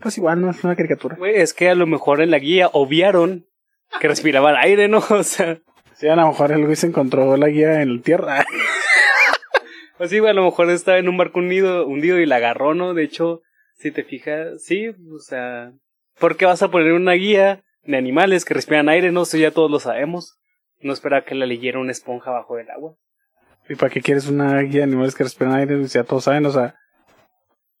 pues 0.00 0.18
igual 0.18 0.42
no 0.42 0.50
es 0.50 0.62
una 0.62 0.76
caricatura. 0.76 1.16
Güey, 1.16 1.36
es 1.36 1.54
que 1.54 1.70
a 1.70 1.74
lo 1.74 1.86
mejor 1.86 2.20
en 2.20 2.30
la 2.30 2.38
guía 2.38 2.68
obviaron 2.72 3.46
que 4.00 4.08
respiraban 4.08 4.56
aire, 4.56 4.88
¿no? 4.88 5.02
O 5.10 5.22
sea. 5.22 5.58
Sí, 5.94 6.08
a 6.08 6.16
lo 6.16 6.26
mejor 6.26 6.52
el 6.52 6.64
güey 6.64 6.76
se 6.76 6.88
encontró 6.88 7.38
la 7.38 7.48
guía 7.48 7.80
en 7.80 7.96
la 7.96 8.02
tierra. 8.02 8.44
pues 9.98 10.10
sí, 10.10 10.18
güey, 10.18 10.30
a 10.30 10.34
lo 10.34 10.44
mejor 10.44 10.68
estaba 10.68 10.98
en 10.98 11.08
un 11.08 11.16
barco 11.16 11.38
hundido, 11.38 11.86
hundido 11.86 12.18
y 12.18 12.26
la 12.26 12.36
agarró, 12.36 12.74
¿no? 12.74 12.92
De 12.92 13.02
hecho, 13.02 13.40
si 13.78 13.90
te 13.90 14.04
fijas, 14.04 14.62
sí, 14.62 14.88
o 14.88 15.18
sea, 15.18 15.72
¿por 16.18 16.36
qué 16.36 16.44
vas 16.44 16.62
a 16.62 16.70
poner 16.70 16.92
una 16.92 17.12
guía 17.12 17.62
de 17.84 17.96
animales 17.96 18.44
que 18.44 18.52
respiran 18.52 18.90
aire? 18.90 19.10
No, 19.10 19.22
eso 19.22 19.38
ya 19.38 19.52
todos 19.52 19.70
lo 19.70 19.80
sabemos. 19.80 20.38
No 20.80 20.92
espera 20.92 21.24
que 21.24 21.34
la 21.34 21.46
leyera 21.46 21.78
una 21.78 21.92
esponja 21.92 22.30
bajo 22.30 22.58
el 22.58 22.70
agua. 22.70 22.96
¿Y 23.68 23.74
para 23.74 23.90
qué 23.90 24.00
quieres 24.00 24.28
una 24.28 24.60
guía 24.60 24.78
de 24.78 24.84
animales 24.84 25.14
que 25.14 25.24
respiran 25.24 25.54
aire? 25.54 25.84
Ya 25.86 26.04
todos 26.04 26.24
saben, 26.24 26.46
o 26.46 26.50
sea. 26.50 26.76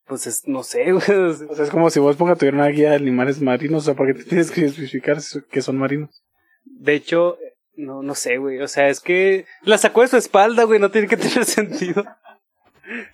Pues 0.06 0.26
es, 0.26 0.46
no 0.46 0.62
sé, 0.62 0.92
güey. 0.92 1.10
O 1.10 1.32
sea, 1.54 1.64
es 1.64 1.70
como 1.70 1.90
si 1.90 2.00
vos 2.00 2.12
Esponja 2.12 2.36
tuviera 2.36 2.56
una 2.56 2.68
guía 2.68 2.90
de 2.90 2.96
animales 2.96 3.40
marinos, 3.40 3.82
o 3.82 3.84
sea, 3.86 3.94
¿por 3.94 4.06
qué 4.06 4.22
tienes 4.24 4.50
que 4.50 4.64
especificar 4.64 5.18
que 5.50 5.62
son 5.62 5.78
marinos? 5.78 6.24
De 6.64 6.94
hecho, 6.94 7.38
no, 7.76 8.02
no 8.02 8.14
sé, 8.14 8.38
güey. 8.38 8.60
O 8.60 8.68
sea, 8.68 8.88
es 8.88 9.00
que 9.00 9.46
la 9.62 9.78
sacó 9.78 10.02
de 10.02 10.08
su 10.08 10.16
espalda, 10.16 10.64
güey, 10.64 10.80
no 10.80 10.90
tiene 10.90 11.08
que 11.08 11.16
tener 11.16 11.44
sentido. 11.44 12.04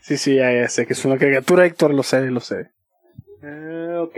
Sí, 0.01 0.17
sí, 0.17 0.37
ya, 0.37 0.53
ya 0.53 0.69
sé 0.69 0.87
que 0.87 0.93
es 0.93 1.05
una 1.05 1.19
criatura, 1.19 1.65
Héctor, 1.67 1.95
lo 1.95 2.03
sé, 2.03 2.31
lo 2.31 2.41
sé. 2.41 2.71
Ah, 3.43 4.03
ok. 4.03 4.17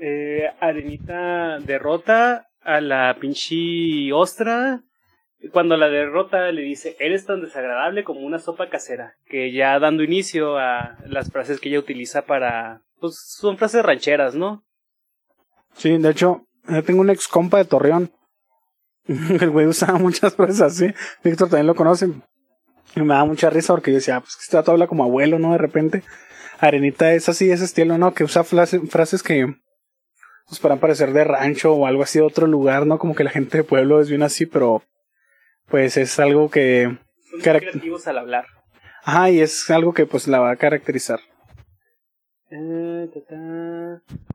Eh, 0.00 0.50
Arenita 0.58 1.58
derrota 1.60 2.48
a 2.64 2.80
la 2.80 3.16
pinche 3.20 4.12
ostra. 4.12 4.82
Cuando 5.50 5.76
la 5.76 5.88
derrota 5.88 6.52
le 6.52 6.62
dice, 6.62 6.96
eres 7.00 7.26
tan 7.26 7.40
desagradable 7.40 8.04
como 8.04 8.20
una 8.20 8.38
sopa 8.38 8.68
casera. 8.68 9.16
Que 9.26 9.52
ya 9.52 9.78
dando 9.78 10.04
inicio 10.04 10.56
a 10.58 10.96
las 11.06 11.30
frases 11.30 11.60
que 11.60 11.68
ella 11.68 11.80
utiliza 11.80 12.22
para... 12.22 12.82
Pues 13.00 13.16
son 13.18 13.58
frases 13.58 13.84
rancheras, 13.84 14.36
¿no? 14.36 14.64
Sí, 15.74 15.96
de 15.98 16.10
hecho, 16.10 16.46
yo 16.68 16.84
tengo 16.84 17.00
un 17.00 17.10
ex 17.10 17.26
compa 17.26 17.58
de 17.58 17.64
Torreón. 17.64 18.12
El 19.06 19.50
güey 19.50 19.66
usaba 19.66 19.98
muchas 19.98 20.36
frases 20.36 20.60
así. 20.60 20.94
Víctor 21.24 21.48
también 21.48 21.66
lo 21.66 21.74
conoce. 21.74 22.08
Y 22.94 23.00
me 23.00 23.14
da 23.14 23.24
mucha 23.24 23.50
risa 23.50 23.72
porque 23.72 23.90
yo 23.90 23.96
decía, 23.96 24.20
pues 24.20 24.36
que 24.36 24.42
este 24.42 24.70
habla 24.70 24.86
como 24.86 25.02
abuelo, 25.02 25.40
¿no? 25.40 25.52
De 25.52 25.58
repente. 25.58 26.04
Arenita 26.60 27.12
es 27.12 27.28
así, 27.28 27.50
ese 27.50 27.64
estilo, 27.64 27.98
¿no? 27.98 28.14
Que 28.14 28.22
usa 28.22 28.44
frases 28.44 29.22
que 29.24 29.56
pues 30.48 30.60
para 30.60 30.76
parecer 30.76 31.12
de 31.12 31.24
rancho 31.24 31.72
o 31.72 31.86
algo 31.86 32.02
así 32.02 32.18
de 32.18 32.24
otro 32.24 32.46
lugar, 32.46 32.86
¿no? 32.86 32.98
Como 32.98 33.14
que 33.14 33.24
la 33.24 33.30
gente 33.30 33.58
de 33.58 33.64
pueblo 33.64 34.00
es 34.00 34.08
bien 34.08 34.22
así, 34.22 34.46
pero 34.46 34.82
pues 35.68 35.96
es 35.96 36.18
algo 36.18 36.50
que... 36.50 36.98
Son 37.30 37.40
creativos 37.40 38.06
al 38.06 38.18
hablar. 38.18 38.46
Ajá, 39.04 39.30
y 39.30 39.40
es 39.40 39.70
algo 39.70 39.94
que 39.94 40.06
pues 40.06 40.28
la 40.28 40.40
va 40.40 40.50
a 40.50 40.56
caracterizar. 40.56 41.20
Eh, 42.50 43.08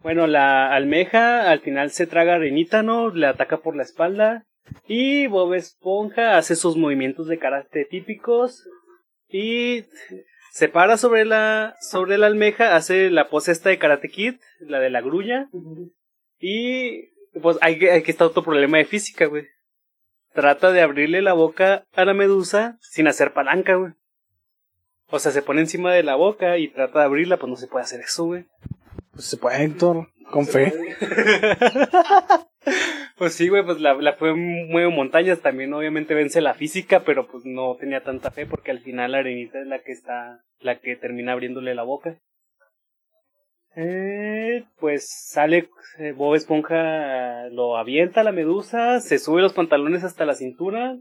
bueno, 0.02 0.26
la 0.26 0.74
almeja 0.74 1.52
al 1.52 1.60
final 1.60 1.92
se 1.92 2.08
traga 2.08 2.36
arenita, 2.36 2.82
¿no? 2.82 3.10
Le 3.12 3.28
ataca 3.28 3.58
por 3.58 3.76
la 3.76 3.84
espalda. 3.84 4.46
Y 4.88 5.28
Bob 5.28 5.54
Esponja 5.54 6.38
hace 6.38 6.56
sus 6.56 6.78
movimientos 6.78 7.28
de 7.28 7.38
karate 7.38 7.86
típicos. 7.86 8.68
Y 9.30 9.86
se 10.52 10.70
para 10.70 10.98
sobre 10.98 11.26
la, 11.26 11.76
sobre 11.80 12.18
la 12.18 12.26
almeja, 12.28 12.76
hace 12.76 13.12
la 13.12 13.30
pose 13.30 13.52
esta 13.52 13.70
de 13.70 13.78
Karate 13.78 14.10
Kid, 14.10 14.36
la 14.60 14.80
de 14.80 14.90
la 14.90 15.02
grulla. 15.02 15.50
Y 16.40 17.10
pues 17.42 17.58
hay, 17.62 17.84
hay 17.86 18.04
que 18.04 18.12
estar 18.12 18.28
otro 18.28 18.44
problema 18.44 18.78
de 18.78 18.86
física, 18.86 19.26
güey. 19.26 19.46
Trata 20.34 20.72
de 20.72 20.82
abrirle 20.82 21.22
la 21.22 21.34
boca 21.34 21.86
a 21.94 22.06
la 22.06 22.14
medusa 22.14 22.78
sin 22.82 23.08
hacer 23.08 23.34
palanca, 23.34 23.76
güey. 23.76 23.94
O 25.10 25.20
sea, 25.20 25.32
se 25.32 25.42
pone 25.42 25.62
encima 25.62 25.94
de 25.94 26.04
la 26.04 26.16
boca 26.16 26.58
y 26.58 26.68
trata 26.68 27.00
de 27.00 27.06
abrirla, 27.06 27.38
pues 27.38 27.50
no 27.50 27.56
se 27.56 27.68
puede 27.68 27.86
hacer 27.86 28.02
eso, 28.02 28.26
güey. 28.26 28.46
Pues 29.14 29.26
se 29.26 29.38
puede, 29.38 29.64
Héctor, 29.64 30.10
con 30.30 30.46
fe. 30.46 30.74
pues 33.18 33.34
sí, 33.34 33.48
güey, 33.48 33.64
pues 33.64 33.80
la, 33.80 33.94
la 33.94 34.14
fue 34.14 34.34
mueve 34.36 34.90
montañas, 34.90 35.40
también 35.40 35.74
obviamente 35.74 36.14
vence 36.14 36.42
la 36.42 36.54
física, 36.54 37.04
pero 37.06 37.28
pues 37.28 37.46
no 37.46 37.78
tenía 37.78 38.04
tanta 38.04 38.32
fe 38.32 38.46
porque 38.46 38.72
al 38.72 38.82
final 38.82 39.14
la 39.14 39.20
arenita 39.20 39.62
es 39.62 39.68
la 39.68 39.80
que 39.80 39.94
está, 39.94 40.44
la 40.60 40.80
que 40.80 40.98
termina 40.98 41.32
abriéndole 41.32 41.74
la 41.74 41.84
boca. 41.84 42.20
Eh, 43.80 44.66
pues 44.80 45.08
sale 45.08 45.70
eh, 46.00 46.12
Bob 46.12 46.34
Esponja, 46.34 47.48
lo 47.50 47.78
avienta 47.78 48.24
la 48.24 48.32
medusa, 48.32 49.00
se 49.02 49.20
sube 49.20 49.44
los 49.44 49.54
pantalones 49.54 50.04
hasta 50.04 50.26
la 50.26 50.34
cintura. 50.34 50.98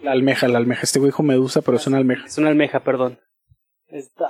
La 0.00 0.12
almeja, 0.12 0.46
la 0.46 0.58
almeja. 0.58 0.82
Este 0.82 0.98
güey 0.98 1.08
dijo 1.08 1.22
medusa, 1.22 1.62
pero 1.62 1.78
es 1.78 1.86
una 1.86 1.96
almeja. 1.96 2.26
Es 2.26 2.36
una 2.36 2.50
almeja, 2.50 2.80
perdón. 2.80 3.18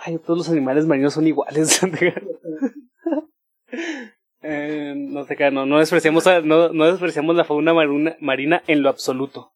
ay, 0.04 0.18
todos 0.18 0.38
los 0.38 0.50
animales 0.50 0.86
marinos 0.86 1.14
son 1.14 1.26
iguales. 1.26 1.80
eh, 4.42 4.94
no 4.96 5.24
sé 5.24 5.34
qué, 5.34 5.50
no, 5.50 5.66
no 5.66 5.80
despreciamos, 5.80 6.24
no, 6.44 6.72
no 6.72 6.86
despreciamos 6.86 7.34
la 7.34 7.44
fauna 7.44 7.74
maruna, 7.74 8.16
marina 8.20 8.62
en 8.68 8.82
lo 8.82 8.88
absoluto. 8.88 9.52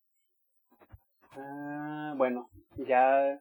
Ah, 1.36 2.14
bueno, 2.16 2.50
ya 2.78 3.38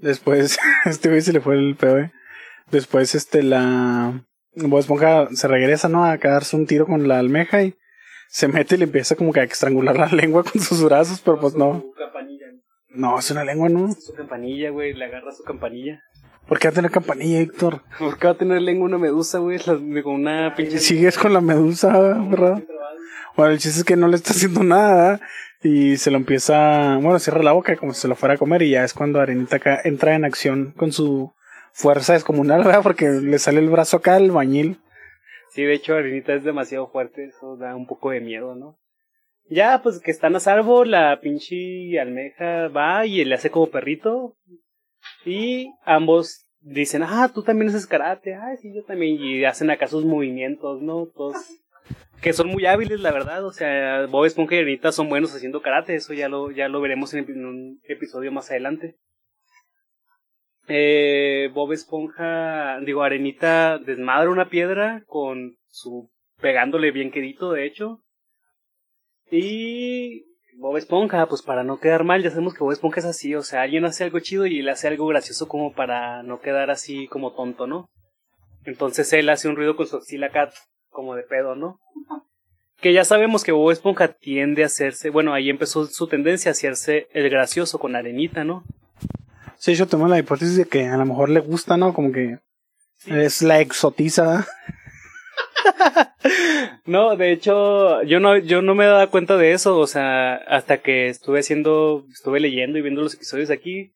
Después, 0.00 0.58
este 0.84 1.08
güey 1.08 1.20
se 1.20 1.32
le 1.32 1.40
fue 1.40 1.54
el 1.54 1.76
pedo, 1.76 1.98
eh. 1.98 2.12
Después, 2.70 3.14
este, 3.14 3.42
la. 3.42 4.24
Bob 4.54 4.80
Esponja 4.80 5.28
se 5.32 5.48
regresa, 5.48 5.88
¿no? 5.88 6.04
A 6.04 6.16
darse 6.16 6.56
un 6.56 6.66
tiro 6.66 6.86
con 6.86 7.06
la 7.06 7.18
almeja 7.18 7.62
y 7.62 7.76
se 8.28 8.48
mete 8.48 8.74
y 8.74 8.78
le 8.78 8.84
empieza 8.84 9.16
como 9.16 9.32
que 9.32 9.40
a 9.40 9.44
estrangular 9.44 9.96
la 9.96 10.06
lengua 10.12 10.44
con 10.44 10.60
sus 10.60 10.82
brazos, 10.84 11.20
pero 11.20 11.38
pues 11.40 11.54
no. 11.54 11.84
No, 12.90 13.18
es 13.18 13.30
una 13.30 13.44
lengua, 13.44 13.68
¿no? 13.68 13.92
Su 13.92 14.14
campanilla, 14.14 14.70
güey, 14.70 14.94
le 14.94 15.04
agarra 15.04 15.30
su 15.30 15.44
campanilla. 15.44 16.02
¿Por 16.48 16.58
qué 16.58 16.68
va 16.68 16.72
a 16.72 16.74
tener 16.74 16.90
campanilla, 16.90 17.40
Héctor? 17.40 17.82
¿Por 17.98 18.18
qué 18.18 18.26
va 18.26 18.32
a 18.32 18.38
tener 18.38 18.62
lengua 18.62 18.86
una 18.86 18.98
medusa, 18.98 19.38
güey? 19.38 19.58
Con 19.58 20.14
una 20.14 20.54
pinche... 20.56 20.78
Sigues 20.78 21.18
con 21.18 21.34
la 21.34 21.42
medusa, 21.42 21.96
¿verdad? 22.28 22.62
Bueno, 23.36 23.52
el 23.52 23.58
chiste 23.58 23.80
es 23.80 23.84
que 23.84 23.96
no 23.96 24.08
le 24.08 24.16
está 24.16 24.32
haciendo 24.32 24.64
nada 24.64 25.20
y 25.62 25.96
se 25.98 26.10
lo 26.10 26.16
empieza, 26.16 26.96
bueno, 26.96 27.18
cierra 27.18 27.42
la 27.42 27.52
boca 27.52 27.76
como 27.76 27.92
si 27.92 28.00
se 28.00 28.08
lo 28.08 28.16
fuera 28.16 28.34
a 28.34 28.38
comer 28.38 28.62
y 28.62 28.70
ya 28.70 28.84
es 28.84 28.94
cuando 28.94 29.20
Arenita 29.20 29.56
acá 29.56 29.80
entra 29.84 30.14
en 30.14 30.24
acción 30.24 30.72
con 30.76 30.90
su 30.90 31.32
fuerza 31.72 32.14
descomunal, 32.14 32.58
¿verdad? 32.64 32.82
Porque 32.82 33.08
le 33.08 33.38
sale 33.38 33.60
el 33.60 33.70
brazo 33.70 33.98
acá 33.98 34.16
al 34.16 34.30
bañil. 34.30 34.78
Sí, 35.50 35.62
de 35.64 35.74
hecho, 35.74 35.94
Arenita 35.94 36.34
es 36.34 36.44
demasiado 36.44 36.88
fuerte, 36.88 37.24
eso 37.24 37.56
da 37.56 37.74
un 37.74 37.86
poco 37.86 38.10
de 38.10 38.20
miedo, 38.20 38.54
¿no? 38.54 38.78
Ya, 39.50 39.80
pues 39.82 39.98
que 40.00 40.10
están 40.10 40.36
a 40.36 40.40
salvo, 40.40 40.84
la 40.84 41.20
pinche 41.20 41.98
almeja 41.98 42.68
va 42.68 43.06
y 43.06 43.24
le 43.24 43.34
hace 43.34 43.50
como 43.50 43.70
perrito. 43.70 44.36
Y 45.24 45.72
ambos 45.84 46.46
dicen, 46.60 47.02
ah, 47.02 47.30
tú 47.32 47.42
también 47.42 47.70
haces 47.70 47.86
karate, 47.86 48.34
ah, 48.34 48.54
sí, 48.60 48.74
yo 48.74 48.84
también. 48.84 49.16
Y 49.20 49.44
hacen 49.44 49.70
acá 49.70 49.86
sus 49.86 50.04
movimientos, 50.04 50.82
¿no? 50.82 51.06
Todos. 51.06 51.36
Que 52.20 52.32
son 52.34 52.48
muy 52.48 52.66
hábiles, 52.66 53.00
la 53.00 53.10
verdad. 53.10 53.44
O 53.46 53.52
sea, 53.52 54.06
Bob 54.06 54.26
Esponja 54.26 54.56
y 54.56 54.58
Arenita 54.58 54.92
son 54.92 55.08
buenos 55.08 55.34
haciendo 55.34 55.62
karate, 55.62 55.94
eso 55.94 56.12
ya 56.12 56.28
lo, 56.28 56.50
ya 56.50 56.68
lo 56.68 56.80
veremos 56.80 57.14
en, 57.14 57.24
en 57.30 57.46
un 57.46 57.80
episodio 57.88 58.30
más 58.30 58.50
adelante. 58.50 58.96
Eh, 60.68 61.50
Bob 61.54 61.72
Esponja, 61.72 62.78
digo, 62.80 63.02
Arenita 63.02 63.78
desmadra 63.78 64.30
una 64.30 64.50
piedra 64.50 65.02
con 65.06 65.56
su 65.68 66.10
pegándole 66.40 66.90
bien 66.90 67.10
quedito, 67.10 67.52
de 67.52 67.66
hecho. 67.66 68.02
Y 69.30 70.26
Bob 70.58 70.76
Esponja, 70.76 71.26
pues 71.26 71.42
para 71.42 71.64
no 71.64 71.80
quedar 71.80 72.04
mal, 72.04 72.22
ya 72.22 72.30
sabemos 72.30 72.52
que 72.52 72.60
Bob 72.60 72.72
Esponja 72.72 73.00
es 73.00 73.06
así, 73.06 73.34
o 73.34 73.42
sea, 73.42 73.62
alguien 73.62 73.84
hace 73.84 74.04
algo 74.04 74.20
chido 74.20 74.46
y 74.46 74.60
él 74.60 74.68
hace 74.68 74.88
algo 74.88 75.06
gracioso 75.06 75.48
como 75.48 75.72
para 75.72 76.22
no 76.22 76.40
quedar 76.40 76.70
así 76.70 77.08
como 77.08 77.32
tonto, 77.32 77.66
¿no? 77.66 77.88
Entonces 78.64 79.12
él 79.14 79.30
hace 79.30 79.48
un 79.48 79.56
ruido 79.56 79.76
con 79.76 79.86
su 79.86 79.96
axila 79.96 80.30
cat, 80.30 80.52
como 80.90 81.14
de 81.14 81.22
pedo, 81.22 81.54
¿no? 81.54 81.78
Que 82.80 82.92
ya 82.92 83.04
sabemos 83.04 83.42
que 83.42 83.52
Bob 83.52 83.70
Esponja 83.70 84.08
tiende 84.08 84.62
a 84.64 84.66
hacerse, 84.66 85.10
bueno, 85.10 85.32
ahí 85.32 85.48
empezó 85.48 85.86
su 85.86 86.08
tendencia 86.08 86.50
a 86.50 86.52
hacerse 86.52 87.08
el 87.12 87.30
gracioso 87.30 87.78
con 87.78 87.96
Arenita, 87.96 88.44
¿no? 88.44 88.64
Sí, 89.58 89.74
yo 89.74 89.86
tengo 89.86 90.06
la 90.08 90.18
hipótesis 90.18 90.56
de 90.56 90.64
que 90.66 90.86
a 90.86 90.96
lo 90.96 91.04
mejor 91.04 91.28
le 91.28 91.40
gusta, 91.40 91.76
¿no? 91.76 91.92
Como 91.92 92.12
que 92.12 92.38
es 93.06 93.42
la 93.42 93.60
exotiza. 93.60 94.46
No, 96.88 97.16
de 97.16 97.32
hecho, 97.32 98.02
yo 98.04 98.18
no, 98.18 98.38
yo 98.38 98.62
no 98.62 98.74
me 98.74 98.86
daba 98.86 99.08
cuenta 99.08 99.36
de 99.36 99.52
eso, 99.52 99.78
o 99.78 99.86
sea, 99.86 100.36
hasta 100.36 100.78
que 100.78 101.08
estuve 101.08 101.40
haciendo, 101.40 102.06
estuve 102.10 102.40
leyendo 102.40 102.78
y 102.78 102.82
viendo 102.82 103.02
los 103.02 103.14
episodios 103.14 103.50
aquí, 103.50 103.92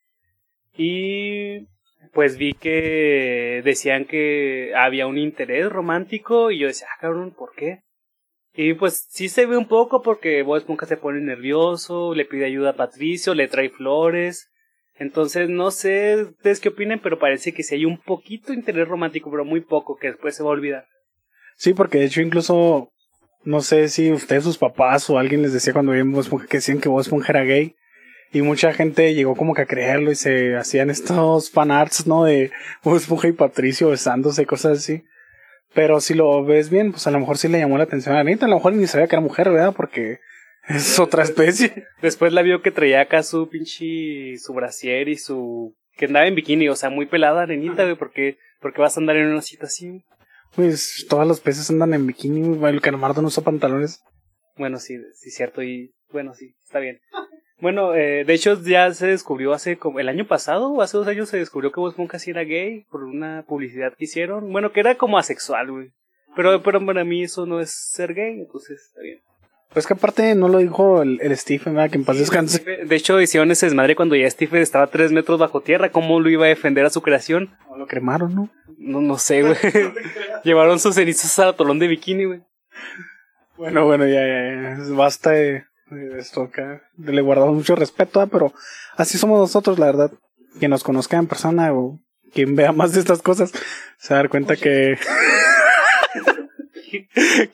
y 0.77 1.69
pues 2.13 2.37
vi 2.37 2.53
que 2.53 3.63
decían 3.65 4.05
que 4.05 4.75
había 4.77 5.07
un 5.07 5.17
interés 5.17 5.71
romántico, 5.71 6.51
y 6.51 6.59
yo 6.59 6.67
decía, 6.67 6.87
ah, 6.93 6.99
cabrón, 7.01 7.31
¿por 7.31 7.55
qué? 7.55 7.81
Y 8.55 8.75
pues 8.75 9.07
sí 9.09 9.31
se 9.31 9.47
ve 9.47 9.57
un 9.57 9.69
poco 9.69 10.03
porque 10.03 10.43
Bob 10.43 10.59
Esponja 10.59 10.85
se 10.85 10.99
pone 10.99 11.21
nervioso, 11.23 12.15
le 12.15 12.27
pide 12.27 12.45
ayuda 12.45 12.71
a 12.71 12.77
Patricio, 12.77 13.35
le 13.35 13.49
trae 13.49 13.71
flores, 13.71 14.52
entonces 15.03 15.49
no 15.49 15.71
sé 15.71 16.23
ustedes 16.23 16.61
qué 16.61 16.71
opinen, 16.71 17.01
pero 17.01 17.19
parece 17.19 17.53
que 17.53 17.63
sí 17.63 17.75
hay 17.75 17.85
un 17.85 17.99
poquito 17.99 18.53
interés 18.53 18.89
romántico, 18.89 19.31
pero 19.31 19.45
muy 19.45 19.61
poco, 19.61 19.97
que 19.97 20.09
después 20.09 20.35
se 20.35 20.43
va 20.43 20.51
a 20.51 20.53
olvidar. 20.53 20.87
Sí, 21.57 21.75
porque 21.75 21.99
de 21.99 22.07
hecho 22.07 22.23
incluso 22.23 22.93
no 23.45 23.61
sé 23.61 23.89
si 23.89 24.13
ustedes, 24.13 24.45
sus 24.45 24.59
papás 24.59 25.11
o 25.11 25.19
alguien 25.19 25.43
les 25.43 25.53
decía 25.53 25.73
cuando 25.73 25.95
Esponja 25.95 26.47
que 26.47 26.59
decían 26.59 26.81
que 26.81 26.89
Bob 26.89 27.01
Esponja 27.01 27.33
era 27.33 27.45
gay. 27.45 27.75
Y 28.35 28.41
mucha 28.41 28.73
gente 28.73 29.13
llegó 29.15 29.37
como 29.37 29.53
que 29.53 29.63
a 29.63 29.67
creerlo 29.67 30.11
y 30.11 30.15
se 30.15 30.57
hacían 30.57 30.89
estos 30.89 31.51
fanarts, 31.51 32.07
¿no? 32.07 32.25
De 32.25 32.51
Bob 32.83 32.99
y 33.25 33.33
Patricio 33.33 33.91
besándose 33.91 34.43
y 34.43 34.47
cosas 34.47 34.79
así. 34.79 35.05
Pero 35.75 36.01
si 36.01 36.15
lo 36.15 36.43
ves 36.45 36.71
bien, 36.71 36.93
pues 36.93 37.07
a 37.07 37.11
lo 37.11 37.21
mejor 37.21 37.37
sí 37.37 37.49
le 37.49 37.59
llamó 37.59 37.77
la 37.77 37.85
atención 37.85 38.15
a 38.15 38.21
Anita. 38.21 38.47
A 38.47 38.49
lo 38.49 38.57
mejor 38.57 38.73
ni 38.73 38.87
sabía 38.87 39.07
que 39.07 39.17
era 39.17 39.21
mujer, 39.21 39.51
¿verdad? 39.51 39.75
Porque 39.77 40.21
es 40.69 40.99
otra 40.99 41.23
especie. 41.23 41.87
Después 42.01 42.33
la 42.33 42.43
vio 42.43 42.63
que 42.63 42.71
traía 42.71 43.01
acá 43.01 43.23
su 43.23 43.49
pinche, 43.49 44.39
su 44.39 44.55
brasier 44.55 45.09
y 45.09 45.17
su, 45.17 45.75
que 45.97 46.07
andaba 46.07 46.27
en 46.27 46.35
bikini, 46.35 46.69
o 46.69 46.77
sea, 46.77 46.91
muy 46.91 47.07
pelada 47.07 47.43
arenita, 47.43 47.85
güey, 47.85 47.97
porque, 47.97 48.39
porque 48.61 48.81
vas 48.81 48.97
a 48.97 49.01
andar 49.01 49.17
en 49.17 49.29
una 49.29 49.43
cita 49.43 49.67
así. 49.67 50.05
Pues 50.55 51.07
todos 51.09 51.27
los 51.27 51.41
peces 51.41 51.71
andan 51.71 51.95
en 51.95 52.07
bikini, 52.07 52.63
el 52.67 52.81
calamardo 52.81 53.23
no 53.23 53.29
usa 53.29 53.43
pantalones. 53.43 54.03
Bueno, 54.57 54.79
sí, 54.79 54.99
sí, 55.15 55.31
cierto, 55.31 55.63
y 55.63 55.95
bueno, 56.11 56.35
sí, 56.35 56.55
está 56.63 56.79
bien. 56.79 57.01
Bueno, 57.59 57.95
eh, 57.95 58.25
de 58.25 58.35
hecho 58.35 58.61
ya 58.61 58.93
se 58.93 59.07
descubrió 59.07 59.53
hace 59.53 59.79
como 59.79 60.01
el 60.01 60.09
año 60.09 60.27
pasado 60.27 60.69
o 60.73 60.83
hace 60.83 60.97
dos 60.97 61.07
años 61.07 61.29
se 61.29 61.39
descubrió 61.39 61.71
que 61.71 61.81
Bob 61.81 61.91
Esponja 61.91 62.19
sí 62.19 62.31
era 62.31 62.43
gay 62.43 62.85
por 62.91 63.05
una 63.05 63.45
publicidad 63.47 63.95
que 63.97 64.05
hicieron. 64.05 64.53
Bueno, 64.53 64.73
que 64.73 64.81
era 64.81 64.97
como 64.97 65.17
asexual, 65.17 65.71
güey. 65.71 65.93
Pero, 66.35 66.61
pero 66.63 66.85
para 66.85 67.05
mí 67.05 67.23
eso 67.23 67.47
no 67.47 67.61
es 67.61 67.71
ser 67.71 68.15
gay, 68.15 68.41
entonces 68.41 68.83
está 68.89 69.01
bien. 69.01 69.21
Pues 69.73 69.87
que 69.87 69.95
aparte 69.95 70.35
no 70.35 70.49
lo 70.49 70.59
dijo 70.59 71.03
el, 71.03 71.19
el 71.23 71.37
Stephen, 71.37 71.75
¿verdad? 71.75 71.91
Que 71.91 71.97
en 71.97 72.05
paz 72.05 72.19
descanse. 72.19 72.63
De 72.63 72.97
hecho, 72.97 73.21
hicieron 73.21 73.51
ese 73.51 73.67
desmadre 73.67 73.97
cuando 73.97 74.15
ya 74.17 74.31
Stephen 74.31 74.61
estaba 74.61 74.87
tres 74.89 75.13
metros 75.13 75.39
bajo 75.39 75.63
tierra. 75.63 75.91
¿Cómo 75.91 76.21
lo 76.21 76.29
iba 76.29 76.45
a 76.45 76.49
defender 76.49 76.85
a 76.85 76.91
su 76.91 77.01
creación? 77.01 77.57
No 77.71 77.79
lo 77.79 77.87
cremaron, 77.87 78.35
¿no? 78.35 78.51
No, 78.79 79.01
no 79.01 79.17
sé, 79.17 79.43
güey. 79.43 79.57
Llevaron 80.45 80.79
sus 80.79 80.95
cenizas 80.95 81.39
al 81.39 81.49
atolón 81.51 81.79
de 81.79 81.89
bikini, 81.89 82.27
güey. 82.27 82.43
Bueno, 83.57 83.87
bueno, 83.87 84.07
ya, 84.07 84.27
ya, 84.27 84.77
ya. 84.77 84.95
Basta 84.95 85.31
de, 85.31 85.65
de 85.91 86.19
esto 86.19 86.43
acá. 86.43 86.83
Le 86.99 87.23
guardamos 87.23 87.55
mucho 87.55 87.75
respeto, 87.75 88.21
¿ah? 88.21 88.27
pero 88.27 88.53
así 88.97 89.17
somos 89.17 89.39
nosotros, 89.39 89.79
la 89.79 89.87
verdad. 89.87 90.13
Quien 90.59 90.71
nos 90.71 90.85
conozca 90.85 91.17
en 91.17 91.27
persona 91.27 91.73
o 91.73 91.99
quien 92.35 92.57
vea 92.57 92.73
más 92.73 92.93
de 92.93 93.01
estas 93.01 93.23
cosas 93.23 93.53
se 93.99 94.13
va 94.13 94.21
a 94.21 94.23
dar 94.23 94.29
cuenta 94.29 94.57
que. 94.57 94.99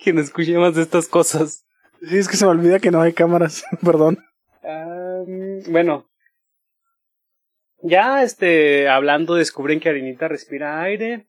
Quien 0.03 0.19
escuche 0.19 0.59
más 0.59 0.75
de 0.75 0.83
estas 0.83 1.07
cosas. 1.07 1.65
Sí, 2.03 2.19
es 2.19 2.29
que 2.29 2.37
se 2.37 2.45
me 2.45 2.53
olvida 2.53 2.79
que 2.79 2.91
no 2.91 3.01
hay 3.01 3.13
cámaras, 3.13 3.65
perdón. 3.85 4.19
Um, 4.63 5.63
bueno. 5.73 6.07
Ya, 7.83 8.23
este, 8.23 8.89
hablando, 8.89 9.35
descubren 9.35 9.81
que 9.81 9.89
Arenita 9.89 10.29
respira 10.29 10.83
aire. 10.83 11.29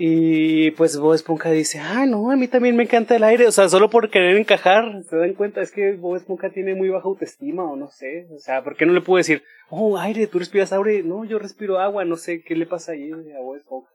Y 0.00 0.70
pues 0.72 0.96
Bob 0.96 1.14
Esponja 1.14 1.50
dice, 1.50 1.80
ah, 1.80 2.06
no, 2.06 2.30
a 2.30 2.36
mí 2.36 2.46
también 2.46 2.76
me 2.76 2.84
encanta 2.84 3.16
el 3.16 3.24
aire. 3.24 3.48
O 3.48 3.52
sea, 3.52 3.68
solo 3.68 3.90
por 3.90 4.10
querer 4.10 4.36
encajar, 4.36 5.02
se 5.10 5.16
dan 5.16 5.34
cuenta, 5.34 5.60
es 5.60 5.72
que 5.72 5.94
Bob 5.94 6.16
Esponja 6.16 6.50
tiene 6.50 6.76
muy 6.76 6.88
baja 6.88 7.08
autoestima 7.08 7.64
o 7.64 7.74
no 7.74 7.88
sé. 7.88 8.28
O 8.32 8.38
sea, 8.38 8.62
¿por 8.62 8.76
qué 8.76 8.86
no 8.86 8.92
le 8.92 9.00
puedo 9.00 9.18
decir, 9.18 9.42
oh, 9.70 9.98
aire, 9.98 10.28
tú 10.28 10.38
respiras 10.38 10.72
aire? 10.72 11.02
No, 11.02 11.24
yo 11.24 11.40
respiro 11.40 11.80
agua, 11.80 12.04
no 12.04 12.16
sé 12.16 12.42
qué 12.42 12.54
le 12.54 12.66
pasa 12.66 12.92
ahí 12.92 13.10
a 13.10 13.40
Bob 13.40 13.56
Esponja. 13.56 13.90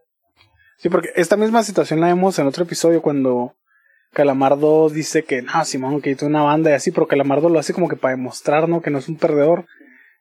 Sí, 0.78 0.90
porque 0.90 1.10
esta 1.16 1.38
misma 1.38 1.64
situación 1.64 2.02
la 2.02 2.08
vemos 2.08 2.38
en 2.38 2.48
otro 2.48 2.66
episodio 2.66 3.02
cuando 3.02 3.56
Calamardo 4.14 4.90
dice 4.90 5.24
que, 5.24 5.42
no, 5.42 5.66
Simón, 5.66 6.02
que 6.02 6.12
hizo 6.12 6.26
una 6.26 6.44
banda 6.44 6.72
y 6.72 6.74
así, 6.74 6.92
pero 6.92 7.08
Calamardo 7.08 7.50
lo 7.50 7.60
hace 7.60 7.74
como 7.74 7.90
que 7.90 7.96
para 7.96 8.16
demostrar, 8.16 8.70
¿no? 8.70 8.82
Que 8.82 8.92
no 8.92 9.00
es 9.00 9.10
un 9.10 9.18
perdedor. 9.18 9.66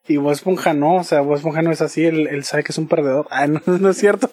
Y 0.09 0.16
Bob 0.16 0.32
Esponja 0.32 0.74
no, 0.74 0.97
o 0.97 1.05
sea, 1.05 1.20
Bob 1.20 1.36
Esponja 1.36 1.62
no 1.62 1.70
es 1.70 1.80
así, 1.80 2.05
él, 2.05 2.26
él 2.26 2.43
sabe 2.43 2.64
que 2.64 2.72
es 2.72 2.78
un 2.78 2.88
perdedor. 2.88 3.28
Ah, 3.30 3.47
no, 3.47 3.61
no 3.66 3.90
es 3.90 3.97
cierto. 3.97 4.32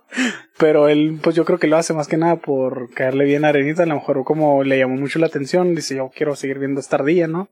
Pero 0.58 0.88
él, 0.88 1.20
pues 1.22 1.36
yo 1.36 1.46
creo 1.46 1.60
que 1.60 1.68
lo 1.68 1.78
hace 1.78 1.94
más 1.94 2.08
que 2.08 2.18
nada 2.18 2.38
por 2.38 2.92
caerle 2.94 3.26
bien 3.26 3.46
a 3.46 3.50
Arenita. 3.50 3.84
A 3.84 3.86
lo 3.86 3.96
mejor 3.96 4.24
como 4.24 4.64
le 4.64 4.80
llamó 4.80 4.96
mucho 4.96 5.20
la 5.20 5.28
atención, 5.28 5.76
dice, 5.76 5.96
yo 5.96 6.10
quiero 6.14 6.36
seguir 6.36 6.58
viendo 6.58 6.80
esta 6.80 6.96
ardilla, 6.96 7.28
¿no? 7.28 7.50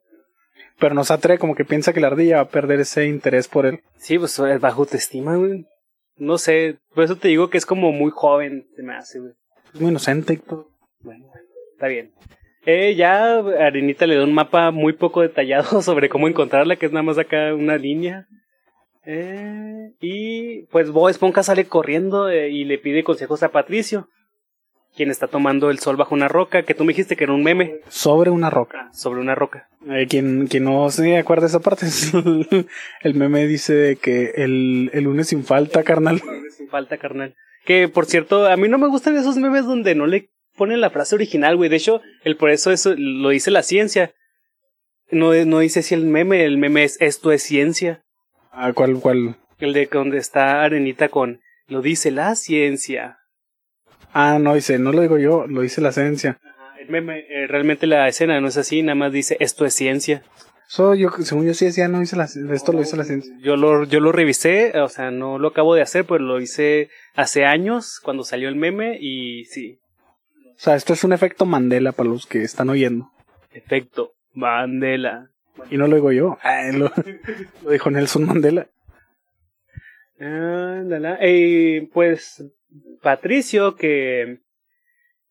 Pero 0.80 0.96
no 0.96 1.04
se 1.04 1.14
atreve, 1.14 1.40
como 1.40 1.56
que 1.56 1.66
piensa 1.66 1.94
que 1.94 2.00
la 2.00 2.08
ardilla 2.08 2.38
va 2.38 2.44
a 2.44 2.50
perder 2.50 2.80
ese 2.80 3.08
interés 3.08 3.48
por 3.48 3.66
él. 3.66 3.82
Sí, 3.98 4.18
pues 4.18 4.38
es 4.40 4.60
bajo 4.60 4.82
autoestima, 4.82 5.36
güey. 5.36 5.66
No 6.18 6.38
sé, 6.38 6.80
por 6.94 7.04
eso 7.04 7.18
te 7.18 7.28
digo 7.28 7.50
que 7.50 7.58
es 7.58 7.66
como 7.66 7.92
muy 7.92 8.12
joven, 8.12 8.68
se 8.76 8.84
me 8.84 8.96
hace, 8.96 9.20
güey. 9.20 9.34
Es 9.74 9.82
muy 9.82 9.92
inocente 9.92 10.34
y 10.34 10.38
todo. 10.38 10.70
Bueno, 11.02 11.26
está 11.78 11.88
bien. 11.88 12.12
Eh, 12.66 12.96
ya 12.96 13.38
Arenita 13.38 14.08
le 14.08 14.16
da 14.16 14.24
un 14.24 14.34
mapa 14.34 14.72
muy 14.72 14.94
poco 14.94 15.22
detallado 15.22 15.82
sobre 15.84 16.10
cómo 16.10 16.28
encontrarla, 16.28 16.76
que 16.76 16.88
es 16.88 16.92
nada 16.92 17.04
más 17.04 17.20
acá 17.20 17.54
una 17.54 17.78
línea. 17.78 18.26
Eh, 19.06 19.92
y 20.02 20.64
pues 20.64 20.90
Bob 20.90 21.10
Esponja 21.10 21.44
sale 21.44 21.68
corriendo 21.68 22.30
eh, 22.30 22.50
y 22.50 22.66
le 22.66 22.80
pide 22.80 23.04
consejos 23.04 23.44
a 23.44 23.50
Patricio, 23.50 24.10
quien 24.96 25.12
está 25.12 25.28
tomando 25.28 25.70
el 25.70 25.78
sol 25.78 25.98
bajo 25.98 26.16
una 26.16 26.28
roca, 26.28 26.64
que 26.64 26.74
tú 26.74 26.84
me 26.84 26.94
dijiste 26.94 27.16
que 27.16 27.26
era 27.26 27.34
un 27.34 27.44
meme. 27.44 27.80
Sobre 27.90 28.32
una 28.32 28.50
roca. 28.50 28.90
Sobre 28.92 29.22
una 29.22 29.36
roca. 29.36 29.70
Eh, 29.88 30.08
quien, 30.10 30.48
quien 30.48 30.64
no 30.64 30.90
se 30.90 31.16
acuerda 31.16 31.44
de 31.44 31.48
esa 31.50 31.60
parte, 31.60 31.86
el, 31.86 32.68
el 33.04 33.14
meme 33.14 33.46
dice 33.46 34.00
que 34.02 34.32
el, 34.36 34.90
el 34.94 35.04
lunes 35.04 35.28
sin 35.28 35.46
falta, 35.46 35.84
carnal. 35.84 36.22
Sin 36.58 36.68
falta, 36.70 36.98
carnal. 36.98 37.36
Que 37.66 37.88
por 37.88 38.08
cierto, 38.08 38.48
a 38.48 38.58
mí 38.58 38.68
no 38.68 38.80
me 38.80 38.88
gustan 38.88 39.16
esos 39.16 39.38
memes 39.38 39.66
donde 39.66 39.94
no 39.94 40.08
le 40.08 40.32
ponen 40.58 40.82
la 40.82 40.90
frase 40.90 41.16
original, 41.16 41.56
güey. 41.56 41.70
De 41.70 41.78
hecho, 41.78 42.02
el 42.24 42.36
por 42.36 42.50
eso 42.50 42.72
eso 42.72 42.94
lo 42.98 43.30
dice 43.30 43.52
la 43.52 43.64
ciencia. 43.64 44.14
No, 45.10 45.34
no 45.46 45.60
dice 45.60 45.84
si 45.84 45.96
el 45.96 46.06
meme, 46.06 46.44
el 46.44 46.58
meme 46.58 46.84
es 46.84 46.98
esto 47.00 47.32
es 47.32 47.44
ciencia. 47.44 48.04
Ah, 48.52 48.74
¿Cuál, 48.74 49.00
cuál? 49.00 49.38
El 49.60 49.74
de 49.74 49.88
donde 49.92 50.18
está 50.18 50.64
Arenita 50.64 51.10
con 51.10 51.40
lo 51.68 51.82
dice 51.82 52.12
la 52.12 52.36
ciencia. 52.36 53.20
Ah, 54.14 54.40
no, 54.40 54.56
dice, 54.56 54.80
no 54.80 54.92
lo 54.92 55.02
digo 55.02 55.18
yo, 55.18 55.48
lo 55.48 55.62
dice 55.62 55.82
la 55.82 55.92
ciencia. 55.92 56.40
El 56.80 56.90
meme, 56.90 57.26
eh, 57.30 57.48
realmente 57.48 57.88
la 57.88 58.08
escena 58.08 58.40
no 58.40 58.48
es 58.48 58.58
así, 58.58 58.82
nada 58.82 58.96
más 58.96 59.12
dice 59.12 59.38
esto 59.40 59.66
es 59.66 59.74
ciencia. 59.74 60.24
So, 60.68 60.96
yo, 60.96 61.10
según 61.22 61.46
yo 61.46 61.54
sí 61.54 61.66
decía, 61.66 61.88
no 61.88 62.00
dice 62.00 62.18
la, 62.18 62.26
esto 62.26 62.74
lo 62.74 62.80
dice 62.80 62.98
la 62.98 63.06
ciencia. 63.06 63.34
Yo 63.42 63.56
lo, 63.56 63.86
yo 63.86 64.00
lo 64.00 64.12
revisé, 64.12 64.78
o 64.80 64.90
sea, 64.90 65.12
no 65.12 65.40
lo 65.40 65.50
acabo 65.50 65.76
de 65.76 65.82
hacer, 65.82 66.06
pero 66.06 66.20
lo 66.20 66.42
hice 66.42 66.90
hace 67.16 67.46
años 67.46 68.00
cuando 68.04 68.24
salió 68.24 68.50
el 68.50 68.56
meme 68.56 68.98
y 69.00 69.46
sí. 69.46 69.80
O 70.58 70.60
sea, 70.60 70.76
esto 70.76 70.94
es 70.94 71.04
un 71.04 71.14
efecto 71.14 71.46
Mandela 71.46 71.92
para 71.92 72.10
los 72.10 72.26
que 72.26 72.42
están 72.42 72.70
oyendo. 72.70 73.12
Efecto 73.52 74.14
Mandela. 74.34 75.30
Y 75.70 75.78
no 75.78 75.88
lo 75.88 75.96
digo 75.96 76.12
yo, 76.12 76.40
ah, 76.42 76.64
lo, 76.74 76.92
lo 77.64 77.70
dijo 77.70 77.92
Nelson 77.92 78.26
Mandela. 78.26 78.68
Ándala. 80.20 81.20
Eh, 81.22 81.88
pues 81.94 82.44
Patricio, 83.04 83.76
que, 83.76 84.40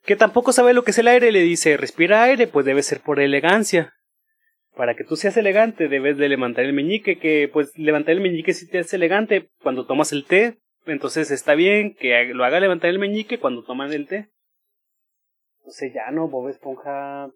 que 0.04 0.14
tampoco 0.14 0.52
sabe 0.52 0.74
lo 0.74 0.84
que 0.84 0.92
es 0.92 0.98
el 0.98 1.08
aire, 1.08 1.32
le 1.32 1.42
dice, 1.42 1.76
respira 1.76 2.22
aire, 2.22 2.46
pues 2.46 2.64
debe 2.64 2.84
ser 2.84 3.00
por 3.00 3.18
elegancia. 3.18 3.94
Para 4.76 4.94
que 4.94 5.02
tú 5.02 5.16
seas 5.16 5.36
elegante, 5.36 5.88
debes 5.88 6.18
de 6.18 6.28
levantar 6.28 6.64
el 6.64 6.72
meñique, 6.72 7.18
que 7.18 7.50
pues 7.52 7.76
levantar 7.76 8.12
el 8.12 8.20
meñique 8.20 8.52
si 8.52 8.68
te 8.68 8.78
hace 8.78 8.94
elegante 8.94 9.48
cuando 9.60 9.86
tomas 9.86 10.12
el 10.12 10.24
té. 10.24 10.58
Entonces 10.84 11.32
está 11.32 11.56
bien 11.56 11.94
que 11.94 12.26
lo 12.32 12.44
haga 12.44 12.60
levantar 12.60 12.90
el 12.90 13.00
meñique 13.00 13.40
cuando 13.40 13.64
toman 13.64 13.92
el 13.92 14.06
té. 14.06 14.28
Entonces 15.66 15.92
ya 15.92 16.12
no, 16.12 16.28
Bob 16.28 16.48
Esponja... 16.48 17.28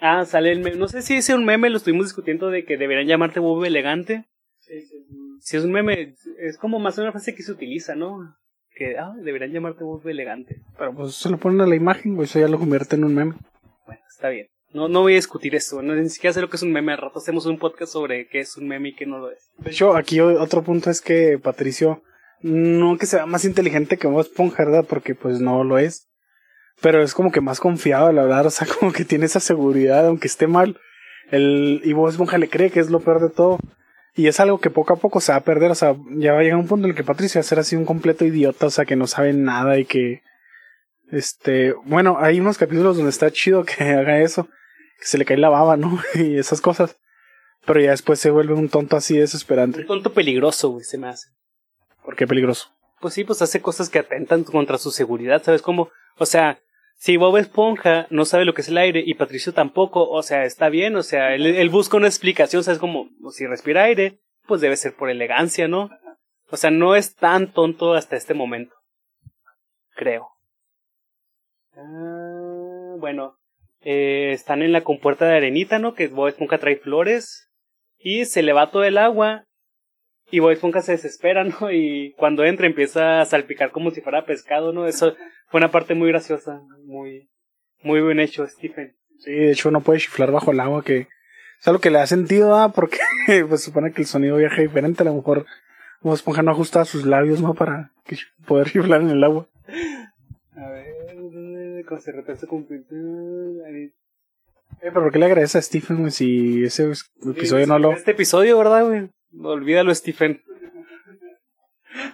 Ah, 0.00 0.24
sale 0.24 0.50
el 0.50 0.60
meme. 0.60 0.76
No 0.76 0.88
sé 0.88 1.00
si 1.00 1.14
es 1.14 1.28
un 1.28 1.44
meme, 1.44 1.70
lo 1.70 1.76
estuvimos 1.76 2.06
discutiendo 2.06 2.50
de 2.50 2.64
que 2.64 2.76
deberían 2.76 3.06
llamarte 3.06 3.38
Bob 3.38 3.64
Elegante. 3.64 4.24
Sí, 4.58 4.80
sí, 4.80 4.96
Si 5.38 5.56
es 5.56 5.62
un 5.62 5.70
meme, 5.70 6.16
es 6.40 6.58
como 6.58 6.80
más 6.80 6.98
una 6.98 7.12
frase 7.12 7.36
que 7.36 7.44
se 7.44 7.52
utiliza, 7.52 7.94
¿no? 7.94 8.34
Que, 8.74 8.98
ah, 8.98 9.14
deberían 9.22 9.52
llamarte 9.52 9.84
Bob 9.84 10.08
Elegante. 10.08 10.56
Pero 10.76 10.92
pues 10.92 11.14
se 11.14 11.30
lo 11.30 11.38
ponen 11.38 11.60
a 11.60 11.66
la 11.68 11.76
imagen, 11.76 12.16
güey, 12.16 12.24
eso 12.24 12.40
ya 12.40 12.48
lo 12.48 12.58
convierte 12.58 12.96
en 12.96 13.04
un 13.04 13.14
meme. 13.14 13.34
Bueno, 13.86 14.02
está 14.08 14.30
bien. 14.30 14.48
No, 14.72 14.88
no 14.88 15.02
voy 15.02 15.12
a 15.12 15.16
discutir 15.16 15.54
eso, 15.54 15.82
no, 15.82 15.94
ni 15.94 16.08
siquiera 16.08 16.34
sé 16.34 16.40
lo 16.40 16.50
que 16.50 16.56
es 16.56 16.62
un 16.64 16.72
meme. 16.72 16.92
Al 16.92 16.98
rato 16.98 17.20
hacemos 17.20 17.46
un 17.46 17.58
podcast 17.58 17.92
sobre 17.92 18.26
qué 18.26 18.40
es 18.40 18.56
un 18.56 18.66
meme 18.66 18.88
y 18.88 18.94
qué 18.96 19.06
no 19.06 19.18
lo 19.18 19.30
es. 19.30 19.50
De 19.58 19.70
hecho, 19.70 19.94
aquí 19.94 20.18
otro 20.18 20.64
punto 20.64 20.90
es 20.90 21.00
que 21.00 21.38
Patricio, 21.38 22.02
no 22.40 22.98
que 22.98 23.06
sea 23.06 23.26
más 23.26 23.44
inteligente 23.44 23.98
que 23.98 24.08
Bob 24.08 24.20
Esponja, 24.22 24.64
¿verdad? 24.64 24.84
Porque 24.88 25.14
pues 25.14 25.40
no 25.40 25.62
lo 25.62 25.78
es. 25.78 26.09
Pero 26.80 27.02
es 27.02 27.14
como 27.14 27.30
que 27.30 27.40
más 27.40 27.60
confiado 27.60 28.06
al 28.06 28.18
hablar, 28.18 28.46
o 28.46 28.50
sea, 28.50 28.66
como 28.78 28.92
que 28.92 29.04
tiene 29.04 29.26
esa 29.26 29.40
seguridad, 29.40 30.06
aunque 30.06 30.28
esté 30.28 30.46
mal. 30.46 30.78
El, 31.30 31.80
y 31.84 31.92
Bob 31.92 32.08
Esponja 32.08 32.38
le 32.38 32.48
cree 32.48 32.70
que 32.70 32.80
es 32.80 32.90
lo 32.90 33.00
peor 33.00 33.20
de 33.20 33.30
todo. 33.30 33.58
Y 34.16 34.26
es 34.26 34.40
algo 34.40 34.58
que 34.58 34.70
poco 34.70 34.92
a 34.92 34.96
poco 34.96 35.20
se 35.20 35.32
va 35.32 35.38
a 35.38 35.44
perder, 35.44 35.70
o 35.70 35.74
sea, 35.76 35.94
ya 36.16 36.32
va 36.32 36.40
a 36.40 36.42
llegar 36.42 36.58
un 36.58 36.66
punto 36.66 36.86
en 36.86 36.90
el 36.90 36.96
que 36.96 37.04
Patricio 37.04 37.38
va 37.38 37.42
a 37.42 37.44
ser 37.44 37.60
así 37.60 37.76
un 37.76 37.84
completo 37.84 38.24
idiota, 38.24 38.66
o 38.66 38.70
sea, 38.70 38.84
que 38.84 38.96
no 38.96 39.06
sabe 39.06 39.32
nada 39.32 39.78
y 39.78 39.84
que... 39.84 40.22
Este, 41.12 41.74
bueno, 41.84 42.18
hay 42.20 42.38
unos 42.38 42.58
capítulos 42.58 42.96
donde 42.96 43.10
está 43.10 43.30
chido 43.30 43.64
que 43.64 43.84
haga 43.84 44.20
eso 44.20 44.48
que 45.00 45.06
se 45.06 45.18
le 45.18 45.24
cae 45.24 45.38
la 45.38 45.48
baba, 45.48 45.76
¿no? 45.76 45.98
y 46.14 46.38
esas 46.38 46.60
cosas. 46.60 46.96
Pero 47.66 47.80
ya 47.80 47.90
después 47.90 48.20
se 48.20 48.30
vuelve 48.30 48.54
un 48.54 48.68
tonto 48.68 48.96
así 48.96 49.18
desesperante. 49.18 49.80
Un 49.80 49.86
tonto 49.86 50.12
peligroso, 50.12 50.70
güey, 50.70 50.84
se 50.84 50.98
me 50.98 51.08
hace. 51.08 51.28
¿Por 52.04 52.16
qué 52.16 52.26
peligroso? 52.26 52.68
Pues 53.00 53.14
sí, 53.14 53.24
pues 53.24 53.42
hace 53.42 53.60
cosas 53.60 53.88
que 53.88 53.98
atentan 53.98 54.44
contra 54.44 54.78
su 54.78 54.90
seguridad, 54.90 55.42
¿sabes 55.42 55.62
cómo? 55.62 55.90
O 56.18 56.26
sea, 56.26 56.60
si 57.00 57.16
Bob 57.16 57.38
Esponja 57.38 58.06
no 58.10 58.26
sabe 58.26 58.44
lo 58.44 58.52
que 58.52 58.60
es 58.60 58.68
el 58.68 58.76
aire 58.76 59.02
y 59.02 59.14
Patricio 59.14 59.54
tampoco, 59.54 60.10
o 60.10 60.22
sea, 60.22 60.44
está 60.44 60.68
bien, 60.68 60.96
o 60.96 61.02
sea, 61.02 61.34
él, 61.34 61.70
busca 61.70 61.96
una 61.96 62.08
explicación, 62.08 62.62
¿sabes? 62.62 62.78
Como, 62.78 63.08
si 63.30 63.46
respira 63.46 63.84
aire, 63.84 64.20
pues 64.46 64.60
debe 64.60 64.76
ser 64.76 64.94
por 64.94 65.08
elegancia, 65.08 65.66
¿no? 65.66 65.88
O 66.50 66.58
sea, 66.58 66.70
no 66.70 66.94
es 66.94 67.14
tan 67.14 67.54
tonto 67.54 67.94
hasta 67.94 68.16
este 68.16 68.34
momento. 68.34 68.74
Creo. 69.94 70.28
Ah, 71.74 72.96
bueno, 72.98 73.38
eh, 73.80 74.32
están 74.32 74.60
en 74.60 74.72
la 74.72 74.84
compuerta 74.84 75.24
de 75.24 75.38
arenita, 75.38 75.78
¿no? 75.78 75.94
Que 75.94 76.08
Bob 76.08 76.28
Esponja 76.28 76.58
trae 76.58 76.76
flores. 76.76 77.50
Y 77.96 78.26
se 78.26 78.42
le 78.42 78.52
va 78.52 78.70
todo 78.70 78.84
el 78.84 78.98
agua. 78.98 79.46
Y 80.30 80.38
Bob 80.38 80.50
Esponja 80.50 80.80
se 80.80 80.92
desespera, 80.92 81.44
¿no? 81.44 81.72
Y 81.72 82.14
cuando 82.16 82.44
entra 82.44 82.66
empieza 82.66 83.20
a 83.20 83.24
salpicar 83.24 83.70
como 83.70 83.90
si 83.90 84.00
fuera 84.00 84.24
pescado, 84.24 84.72
¿no? 84.72 84.86
Eso 84.86 85.14
fue 85.48 85.58
una 85.58 85.70
parte 85.70 85.94
muy 85.94 86.08
graciosa. 86.08 86.60
Muy, 86.84 87.28
muy 87.82 88.00
bien 88.00 88.20
hecho, 88.20 88.46
Stephen. 88.46 88.96
Sí, 89.18 89.32
de 89.32 89.50
hecho 89.50 89.70
no 89.70 89.80
puede 89.80 90.00
chiflar 90.00 90.30
bajo 90.30 90.52
el 90.52 90.60
agua, 90.60 90.82
que 90.84 91.08
es 91.60 91.68
algo 91.68 91.80
que 91.80 91.90
le 91.90 91.98
da 91.98 92.06
sentido, 92.06 92.56
¿ah? 92.56 92.72
Porque 92.72 92.98
pues 93.48 93.62
supone 93.62 93.92
que 93.92 94.02
el 94.02 94.06
sonido 94.06 94.36
viaja 94.36 94.62
diferente. 94.62 95.02
A 95.02 95.06
lo 95.06 95.14
mejor 95.14 95.46
Bob 96.00 96.14
Esponja 96.14 96.42
no 96.42 96.52
ajusta 96.52 96.84
sus 96.84 97.04
labios, 97.04 97.40
¿no? 97.40 97.54
Para 97.54 97.92
poder 98.46 98.70
chiflar 98.70 99.02
en 99.02 99.10
el 99.10 99.24
agua. 99.24 99.48
A 100.56 100.68
ver 100.70 101.10
con 101.84 102.00
se 102.00 102.12
retrasa 102.12 102.46
con... 102.46 102.66
Eh, 102.70 103.92
pero 104.80 105.02
¿por 105.02 105.12
qué 105.12 105.18
le 105.18 105.26
agradece 105.26 105.58
a 105.58 105.62
Stephen, 105.62 105.98
güey, 105.98 106.10
si 106.10 106.64
ese 106.64 106.92
episodio 107.26 107.66
no 107.66 107.78
lo... 107.78 107.92
Este 107.92 108.12
episodio, 108.12 108.56
¿verdad, 108.56 108.86
güey? 108.86 109.10
Olvídalo, 109.38 109.94
Stephen. 109.94 110.42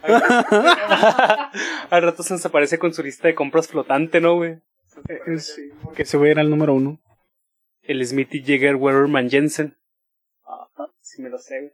Al 1.91 2.03
rato 2.03 2.23
se 2.23 2.35
desaparece 2.35 2.79
con 2.79 2.95
su 2.95 3.03
lista 3.03 3.29
de 3.29 3.35
compras 3.35 3.69
flotante, 3.69 4.21
¿no, 4.21 4.37
güey? 4.37 4.59
Sí, 5.39 5.71
que 5.95 6.03
ese 6.03 6.17
güey 6.17 6.31
era 6.31 6.43
el 6.43 6.51
número 6.51 6.75
uno. 6.75 7.01
El 7.83 8.05
Smithy 8.05 8.41
Jagger 8.41 8.77
Wererman 8.77 9.31
Jensen. 9.31 9.77
Ah, 10.45 10.69
sí 11.01 11.23
me 11.23 11.29
lo 11.29 11.39
sé, 11.39 11.61
güey. 11.61 11.73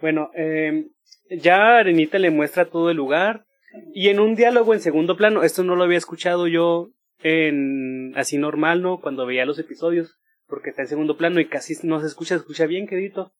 Bueno, 0.00 0.30
eh, 0.34 0.88
ya 1.30 1.78
Arenita 1.78 2.18
le 2.18 2.30
muestra 2.30 2.66
todo 2.66 2.90
el 2.90 2.96
lugar. 2.96 3.46
Y 3.94 4.08
en 4.08 4.20
un 4.20 4.34
diálogo 4.34 4.74
en 4.74 4.80
segundo 4.80 5.16
plano, 5.16 5.44
esto 5.44 5.64
no 5.64 5.76
lo 5.76 5.84
había 5.84 5.96
escuchado 5.96 6.46
yo 6.46 6.90
en 7.22 8.12
así 8.16 8.36
normal, 8.36 8.82
¿no? 8.82 9.00
Cuando 9.00 9.24
veía 9.24 9.46
los 9.46 9.58
episodios, 9.58 10.18
porque 10.46 10.70
está 10.70 10.82
en 10.82 10.88
segundo 10.88 11.16
plano 11.16 11.40
y 11.40 11.48
casi 11.48 11.74
no 11.86 12.00
se 12.00 12.06
escucha, 12.06 12.34
se 12.34 12.40
escucha 12.40 12.66
bien, 12.66 12.86
querido. 12.86 13.32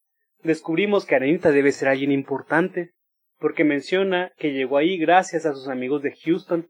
Descubrimos 0.43 1.05
que 1.05 1.15
Arenita 1.15 1.51
debe 1.51 1.73
ser 1.73 1.89
alguien 1.89 2.13
importante, 2.13 2.91
porque 3.39 3.65
menciona 3.65 4.33
que 4.39 4.53
llegó 4.53 4.79
ahí 4.79 4.99
gracias 4.99 5.47
a 5.47 5.55
sus 5.55 5.69
amigos 5.69 6.03
de 6.03 6.17
Houston. 6.25 6.69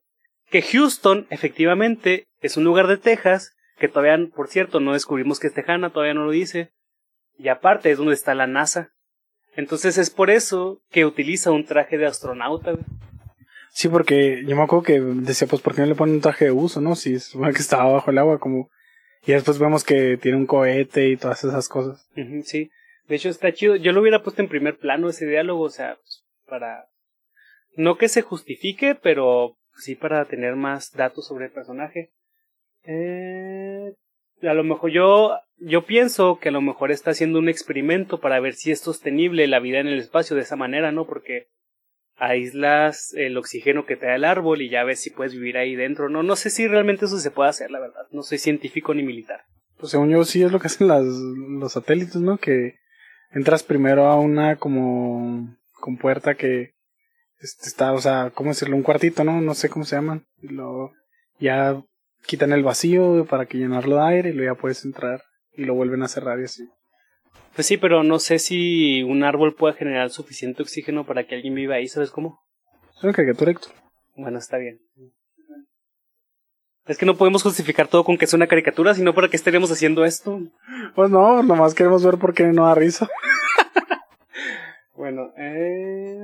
Que 0.51 0.63
Houston, 0.63 1.27
efectivamente, 1.31 2.27
es 2.41 2.57
un 2.57 2.65
lugar 2.65 2.87
de 2.87 2.99
Texas, 2.99 3.55
que 3.79 3.89
todavía, 3.89 4.19
por 4.35 4.49
cierto, 4.49 4.81
no 4.81 4.93
descubrimos 4.93 5.41
que 5.41 5.47
es 5.47 5.55
tejana, 5.55 5.91
todavía 5.91 6.15
no 6.15 6.25
lo 6.25 6.31
dice. 6.31 6.71
Y 7.39 7.49
aparte 7.49 7.91
es 7.91 7.99
donde 7.99 8.15
está 8.15 8.35
la 8.35 8.47
NASA. 8.47 8.91
Entonces 9.57 9.99
es 9.99 10.11
por 10.11 10.31
eso 10.31 10.83
que 10.91 11.05
utiliza 11.05 11.51
un 11.51 11.65
traje 11.65 11.99
de 11.99 12.07
astronauta. 12.07 12.75
Sí, 13.71 13.89
porque 13.89 14.45
yo 14.47 14.55
me 14.55 14.63
acuerdo 14.63 14.85
que 14.85 15.01
decía, 15.01 15.49
pues, 15.49 15.63
¿por 15.63 15.75
qué 15.75 15.81
no 15.81 15.87
le 15.87 15.95
ponen 15.95 16.17
un 16.17 16.21
traje 16.21 16.47
de 16.47 16.53
uso, 16.53 16.81
no? 16.81 16.95
Si 16.95 17.15
es 17.15 17.33
que 17.33 17.63
estaba 17.63 17.91
bajo 17.91 18.11
el 18.11 18.19
agua, 18.19 18.39
como. 18.39 18.71
Y 19.25 19.33
después 19.33 19.59
vemos 19.59 19.85
que 19.85 20.19
tiene 20.19 20.37
un 20.37 20.47
cohete 20.47 21.09
y 21.09 21.17
todas 21.17 21.43
esas 21.45 21.69
cosas. 21.69 22.07
sí. 22.45 22.71
De 23.13 23.17
hecho, 23.17 23.29
está 23.29 23.53
chido. 23.53 23.77
Yo 23.77 23.93
lo 23.93 24.01
hubiera 24.01 24.23
puesto 24.23 24.41
en 24.41 24.49
primer 24.49 24.79
plano 24.79 25.11
ese 25.11 25.27
diálogo, 25.27 25.65
o 25.65 25.69
sea, 25.69 25.97
pues, 25.97 26.25
para. 26.47 26.87
No 27.77 27.99
que 27.99 28.09
se 28.09 28.23
justifique, 28.23 28.95
pero 28.95 29.59
sí 29.75 29.97
para 29.97 30.25
tener 30.25 30.57
más 30.57 30.93
datos 30.93 31.27
sobre 31.27 31.45
el 31.45 31.53
personaje. 31.53 32.11
Eh, 32.85 33.93
a 34.41 34.55
lo 34.55 34.65
mejor 34.65 34.93
yo, 34.93 35.39
yo 35.59 35.85
pienso 35.85 36.39
que 36.39 36.49
a 36.49 36.53
lo 36.53 36.63
mejor 36.63 36.91
está 36.91 37.11
haciendo 37.11 37.39
un 37.39 37.51
experimento 37.51 38.19
para 38.19 38.41
ver 38.41 38.55
si 38.55 38.71
es 38.71 38.81
sostenible 38.81 39.47
la 39.47 39.61
vida 39.61 39.81
en 39.81 39.89
el 39.89 39.99
espacio 39.99 40.35
de 40.35 40.41
esa 40.41 40.57
manera, 40.57 40.91
¿no? 40.91 41.07
Porque 41.07 41.49
aíslas 42.17 43.13
el 43.13 43.37
oxígeno 43.37 43.85
que 43.85 43.97
te 43.97 44.07
da 44.07 44.15
el 44.15 44.25
árbol 44.25 44.63
y 44.63 44.71
ya 44.71 44.85
ves 44.85 45.01
si 45.01 45.11
puedes 45.11 45.35
vivir 45.35 45.59
ahí 45.59 45.77
dentro. 45.77 46.09
No, 46.09 46.23
no 46.23 46.35
sé 46.35 46.49
si 46.49 46.67
realmente 46.67 47.05
eso 47.05 47.19
se 47.19 47.31
puede 47.31 47.51
hacer, 47.51 47.71
la 47.71 47.79
verdad. 47.79 48.07
No 48.11 48.23
soy 48.23 48.39
científico 48.39 48.95
ni 48.95 49.03
militar. 49.03 49.43
Pues 49.77 49.91
según 49.91 50.09
yo 50.09 50.25
sí 50.25 50.43
es 50.43 50.51
lo 50.51 50.61
que 50.61 50.69
hacen 50.69 50.89
las, 50.89 51.05
los 51.05 51.73
satélites, 51.73 52.17
¿no? 52.17 52.39
Que 52.39 52.81
entras 53.33 53.63
primero 53.63 54.07
a 54.07 54.19
una 54.19 54.57
como 54.57 55.57
compuerta 55.73 56.35
que 56.35 56.75
este, 57.41 57.67
está, 57.67 57.93
o 57.93 58.01
sea, 58.01 58.31
¿cómo 58.35 58.51
decirlo? 58.51 58.77
Un 58.77 58.83
cuartito, 58.83 59.25
¿no? 59.25 59.41
No 59.41 59.55
sé 59.55 59.69
cómo 59.69 59.85
se 59.85 59.97
llaman. 59.97 60.25
Y 60.41 60.49
luego 60.49 60.93
ya 61.39 61.83
quitan 62.27 62.53
el 62.53 62.63
vacío 62.63 63.27
para 63.29 63.47
que 63.47 63.59
llenarlo 63.59 63.97
de 63.97 64.03
aire 64.03 64.31
y 64.31 64.33
luego 64.33 64.55
ya 64.55 64.61
puedes 64.61 64.85
entrar 64.85 65.23
y 65.55 65.65
lo 65.65 65.75
vuelven 65.75 66.03
a 66.03 66.09
cerrar 66.09 66.41
y 66.41 66.45
así. 66.45 66.69
Pues 67.55 67.67
sí, 67.67 67.77
pero 67.77 68.03
no 68.03 68.19
sé 68.19 68.39
si 68.39 69.03
un 69.03 69.25
árbol 69.25 69.55
puede 69.55 69.75
generar 69.75 70.11
suficiente 70.11 70.63
oxígeno 70.63 71.05
para 71.05 71.27
que 71.27 71.35
alguien 71.35 71.55
viva 71.55 71.75
ahí, 71.75 71.89
¿sabes 71.89 72.11
cómo? 72.11 72.41
Es 72.97 73.05
una 73.05 73.13
caricatura, 73.13 73.51
Héctor. 73.51 73.73
Bueno, 74.15 74.39
está 74.39 74.57
bien. 74.59 74.81
Es 76.87 76.99
que 76.99 77.07
no 77.07 77.17
podemos 77.17 77.43
justificar 77.43 77.89
todo 77.89 78.05
con 78.05 78.19
que 78.19 78.25
es 78.25 78.35
una 78.35 78.47
caricatura, 78.47 78.95
sino 78.95 79.15
para 79.15 79.29
qué 79.29 79.37
estaríamos 79.37 79.71
haciendo 79.71 80.05
esto. 80.05 80.41
Pues 80.95 81.11
no, 81.11 81.43
nomás 81.43 81.75
queremos 81.75 82.05
ver 82.05 82.19
por 82.19 82.35
qué 82.35 82.45
no 82.45 82.67
da 82.67 82.75
risa. 82.75 83.09
bueno, 84.95 85.33
eh... 85.37 86.19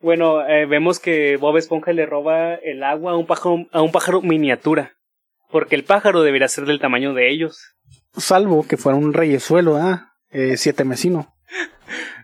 Bueno, 0.00 0.46
eh, 0.46 0.64
vemos 0.64 0.98
que 0.98 1.36
Bob 1.36 1.58
Esponja 1.58 1.92
le 1.92 2.06
roba 2.06 2.54
el 2.54 2.82
agua 2.82 3.12
a 3.12 3.16
un 3.16 3.26
pájaro, 3.26 3.66
a 3.72 3.82
un 3.82 3.92
pájaro 3.92 4.22
miniatura. 4.22 4.92
Porque 5.50 5.74
el 5.74 5.84
pájaro 5.84 6.22
debería 6.22 6.48
ser 6.48 6.64
del 6.64 6.80
tamaño 6.80 7.12
de 7.12 7.30
ellos 7.30 7.76
salvo 8.16 8.66
que 8.66 8.76
fuera 8.76 8.98
un 8.98 9.12
reyesuelo, 9.12 9.76
¿ah? 9.76 10.12
Eh, 10.30 10.56
siete 10.56 10.84
mesino. 10.84 11.34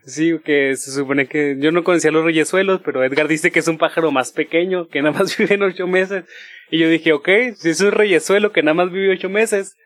Sí, 0.07 0.39
que 0.45 0.77
se 0.77 0.93
supone 0.93 1.27
que 1.27 1.57
yo 1.59 1.73
no 1.73 1.83
conocía 1.83 2.13
los 2.13 2.25
reyesuelos, 2.25 2.81
pero 2.85 3.03
Edgar 3.03 3.27
dice 3.27 3.51
que 3.51 3.59
es 3.59 3.67
un 3.67 3.77
pájaro 3.77 4.13
más 4.13 4.31
pequeño, 4.31 4.87
que 4.87 5.03
nada 5.03 5.19
más 5.19 5.37
vive 5.39 5.57
en 5.57 5.65
ocho 5.65 5.89
meses. 5.89 6.25
Y 6.71 6.79
yo 6.79 6.89
dije, 6.89 7.13
ok, 7.13 7.29
si 7.57 7.71
es 7.71 7.81
un 7.81 7.91
reyesuelo 7.91 8.53
que 8.53 8.63
nada 8.63 8.75
más 8.75 8.93
vive 8.93 9.13
ocho 9.13 9.29
meses, 9.29 9.77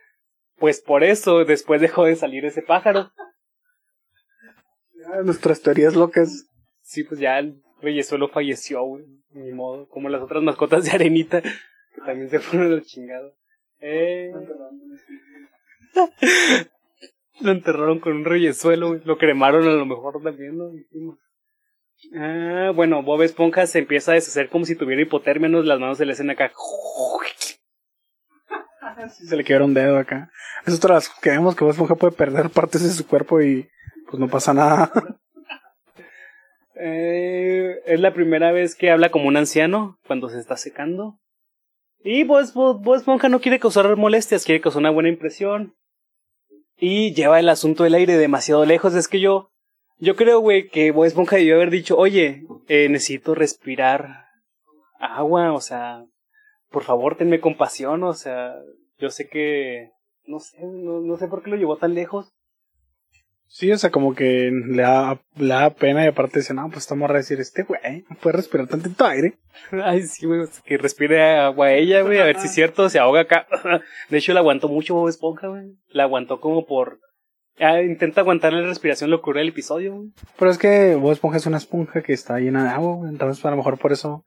pues 0.57 0.83
por 0.83 1.05
eso 1.05 1.47
después 1.47 1.81
dejó 1.81 2.05
de 2.05 2.17
salir 2.17 2.45
ese 2.45 2.61
pájaro. 2.61 3.11
nuestras 5.25 5.63
teorías 5.63 5.97
locas. 5.97 6.51
Sí, 6.83 7.03
pues 7.03 7.19
ya 7.19 7.39
el 7.39 7.63
reyesuelo 7.81 8.29
falleció, 8.29 8.83
güey. 8.85 9.07
Ni 9.31 9.53
modo. 9.53 9.89
Como 9.89 10.11
las 10.11 10.21
otras 10.21 10.43
mascotas 10.43 10.85
de 10.85 10.91
arenita, 10.91 11.41
que 11.41 12.01
también 12.05 12.29
se 12.29 12.41
fueron 12.41 12.73
los 12.73 12.87
chingados. 12.87 13.33
Eh. 13.81 14.31
Lo 17.43 17.53
enterraron 17.53 18.01
con 18.01 18.13
un 18.13 18.25
reyesuelo, 18.25 18.89
güey. 18.89 19.01
Lo 19.05 19.19
cremaron 19.19 19.67
a 19.67 19.73
lo 19.73 19.87
mejor 19.87 20.23
también, 20.23 20.57
¿no? 20.57 20.71
Ah, 22.15 22.73
bueno, 22.75 23.03
Bob 23.03 23.23
Esponja 23.23 23.67
se 23.67 23.81
empieza 23.81 24.13
a 24.13 24.15
deshacer 24.15 24.49
como 24.49 24.65
si 24.65 24.75
tuviera 24.75 25.03
hipotermia, 25.03 25.49
¿no? 25.49 25.63
las 25.63 25.79
manos 25.79 25.99
se 25.99 26.07
le 26.07 26.13
hacen 26.13 26.31
acá. 26.31 26.51
se 29.09 29.37
le 29.37 29.45
quedó 29.45 29.65
un 29.65 29.75
dedo 29.75 29.99
acá. 29.99 30.31
Es 30.67 30.75
otra 30.75 30.95
las 30.95 31.09
que 31.09 31.31
vemos 31.31 31.55
que 31.55 31.65
Bob 31.65 31.73
Esponja 31.73 31.95
puede 31.95 32.17
perder 32.17 32.51
partes 32.51 32.83
de 32.83 32.91
su 32.91 33.07
cuerpo 33.07 33.41
y 33.41 33.69
pues 34.09 34.19
no 34.19 34.29
pasa 34.29 34.55
nada. 34.55 34.91
eh, 36.75 37.81
es 37.87 38.01
la 38.01 38.13
primera 38.13 38.53
vez 38.53 38.75
que 38.75 38.91
habla 38.91 39.11
como 39.11 39.29
un 39.29 39.37
anciano 39.37 39.99
cuando 40.07 40.29
se 40.29 40.39
está 40.39 40.57
secando. 40.57 41.19
Y 42.03 42.25
Bob, 42.25 42.51
Bob 42.55 42.95
Esponja 42.95 43.29
no 43.29 43.41
quiere 43.41 43.61
causar 43.61 43.95
molestias, 43.97 44.45
quiere 44.45 44.63
causar 44.63 44.81
una 44.81 44.91
buena 44.91 45.11
impresión. 45.11 45.75
Y 46.81 47.13
lleva 47.15 47.39
el 47.39 47.49
asunto 47.51 47.85
del 47.85 47.95
aire 47.95 48.17
demasiado 48.17 48.65
lejos. 48.65 48.95
Es 48.95 49.07
que 49.07 49.21
yo, 49.21 49.51
yo 49.99 50.17
creo, 50.17 50.41
güey, 50.41 50.69
que 50.69 50.91
Bob 50.93 51.05
Esponja 51.05 51.37
debió 51.37 51.57
haber 51.57 51.71
dicho, 51.71 51.97
oye, 51.99 52.45
eh, 52.69 52.89
necesito 52.89 53.35
respirar 53.35 54.25
agua, 54.99 55.53
o 55.53 55.61
sea, 55.61 56.05
por 56.71 56.85
favor, 56.85 57.17
tenme 57.17 57.41
compasión, 57.41 58.03
o 58.03 58.15
sea, 58.15 58.55
yo 58.99 59.11
sé 59.11 59.29
que, 59.29 59.91
no 60.25 60.39
sé, 60.39 60.57
no, 60.63 61.01
no 61.01 61.17
sé 61.19 61.29
por 61.29 61.43
qué 61.43 61.51
lo 61.51 61.57
llevó 61.57 61.77
tan 61.77 61.95
lejos. 61.95 62.33
Sí, 63.53 63.73
o 63.73 63.77
sea, 63.77 63.91
como 63.91 64.15
que 64.15 64.53
le 64.53 64.83
da, 64.83 65.21
le 65.37 65.49
da 65.49 65.71
pena 65.71 66.05
y 66.05 66.07
aparte 66.07 66.39
dice, 66.39 66.55
no, 66.55 66.69
pues 66.69 66.85
estamos 66.85 67.11
a 67.11 67.15
decir, 67.15 67.41
este 67.41 67.65
güey 67.65 68.05
no 68.09 68.15
puede 68.17 68.37
respirar 68.37 68.69
tantito 68.69 69.05
aire. 69.05 69.41
Ay, 69.85 70.03
sí, 70.03 70.25
güey, 70.25 70.47
que 70.65 70.79
respire 70.79 71.37
agua 71.37 71.73
ella, 71.73 72.03
güey, 72.03 72.21
a 72.21 72.25
ver 72.25 72.39
si 72.39 72.47
es 72.47 72.55
cierto, 72.55 72.89
se 72.89 73.01
ahoga 73.01 73.23
acá. 73.23 73.49
De 74.09 74.19
hecho, 74.19 74.33
la 74.35 74.41
aguantó 74.41 74.69
mucho 74.69 74.95
Bob 74.95 75.09
Esponja, 75.09 75.49
güey. 75.49 75.65
La 75.89 76.05
aguantó 76.05 76.41
como 76.41 76.65
por... 76.65 77.01
Ah, 77.59 77.83
intenta 77.83 78.21
aguantar 78.21 78.53
la 78.53 78.69
respiración 78.69 79.11
lo 79.11 79.21
que 79.21 79.33
el 79.33 79.49
episodio, 79.49 79.95
güey. 79.97 80.11
Pero 80.39 80.51
es 80.53 80.57
que 80.57 80.95
Bob 80.95 81.11
Esponja 81.11 81.39
es 81.39 81.47
una 81.47 81.59
esponja 81.59 82.03
que 82.03 82.13
está 82.13 82.39
llena 82.39 82.63
de 82.63 82.71
agua, 82.71 82.95
güey. 82.95 83.11
Entonces, 83.11 83.45
a 83.45 83.51
lo 83.51 83.57
mejor 83.57 83.79
por 83.79 83.91
eso... 83.91 84.25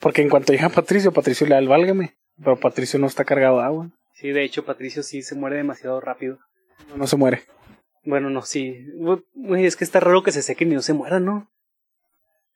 Porque 0.00 0.20
en 0.20 0.28
cuanto 0.28 0.52
llega 0.52 0.68
Patricio, 0.68 1.12
Patricio 1.12 1.46
le 1.46 1.54
da 1.54 1.60
el 1.60 1.68
válgame. 1.68 2.18
Pero 2.36 2.60
Patricio 2.60 2.98
no 2.98 3.06
está 3.06 3.24
cargado 3.24 3.56
de 3.56 3.64
agua. 3.64 3.90
Sí, 4.12 4.32
de 4.32 4.44
hecho, 4.44 4.66
Patricio 4.66 5.02
sí 5.02 5.22
se 5.22 5.34
muere 5.34 5.56
demasiado 5.56 5.98
rápido. 5.98 6.38
no 6.94 7.06
se 7.06 7.16
muere. 7.16 7.42
Bueno, 8.04 8.30
no, 8.30 8.42
sí. 8.42 8.86
es 9.58 9.76
que 9.76 9.84
está 9.84 10.00
raro 10.00 10.22
que 10.22 10.32
se 10.32 10.42
sequen 10.42 10.72
y 10.72 10.74
no 10.74 10.82
se 10.82 10.94
mueran, 10.94 11.24
¿no? 11.24 11.50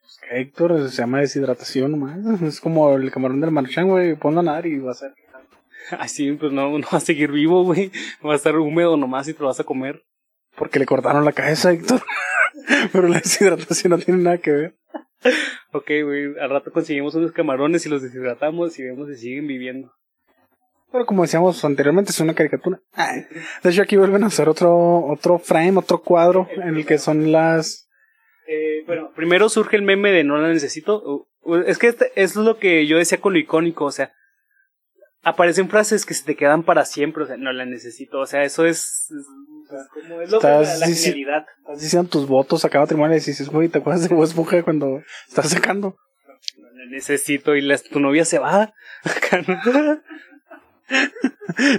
Pues 0.00 0.20
Héctor, 0.30 0.90
se 0.90 0.96
llama 0.96 1.20
deshidratación 1.20 1.92
nomás. 1.92 2.18
Es 2.42 2.60
como 2.60 2.94
el 2.94 3.10
camarón 3.10 3.40
del 3.40 3.50
marchán, 3.50 3.88
güey. 3.88 4.14
Ponlo 4.16 4.40
a 4.40 4.42
nadar 4.42 4.66
y 4.66 4.78
va 4.78 4.92
a 4.92 4.94
ser. 4.94 5.14
Ay, 5.98 6.08
sí, 6.08 6.32
pues 6.32 6.52
no, 6.52 6.78
no 6.78 6.86
va 6.92 6.98
a 6.98 7.00
seguir 7.00 7.30
vivo, 7.30 7.64
güey. 7.64 7.90
Va 8.24 8.32
a 8.32 8.36
estar 8.36 8.56
húmedo 8.56 8.96
nomás 8.96 9.28
y 9.28 9.34
te 9.34 9.40
lo 9.40 9.48
vas 9.48 9.60
a 9.60 9.64
comer. 9.64 10.04
Porque 10.56 10.78
le 10.78 10.86
cortaron 10.86 11.24
la 11.24 11.32
cabeza, 11.32 11.72
Héctor. 11.72 12.02
Pero 12.92 13.08
la 13.08 13.18
deshidratación 13.18 13.90
no 13.90 13.98
tiene 13.98 14.22
nada 14.22 14.38
que 14.38 14.50
ver. 14.50 14.76
ok, 15.72 15.90
güey. 16.04 16.38
Al 16.40 16.50
rato 16.50 16.72
conseguimos 16.72 17.14
unos 17.14 17.32
camarones 17.32 17.84
y 17.84 17.88
los 17.88 18.02
deshidratamos 18.02 18.78
y 18.78 18.84
vemos 18.84 19.08
si 19.08 19.16
siguen 19.16 19.46
viviendo. 19.46 19.92
Pero 20.94 21.06
como 21.06 21.22
decíamos 21.22 21.64
anteriormente, 21.64 22.12
es 22.12 22.20
una 22.20 22.36
caricatura. 22.36 22.80
De 23.64 23.70
hecho, 23.70 23.82
aquí 23.82 23.96
vuelven 23.96 24.22
a 24.22 24.28
hacer 24.28 24.48
otro, 24.48 25.04
otro 25.06 25.40
frame, 25.40 25.76
otro 25.76 26.00
cuadro 26.00 26.46
en 26.52 26.76
el 26.76 26.86
que 26.86 26.98
son 26.98 27.32
las. 27.32 27.88
Eh, 28.46 28.84
bueno, 28.86 29.10
primero 29.12 29.48
surge 29.48 29.74
el 29.74 29.82
meme 29.82 30.12
de 30.12 30.22
no 30.22 30.36
la 30.36 30.50
necesito. 30.50 31.26
Es 31.66 31.78
que 31.78 31.88
este, 31.88 32.12
es 32.14 32.36
lo 32.36 32.58
que 32.58 32.86
yo 32.86 32.96
decía 32.96 33.20
con 33.20 33.32
lo 33.32 33.40
icónico, 33.40 33.86
o 33.86 33.90
sea, 33.90 34.12
aparecen 35.24 35.68
frases 35.68 36.06
que 36.06 36.14
se 36.14 36.24
te 36.24 36.36
quedan 36.36 36.62
para 36.62 36.84
siempre, 36.84 37.24
o 37.24 37.26
sea, 37.26 37.38
no 37.38 37.52
la 37.52 37.64
necesito, 37.64 38.20
o 38.20 38.26
sea, 38.26 38.44
eso 38.44 38.64
es. 38.64 39.08
como 39.92 40.20
es 40.20 40.30
lo 40.30 40.36
estás, 40.36 40.78
la, 40.78 40.86
Estás 40.86 41.80
diciendo 41.80 42.08
tus 42.08 42.28
votos 42.28 42.64
acá 42.64 42.78
matrimonio 42.78 43.16
y 43.16 43.18
dices, 43.18 43.48
güey, 43.48 43.68
¿te 43.68 43.78
acuerdas 43.78 44.08
de 44.08 44.14
vos, 44.14 44.36
mujer, 44.36 44.62
cuando 44.62 45.02
estás 45.26 45.50
sacando? 45.50 45.96
No 46.56 46.68
la 46.68 46.86
necesito 46.88 47.56
y 47.56 47.68
tu 47.90 47.98
novia 47.98 48.24
se 48.24 48.38
va. 48.38 48.72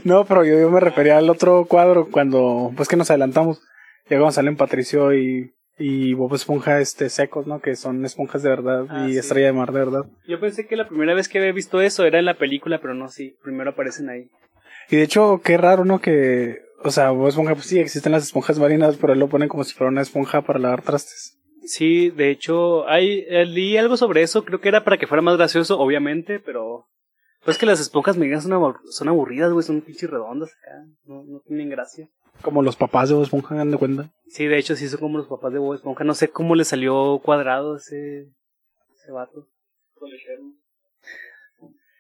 no, 0.04 0.26
pero 0.26 0.44
yo, 0.44 0.70
me 0.70 0.80
refería 0.80 1.18
al 1.18 1.30
otro 1.30 1.66
cuadro 1.66 2.10
cuando, 2.10 2.72
pues 2.76 2.88
que 2.88 2.96
nos 2.96 3.10
adelantamos. 3.10 3.62
Cuando 4.08 4.32
salen 4.32 4.56
Patricio 4.56 5.14
y, 5.16 5.54
y 5.78 6.14
Bob 6.14 6.36
Esponja 6.36 6.80
este, 6.80 7.10
secos, 7.10 7.48
¿no? 7.48 7.60
Que 7.60 7.76
son 7.76 8.06
esponjas 8.06 8.44
de 8.44 8.50
verdad 8.50 8.86
ah, 8.90 9.08
y 9.10 9.18
Estrella 9.18 9.48
de 9.48 9.54
Mar 9.54 9.72
de 9.72 9.80
verdad. 9.80 10.06
Yo 10.28 10.40
pensé 10.40 10.68
que 10.68 10.76
la 10.76 10.88
primera 10.88 11.14
vez 11.14 11.28
que 11.28 11.40
había 11.40 11.52
visto 11.52 11.82
eso 11.82 12.06
era 12.06 12.20
en 12.20 12.26
la 12.26 12.38
película, 12.38 12.80
pero 12.82 12.94
no, 12.94 13.10
sí, 13.10 13.36
primero 13.44 13.72
aparecen 13.72 14.10
ahí. 14.10 14.30
Y 14.90 14.98
de 14.98 15.04
hecho, 15.04 15.42
qué 15.44 15.58
raro, 15.58 15.86
¿no? 15.86 16.00
Que, 16.00 16.60
o 16.84 16.92
sea, 16.92 17.10
Bob 17.10 17.28
Esponja, 17.28 17.56
pues 17.56 17.66
sí, 17.66 17.80
existen 17.80 18.12
las 18.12 18.24
esponjas 18.24 18.60
marinas, 18.60 18.98
pero 19.02 19.14
él 19.14 19.20
lo 19.20 19.28
ponen 19.28 19.50
como 19.50 19.64
si 19.64 19.74
fuera 19.74 19.90
una 19.90 20.02
esponja 20.02 20.42
para 20.42 20.60
lavar 20.60 20.84
trastes. 20.84 21.40
Sí, 21.64 22.12
de 22.12 22.30
hecho, 22.30 22.88
hay, 22.88 23.26
leí 23.46 23.76
algo 23.78 23.98
sobre 23.98 24.22
eso, 24.22 24.46
creo 24.46 24.62
que 24.62 24.70
era 24.70 24.84
para 24.84 24.98
que 24.98 25.08
fuera 25.08 25.24
más 25.24 25.36
gracioso, 25.36 25.80
obviamente, 25.80 26.40
pero 26.40 26.86
pues 27.46 27.58
que 27.58 27.66
las 27.66 27.80
esponjas 27.80 28.18
medianas 28.18 28.44
son, 28.44 28.76
son 28.90 29.08
aburridas, 29.08 29.54
güey, 29.54 29.64
son 29.64 29.82
pinches 29.82 30.10
redondas 30.10 30.50
acá, 30.50 30.86
no, 31.06 31.24
no 31.24 31.40
tienen 31.42 31.70
gracia. 31.70 32.10
Como 32.42 32.62
los 32.62 32.76
papás 32.76 33.08
de 33.08 33.16
Bob 33.16 33.24
Esponja, 33.24 33.56
¿dan 33.56 33.72
de 33.72 33.78
cuenta? 33.78 34.12
Sí, 34.28 34.46
de 34.46 34.58
hecho 34.58 34.76
sí 34.76 34.90
son 34.90 35.00
como 35.00 35.20
los 35.20 35.28
papás 35.28 35.54
de 35.54 35.60
Bob 35.60 35.76
Esponja, 35.76 36.04
no 36.04 36.16
sé 36.16 36.30
cómo 36.30 36.56
le 36.56 36.66
salió 36.66 37.22
cuadrado 37.24 37.78
ese, 37.78 38.28
ese 38.94 39.12
vato. 39.12 39.48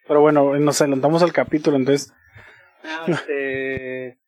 Pero 0.08 0.22
bueno, 0.22 0.58
nos 0.60 0.82
adelantamos 0.82 1.24
al 1.24 1.32
capítulo, 1.32 1.78
entonces... 1.78 2.12
Ah, 2.84 3.06
este... 3.08 4.20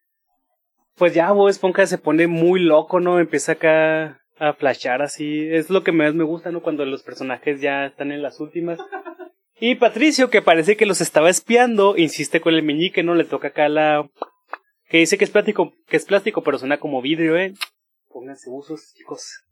Pues 0.95 1.13
ya 1.13 1.32
Bob 1.32 1.49
Esponja 1.49 1.86
se 1.86 1.99
pone 1.99 2.26
muy 2.26 2.59
loco, 2.59 2.99
¿no? 2.99 3.20
Empieza 3.20 3.51
acá 3.51 4.22
a 4.39 4.53
flashar 4.53 5.03
así. 5.03 5.47
Es 5.47 5.70
lo 5.70 5.84
que 5.84 5.91
más 5.91 6.15
me 6.15 6.24
gusta, 6.24 6.51
¿no? 6.51 6.63
Cuando 6.63 6.86
los 6.86 7.03
personajes 7.03 7.61
ya 7.61 7.86
están 7.86 8.11
en 8.11 8.24
las 8.24 8.39
últimas. 8.39 8.80
Y 9.60 9.76
Patricio, 9.76 10.30
que 10.30 10.41
parece 10.41 10.78
que 10.78 10.86
los 10.86 11.01
estaba 11.01 11.30
espiando, 11.30 11.97
insiste 11.97 12.41
con 12.41 12.53
el 12.53 12.64
meñique, 12.64 13.03
¿no? 13.03 13.16
Le 13.16 13.24
toca 13.24 13.49
acá 13.49 13.70
la... 13.70 14.08
Que 14.88 14.99
dice 14.99 15.18
que 15.18 15.26
es 15.26 15.32
plástico, 15.32 15.74
que 15.88 15.97
es 15.97 16.05
plástico, 16.05 16.43
pero 16.43 16.60
suena 16.60 16.80
como 16.80 17.01
vidrio, 17.01 17.36
¿eh? 17.38 17.53
Pónganse 18.10 18.49
usos, 18.49 18.93
chicos. 18.95 19.43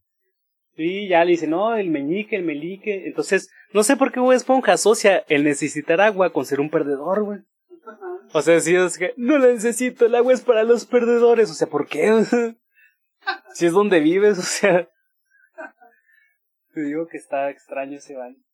Y 0.78 1.08
ya 1.08 1.26
le 1.26 1.32
dice, 1.32 1.48
no, 1.48 1.76
el 1.76 1.90
meñique, 1.90 2.36
el 2.36 2.44
melique. 2.44 3.08
Entonces, 3.08 3.50
no 3.74 3.84
sé 3.84 3.98
por 3.98 4.12
qué 4.12 4.20
Bob 4.20 4.34
Esponja 4.34 4.74
asocia 4.74 5.26
el 5.28 5.44
necesitar 5.44 6.02
agua 6.02 6.32
con 6.32 6.46
ser 6.46 6.60
un 6.60 6.70
perdedor, 6.70 7.24
güey. 7.24 7.40
O 8.34 8.42
sea, 8.42 8.60
si 8.60 8.76
es 8.76 8.98
que 8.98 9.14
no 9.18 9.38
la 9.38 9.48
necesito, 9.48 10.06
el 10.06 10.16
agua 10.16 10.34
es 10.34 10.42
para 10.42 10.64
los 10.64 10.86
perdedores. 10.86 11.50
O 11.50 11.54
sea, 11.54 11.68
¿por 11.68 11.88
qué? 11.88 12.26
si 13.54 13.66
es 13.66 13.72
donde 13.72 14.00
vives, 14.00 14.38
o 14.38 14.44
sea. 14.44 14.90
Te 16.74 16.82
digo 16.82 17.08
que 17.08 17.18
está 17.18 17.50
extraño 17.50 17.98
ese 17.98 18.16
baño. 18.16 18.45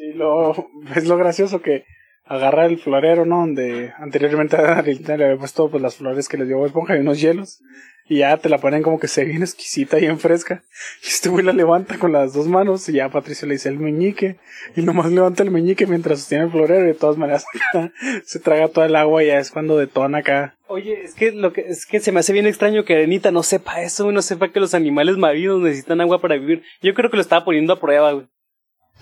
Sí, 0.00 0.14
lo, 0.14 0.54
es 0.96 1.06
lo 1.06 1.18
gracioso 1.18 1.60
que 1.60 1.84
agarra 2.24 2.64
el 2.64 2.78
florero, 2.78 3.26
¿no? 3.26 3.40
Donde 3.40 3.92
anteriormente 3.98 4.56
a 4.56 4.80
le 4.80 5.24
había 5.24 5.36
puesto 5.36 5.70
pues, 5.70 5.82
las 5.82 5.96
flores 5.96 6.26
que 6.26 6.38
le 6.38 6.46
dio 6.46 6.64
Esponja 6.64 6.96
y 6.96 7.00
unos 7.00 7.20
hielos. 7.20 7.60
Y 8.08 8.20
ya 8.20 8.38
te 8.38 8.48
la 8.48 8.56
ponen 8.56 8.82
como 8.82 8.98
que 8.98 9.08
se 9.08 9.24
bien 9.24 9.42
exquisita 9.42 10.00
y 10.00 10.06
en 10.06 10.18
fresca. 10.18 10.64
Y 11.04 11.08
este 11.08 11.28
güey 11.28 11.44
la 11.44 11.52
levanta 11.52 11.98
con 11.98 12.12
las 12.12 12.32
dos 12.32 12.48
manos 12.48 12.88
y 12.88 12.94
ya 12.94 13.10
Patricio 13.10 13.46
le 13.46 13.54
dice 13.54 13.68
el 13.68 13.78
meñique. 13.78 14.38
Y 14.74 14.80
nomás 14.80 15.12
levanta 15.12 15.42
el 15.42 15.50
meñique 15.50 15.86
mientras 15.86 16.20
sostiene 16.20 16.44
el 16.44 16.50
florero 16.50 16.82
y 16.82 16.88
de 16.88 16.94
todas 16.94 17.18
maneras 17.18 17.44
se 18.24 18.40
traga 18.40 18.68
toda 18.68 18.86
el 18.86 18.96
agua 18.96 19.22
y 19.22 19.26
ya 19.26 19.38
es 19.38 19.50
cuando 19.50 19.76
detona 19.76 20.18
acá. 20.18 20.56
Oye, 20.66 21.02
es 21.04 21.14
que 21.14 21.30
lo 21.32 21.52
que 21.52 21.60
es 21.60 21.84
que 21.84 22.00
se 22.00 22.10
me 22.10 22.20
hace 22.20 22.32
bien 22.32 22.46
extraño 22.46 22.86
que 22.86 22.94
Arenita 22.94 23.32
no 23.32 23.42
sepa 23.42 23.82
eso, 23.82 24.10
no 24.10 24.22
sepa 24.22 24.50
que 24.50 24.60
los 24.60 24.72
animales 24.72 25.18
marinos 25.18 25.60
necesitan 25.60 26.00
agua 26.00 26.22
para 26.22 26.36
vivir. 26.36 26.62
Yo 26.80 26.94
creo 26.94 27.10
que 27.10 27.18
lo 27.18 27.22
estaba 27.22 27.44
poniendo 27.44 27.74
a 27.74 27.80
prueba, 27.80 28.12
güey. 28.12 28.26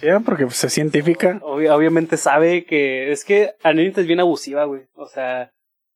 Sí, 0.01 0.07
porque 0.24 0.44
pues, 0.44 0.62
es 0.62 0.72
científica. 0.72 1.40
obviamente 1.42 2.16
sabe 2.16 2.64
que 2.64 3.11
es 3.11 3.24
que 3.24 3.55
Anita 3.62 4.01
es 4.01 4.07
bien 4.07 4.20
abusiva, 4.20 4.64
güey. 4.64 4.82
O 4.94 5.07
sea, 5.07 5.53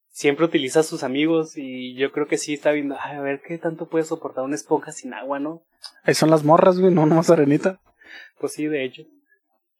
siempre 0.09 0.45
utiliza 0.45 0.81
a 0.81 0.85
sus 0.85 1.03
amigos 1.03 1.57
y 1.57 1.95
yo 1.95 2.13
creo 2.13 2.27
que 2.27 2.39
sí 2.39 2.55
está 2.55 2.73
viendo, 2.73 2.97
a 2.99 3.21
ver 3.21 3.41
qué 3.47 3.59
tanto 3.59 3.89
puede 3.89 4.05
soportar 4.05 4.45
una 4.45 4.57
esponja 4.57 4.93
sin 4.93 5.15
agua, 5.15 5.39
¿no? 5.39 5.63
Ahí 6.05 6.15
son 6.15 6.31
las 6.31 6.45
morras, 6.45 6.79
güey, 6.79 6.93
no 6.93 7.07
nomás 7.07 7.31
Arenita. 7.31 7.81
Pues 8.39 8.53
sí, 8.53 8.67
de 8.67 8.85
hecho. 8.85 9.03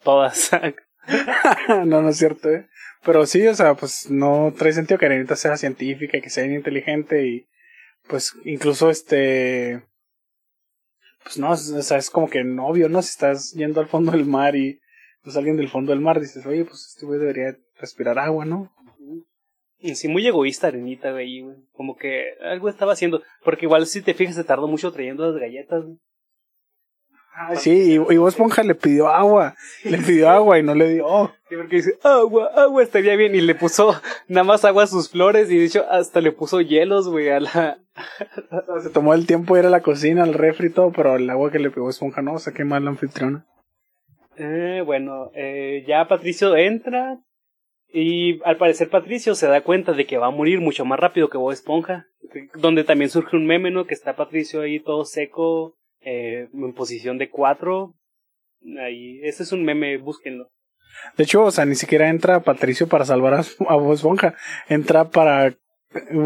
Todas. 0.03 0.51
no, 1.85 2.01
no 2.03 2.09
es 2.09 2.17
cierto, 2.17 2.49
¿eh? 2.51 2.69
Pero 3.05 3.27
sí, 3.27 3.47
o 3.49 3.55
sea, 3.55 3.75
pues 3.75 4.09
no 4.09 4.55
trae 4.57 4.73
sentido 4.73 4.99
que 4.99 5.07
Arenita 5.07 5.35
sea 5.35 5.57
científica, 5.57 6.19
y 6.19 6.23
que 6.23 6.31
sea 6.31 6.45
inteligente 6.47 7.27
y 7.27 7.47
pues 8.09 8.35
incluso 8.45 8.91
este 8.91 9.85
pues 11.25 11.39
no, 11.39 11.51
o 11.51 11.57
sea, 11.57 11.99
es 11.99 12.11
como 12.11 12.29
que 12.29 12.45
no 12.45 12.67
obvio, 12.67 12.89
¿no? 12.89 13.03
Si 13.03 13.11
estás 13.11 13.53
yendo 13.53 13.81
al 13.81 13.89
fondo 13.89 14.13
del 14.13 14.25
mar 14.25 14.57
y 14.57 14.81
pues 15.23 15.37
alguien 15.37 15.57
del 15.57 15.69
fondo 15.69 15.93
del 15.93 16.01
mar 16.01 16.21
dices, 16.21 16.45
oye, 16.47 16.65
pues 16.65 16.93
este 16.95 17.07
güey 17.07 17.21
debería 17.21 17.57
respirar 17.79 18.19
agua, 18.19 18.45
¿no? 18.45 18.73
Sí, 19.95 20.09
muy 20.09 20.27
egoísta 20.27 20.69
Arenita, 20.69 21.11
güey. 21.11 21.45
Como 21.73 21.97
que 21.97 22.35
algo 22.41 22.69
estaba 22.69 22.93
haciendo. 22.93 23.23
Porque 23.45 23.67
igual 23.67 23.87
si 23.87 24.01
te 24.01 24.15
fijas 24.15 24.37
se 24.37 24.45
tardó 24.45 24.69
mucho 24.69 24.93
trayendo 24.93 25.31
las 25.31 25.41
galletas. 25.41 25.85
Ah, 27.35 27.57
sí, 27.57 27.71
y, 27.71 27.93
y 27.95 28.17
Bob 28.19 28.29
Esponja 28.29 28.63
le 28.63 28.75
pidió 28.75 29.09
agua, 29.09 29.55
le 29.85 29.99
pidió 29.99 30.29
agua 30.29 30.59
y 30.59 30.63
no 30.63 30.75
le 30.75 30.89
dio. 30.91 31.33
Sí, 31.49 31.57
porque 31.57 31.77
dice, 31.77 31.99
agua, 32.03 32.51
agua, 32.55 32.83
estaría 32.83 33.17
bien. 33.17 33.35
Y 33.35 33.41
le 33.41 33.55
puso 33.55 33.95
nada 34.29 34.45
más 34.45 34.65
agua 34.65 34.85
a 34.85 34.87
sus 34.87 35.11
flores 35.11 35.51
y 35.51 35.57
de 35.59 35.65
hecho 35.65 35.87
hasta 35.91 36.21
le 36.21 36.33
puso 36.33 36.61
hielos, 36.61 37.09
güey, 37.09 37.31
a 37.31 37.41
la... 37.41 37.79
Se 38.83 38.91
tomó 38.91 39.15
el 39.15 39.27
tiempo 39.27 39.55
de 39.55 39.61
ir 39.61 39.67
a 39.67 39.71
la 39.71 39.81
cocina, 39.81 40.23
al 40.23 40.35
refri 40.35 40.69
y 40.69 40.73
todo, 40.73 40.93
pero 40.93 41.17
el 41.17 41.29
agua 41.31 41.51
que 41.51 41.59
le 41.59 41.71
pegó 41.71 41.89
Esponja 41.89 42.21
no, 42.21 42.35
o 42.35 42.39
sea, 42.39 42.53
qué 42.53 42.65
mal 42.65 42.85
la 42.85 42.91
anfitriona. 42.91 43.47
Eh, 44.37 44.83
bueno, 44.85 45.31
eh, 45.35 45.85
ya 45.87 46.09
Patricio 46.09 46.57
entra 46.57 47.19
y 47.93 48.43
al 48.45 48.57
parecer 48.57 48.89
Patricio 48.89 49.35
se 49.35 49.47
da 49.47 49.61
cuenta 49.61 49.93
de 49.93 50.07
que 50.07 50.17
va 50.17 50.29
a 50.29 50.31
morir 50.31 50.61
mucho 50.61 50.85
más 50.85 50.99
rápido 50.99 51.29
que 51.29 51.39
Bob 51.39 51.53
Esponja. 51.53 52.07
Donde 52.55 52.85
también 52.85 53.11
surge 53.11 53.37
un 53.37 53.47
meme, 53.47 53.71
¿no? 53.71 53.87
Que 53.87 53.95
está 53.95 54.17
Patricio 54.17 54.63
ahí 54.63 54.81
todo 54.81 55.05
seco, 55.05 55.77
eh, 56.05 56.49
en 56.53 56.73
posición 56.73 57.19
de 57.19 57.31
cuatro. 57.31 57.95
Ahí, 58.81 59.21
ese 59.23 59.43
es 59.43 59.53
un 59.53 59.65
meme, 59.65 59.97
búsquenlo. 59.99 60.51
De 61.17 61.25
hecho, 61.25 61.45
o 61.45 61.51
sea, 61.51 61.65
ni 61.65 61.75
siquiera 61.75 62.09
entra 62.09 62.41
Patricio 62.41 62.87
para 62.87 63.05
salvar 63.05 63.35
a, 63.35 63.45
a 63.69 63.77
Bob 63.77 63.95
Esponja, 63.95 64.35
entra 64.69 65.11
para 65.11 65.47
eh, 65.47 65.57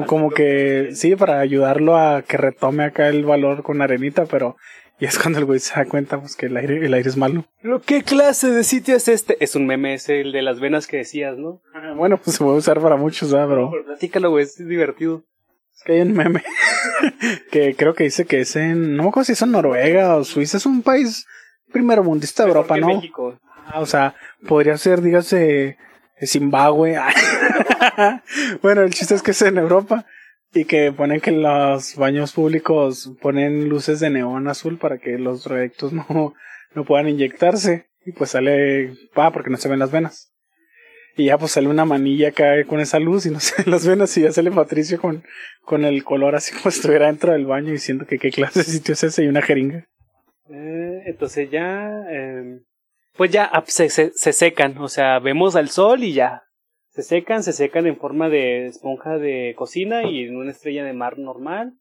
como 0.06 0.30
que 0.30 0.90
sí, 0.92 1.16
para 1.16 1.40
ayudarlo 1.40 1.96
a 1.96 2.22
que 2.22 2.36
retome 2.36 2.84
acá 2.84 3.08
el 3.08 3.24
valor 3.24 3.62
con 3.62 3.80
arenita, 3.80 4.26
pero 4.26 4.56
y 4.98 5.04
es 5.04 5.18
cuando 5.18 5.38
el 5.40 5.44
güey 5.44 5.60
se 5.60 5.74
da 5.74 5.84
cuenta 5.84 6.18
pues 6.18 6.36
que 6.36 6.46
el 6.46 6.56
aire, 6.56 6.84
el 6.84 6.94
aire 6.94 7.08
es 7.08 7.16
malo. 7.16 7.44
¿Pero 7.60 7.80
qué 7.82 8.02
clase 8.02 8.50
de 8.50 8.64
sitio 8.64 8.96
es 8.96 9.08
este? 9.08 9.36
Es 9.40 9.54
un 9.54 9.66
meme, 9.66 9.94
es 9.94 10.08
el 10.08 10.32
de 10.32 10.42
las 10.42 10.58
venas 10.58 10.86
que 10.86 10.98
decías, 10.98 11.36
¿no? 11.36 11.60
Bueno, 11.96 12.16
pues 12.16 12.36
se 12.36 12.44
puede 12.44 12.56
usar 12.56 12.80
para 12.80 12.96
muchos, 12.96 13.30
¿verdad, 13.30 13.48
bro? 13.48 13.72
Platícalo, 13.84 14.30
güey, 14.30 14.44
es 14.44 14.56
divertido. 14.56 15.24
Es 15.76 15.82
que 15.84 15.92
hay 15.92 16.00
un 16.00 16.14
meme 16.14 16.42
que 17.52 17.76
creo 17.76 17.94
que 17.94 18.04
dice 18.04 18.24
que 18.24 18.40
es 18.40 18.56
en, 18.56 18.96
no 18.96 19.02
me 19.02 19.08
acuerdo 19.10 19.26
si 19.26 19.32
es 19.32 19.42
en 19.42 19.52
Noruega 19.52 20.16
o 20.16 20.24
Suiza, 20.24 20.56
es 20.56 20.64
un 20.64 20.82
país 20.82 21.26
primero 21.70 22.02
mundista 22.02 22.44
de 22.44 22.48
Europa, 22.48 22.78
¿no? 22.78 22.88
México. 22.88 23.38
Ah, 23.66 23.80
o 23.80 23.86
sea, 23.86 24.14
podría 24.48 24.78
ser, 24.78 25.02
dígase, 25.02 25.76
Zimbabue. 26.24 26.98
bueno, 28.62 28.82
el 28.82 28.94
chiste 28.94 29.14
es 29.14 29.22
que 29.22 29.32
es 29.32 29.42
en 29.42 29.58
Europa 29.58 30.06
y 30.54 30.64
que 30.64 30.92
ponen 30.92 31.20
que 31.20 31.32
los 31.32 31.96
baños 31.96 32.32
públicos 32.32 33.12
ponen 33.20 33.68
luces 33.68 34.00
de 34.00 34.08
neón 34.08 34.48
azul 34.48 34.78
para 34.78 34.98
que 34.98 35.18
los 35.18 35.44
rectos 35.44 35.92
no, 35.92 36.34
no 36.74 36.84
puedan 36.84 37.08
inyectarse. 37.08 37.88
Y 38.06 38.12
pues 38.12 38.30
sale, 38.30 38.94
va, 39.18 39.32
porque 39.32 39.50
no 39.50 39.56
se 39.56 39.68
ven 39.68 39.80
las 39.80 39.90
venas. 39.90 40.32
Y 41.16 41.26
ya 41.26 41.38
pues 41.38 41.52
sale 41.52 41.68
una 41.68 41.84
manilla 41.84 42.28
acá 42.28 42.62
con 42.66 42.80
esa 42.80 42.98
luz 42.98 43.26
y 43.26 43.30
no 43.30 43.38
ven 43.86 43.98
las 43.98 44.14
ya 44.14 44.32
sale 44.32 44.50
Patricio 44.50 45.00
con, 45.00 45.24
con 45.62 45.84
el 45.84 46.04
color 46.04 46.34
así 46.34 46.54
como 46.54 46.68
estuviera 46.68 47.06
dentro 47.06 47.32
del 47.32 47.46
baño 47.46 47.72
diciendo 47.72 48.06
que 48.06 48.18
qué 48.18 48.30
clase 48.30 48.60
de 48.60 48.64
sitio 48.64 48.94
es 48.94 49.02
ese 49.02 49.24
y 49.24 49.28
una 49.28 49.42
jeringa. 49.42 49.86
Eh, 50.50 51.02
entonces 51.06 51.50
ya, 51.50 52.04
eh, 52.10 52.60
pues 53.16 53.30
ya 53.30 53.44
ah, 53.44 53.64
se, 53.66 53.88
se, 53.88 54.12
se 54.12 54.32
secan, 54.32 54.78
o 54.78 54.88
sea, 54.88 55.18
vemos 55.18 55.56
al 55.56 55.70
sol 55.70 56.04
y 56.04 56.12
ya. 56.12 56.42
Se 56.90 57.02
secan, 57.02 57.42
se 57.42 57.52
secan 57.52 57.86
en 57.86 57.98
forma 57.98 58.28
de 58.28 58.66
esponja 58.66 59.18
de 59.18 59.54
cocina 59.56 60.04
y 60.04 60.24
en 60.24 60.36
una 60.36 60.50
estrella 60.50 60.84
de 60.84 60.94
mar 60.94 61.18
normal. 61.18 61.74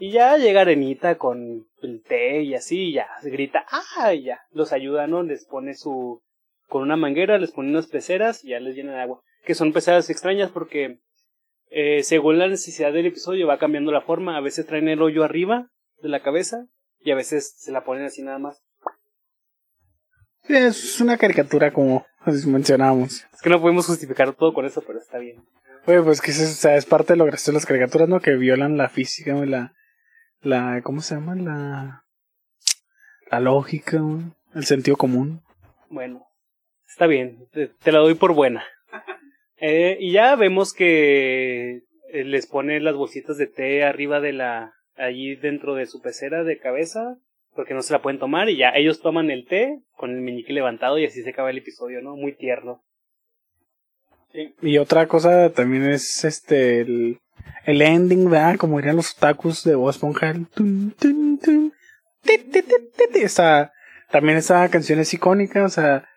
Y 0.00 0.12
ya 0.12 0.36
llega 0.36 0.62
Arenita 0.62 1.16
con 1.16 1.66
el 1.82 2.02
té 2.02 2.42
y 2.42 2.54
así, 2.54 2.88
y 2.88 2.92
ya 2.94 3.06
se 3.20 3.30
grita, 3.30 3.64
¡ah! 3.70 4.14
Y 4.14 4.24
ya 4.24 4.40
los 4.50 4.72
ayuda, 4.72 5.06
¿no? 5.06 5.22
Les 5.22 5.44
pone 5.46 5.74
su. 5.74 6.22
Con 6.68 6.82
una 6.82 6.96
manguera, 6.96 7.38
les 7.38 7.50
pone 7.50 7.70
unas 7.70 7.86
peceras 7.86 8.44
y 8.44 8.50
ya 8.50 8.60
les 8.60 8.76
llena 8.76 8.94
de 8.94 9.00
agua. 9.00 9.22
Que 9.44 9.54
son 9.54 9.72
peceras 9.72 10.10
extrañas 10.10 10.50
porque, 10.50 11.00
eh, 11.70 12.02
según 12.02 12.38
la 12.38 12.48
necesidad 12.48 12.92
del 12.92 13.06
episodio, 13.06 13.46
va 13.46 13.58
cambiando 13.58 13.90
la 13.90 14.02
forma. 14.02 14.36
A 14.36 14.40
veces 14.40 14.66
traen 14.66 14.88
el 14.88 15.02
hoyo 15.02 15.24
arriba 15.24 15.70
de 16.02 16.08
la 16.08 16.22
cabeza 16.22 16.66
y 17.00 17.10
a 17.10 17.16
veces 17.16 17.54
se 17.56 17.72
la 17.72 17.84
ponen 17.84 18.04
así 18.04 18.22
nada 18.22 18.38
más. 18.38 18.62
Sí, 20.44 20.54
es 20.54 21.00
una 21.00 21.16
caricatura 21.16 21.72
como 21.72 22.06
mencionábamos. 22.46 23.24
Es 23.32 23.42
que 23.42 23.50
no 23.50 23.60
podemos 23.60 23.86
justificar 23.86 24.34
todo 24.34 24.52
con 24.52 24.66
eso, 24.66 24.82
pero 24.86 24.98
está 24.98 25.18
bien. 25.18 25.44
Oye, 25.86 26.02
pues 26.02 26.20
que 26.20 26.30
es, 26.30 26.40
o 26.40 26.46
sea, 26.46 26.76
es 26.76 26.84
parte 26.84 27.14
de 27.14 27.16
lo 27.16 27.24
gracioso 27.24 27.52
de 27.52 27.56
las 27.56 27.66
caricaturas, 27.66 28.08
¿no? 28.08 28.20
Que 28.20 28.36
violan 28.36 28.76
la 28.76 28.88
física, 28.88 29.34
la, 29.46 29.74
la, 30.40 30.82
¿cómo 30.82 31.00
se 31.00 31.14
llama? 31.14 31.34
La, 31.34 32.04
la 33.30 33.40
lógica, 33.40 34.02
el 34.54 34.64
sentido 34.64 34.96
común. 34.96 35.42
Bueno, 35.88 36.26
está 36.88 37.06
bien, 37.06 37.46
te, 37.52 37.68
te 37.68 37.92
la 37.92 38.00
doy 38.00 38.14
por 38.14 38.34
buena. 38.34 38.64
Eh, 39.60 39.96
y 39.98 40.12
ya 40.12 40.36
vemos 40.36 40.72
que 40.72 41.82
eh, 42.12 42.22
les 42.22 42.46
pone 42.46 42.78
las 42.78 42.94
bolsitas 42.94 43.38
de 43.38 43.48
té 43.48 43.82
arriba 43.82 44.20
de 44.20 44.32
la, 44.32 44.72
allí 44.96 45.34
dentro 45.34 45.74
de 45.74 45.86
su 45.86 46.00
pecera 46.00 46.44
de 46.44 46.60
cabeza, 46.60 47.16
porque 47.56 47.74
no 47.74 47.82
se 47.82 47.92
la 47.92 48.00
pueden 48.00 48.20
tomar 48.20 48.48
y 48.48 48.56
ya 48.56 48.70
ellos 48.76 49.00
toman 49.00 49.32
el 49.32 49.46
té 49.46 49.80
con 49.96 50.12
el 50.12 50.20
meñique 50.20 50.52
levantado 50.52 50.96
y 50.96 51.06
así 51.06 51.24
se 51.24 51.30
acaba 51.30 51.50
el 51.50 51.58
episodio, 51.58 52.00
¿no? 52.02 52.14
Muy 52.14 52.36
tierno. 52.36 52.84
Y 54.62 54.78
otra 54.78 55.08
cosa 55.08 55.52
también 55.52 55.90
es 55.90 56.24
este, 56.24 56.82
el, 56.82 57.18
el 57.64 57.82
ending, 57.82 58.30
¿verdad? 58.30 58.58
Como 58.58 58.76
dirían 58.76 58.94
los 58.94 59.16
otakus 59.16 59.64
de 59.64 59.74
Bob 59.74 59.90
Esponja, 59.90 60.34
también 64.10 64.38
esa 64.38 64.68
canción 64.70 65.00
es 65.00 65.12
icónica, 65.14 65.64
o 65.64 65.68
sea, 65.68 66.08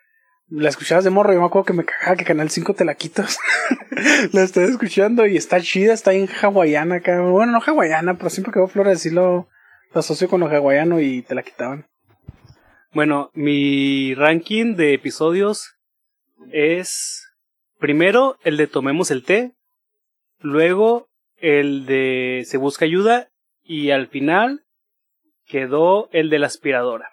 la 0.52 0.68
escuchabas 0.68 1.06
de 1.06 1.10
morro, 1.10 1.34
yo 1.34 1.40
me 1.40 1.46
acuerdo 1.46 1.66
que 1.66 1.74
me 1.74 1.86
cagaba 1.86 2.18
que 2.18 2.26
Canal 2.26 2.50
5 2.50 2.74
te 2.74 2.84
la 2.84 2.96
quitas. 2.96 3.40
la 4.34 4.44
estoy 4.44 4.66
escuchando 4.66 5.26
y 5.26 5.38
está 5.38 5.62
chida, 5.62 5.94
está 5.94 6.14
en 6.14 6.28
hawaiana 6.28 6.96
acá. 6.96 7.22
Bueno, 7.22 7.54
no 7.54 7.62
hawaiana, 7.66 8.18
pero 8.18 8.30
siempre 8.30 8.52
que 8.52 8.60
veo 8.60 8.68
Flores 8.68 8.98
así 8.98 9.10
lo, 9.10 9.48
lo 9.94 10.00
asocio 10.00 10.28
con 10.28 10.42
lo 10.42 10.48
hawaiano 10.48 11.00
y 11.00 11.22
te 11.22 11.36
la 11.36 11.44
quitaban. 11.44 11.88
Bueno, 12.92 13.32
mi 13.34 14.14
ranking 14.16 14.76
de 14.76 14.94
episodios 14.94 15.78
es 16.52 17.32
primero 17.80 18.38
el 18.44 18.58
de 18.58 18.68
tomemos 18.68 19.10
el 19.10 19.24
té, 19.24 19.54
luego 20.40 21.08
el 21.38 21.86
de 21.86 22.44
se 22.46 22.58
busca 22.58 22.84
ayuda 22.84 23.30
y 23.64 23.92
al 23.92 24.08
final 24.08 24.66
quedó 25.46 26.10
el 26.12 26.30
de 26.30 26.40
la 26.40 26.48
aspiradora. 26.48 27.11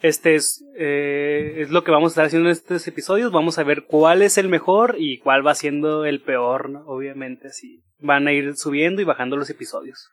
Este 0.00 0.36
es, 0.36 0.64
eh, 0.76 1.54
es 1.58 1.70
lo 1.70 1.82
que 1.82 1.90
vamos 1.90 2.10
a 2.10 2.12
estar 2.12 2.26
haciendo 2.26 2.48
en 2.48 2.52
estos 2.52 2.86
episodios. 2.86 3.32
Vamos 3.32 3.58
a 3.58 3.64
ver 3.64 3.84
cuál 3.84 4.22
es 4.22 4.38
el 4.38 4.48
mejor 4.48 4.94
y 4.98 5.18
cuál 5.18 5.44
va 5.46 5.54
siendo 5.54 6.04
el 6.04 6.20
peor, 6.20 6.70
¿no? 6.70 6.80
Obviamente, 6.86 7.48
así. 7.48 7.82
Van 7.98 8.28
a 8.28 8.32
ir 8.32 8.56
subiendo 8.56 9.02
y 9.02 9.04
bajando 9.04 9.36
los 9.36 9.50
episodios. 9.50 10.10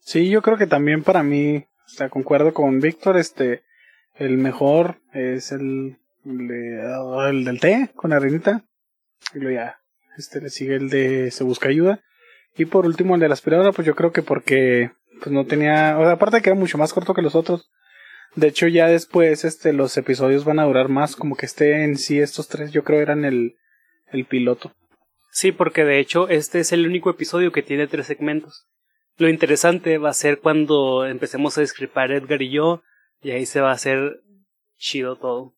Sí, 0.00 0.28
yo 0.28 0.42
creo 0.42 0.56
que 0.58 0.66
también 0.66 1.04
para 1.04 1.22
mí, 1.22 1.58
o 1.58 1.88
sea, 1.88 2.08
concuerdo 2.08 2.52
con 2.52 2.80
Víctor, 2.80 3.16
este, 3.16 3.62
el 4.16 4.38
mejor 4.38 4.96
es 5.12 5.52
el, 5.52 5.98
de- 6.24 7.28
el 7.30 7.44
del 7.44 7.60
té 7.60 7.90
con 7.94 8.12
arenita. 8.12 8.64
Y 9.34 9.38
luego 9.38 9.54
ya, 9.54 9.78
este 10.18 10.40
le 10.40 10.50
sigue 10.50 10.74
el 10.74 10.90
de 10.90 11.30
se 11.30 11.44
busca 11.44 11.68
ayuda. 11.68 12.00
Y 12.56 12.64
por 12.64 12.86
último 12.86 13.14
el 13.14 13.20
de 13.20 13.28
la 13.28 13.34
aspiradora, 13.34 13.70
pues 13.70 13.86
yo 13.86 13.94
creo 13.94 14.10
que 14.10 14.22
porque 14.22 14.90
pues 15.20 15.30
no 15.32 15.46
tenía, 15.46 15.96
o 15.96 16.02
sea, 16.02 16.12
aparte 16.14 16.42
que 16.42 16.50
era 16.50 16.58
mucho 16.58 16.76
más 16.76 16.92
corto 16.92 17.14
que 17.14 17.22
los 17.22 17.36
otros. 17.36 17.70
De 18.34 18.48
hecho 18.48 18.66
ya 18.66 18.86
después 18.88 19.44
este 19.44 19.72
los 19.72 19.96
episodios 19.96 20.44
van 20.44 20.58
a 20.58 20.64
durar 20.64 20.88
más, 20.88 21.16
como 21.16 21.36
que 21.36 21.46
este 21.46 21.84
en 21.84 21.96
sí 21.96 22.20
estos 22.20 22.48
tres 22.48 22.72
yo 22.72 22.82
creo 22.84 23.00
eran 23.00 23.24
el 23.24 23.56
el 24.10 24.24
piloto. 24.24 24.72
Sí, 25.30 25.52
porque 25.52 25.84
de 25.84 25.98
hecho 25.98 26.28
este 26.28 26.60
es 26.60 26.72
el 26.72 26.86
único 26.86 27.10
episodio 27.10 27.52
que 27.52 27.62
tiene 27.62 27.86
tres 27.86 28.06
segmentos. 28.06 28.66
Lo 29.16 29.28
interesante 29.28 29.98
va 29.98 30.10
a 30.10 30.14
ser 30.14 30.40
cuando 30.40 31.06
empecemos 31.06 31.56
a 31.56 31.60
descripar 31.60 32.10
Edgar 32.10 32.40
y 32.40 32.50
yo, 32.50 32.82
y 33.20 33.30
ahí 33.30 33.46
se 33.46 33.60
va 33.60 33.70
a 33.70 33.74
hacer 33.74 34.22
chido 34.78 35.16
todo. 35.16 35.54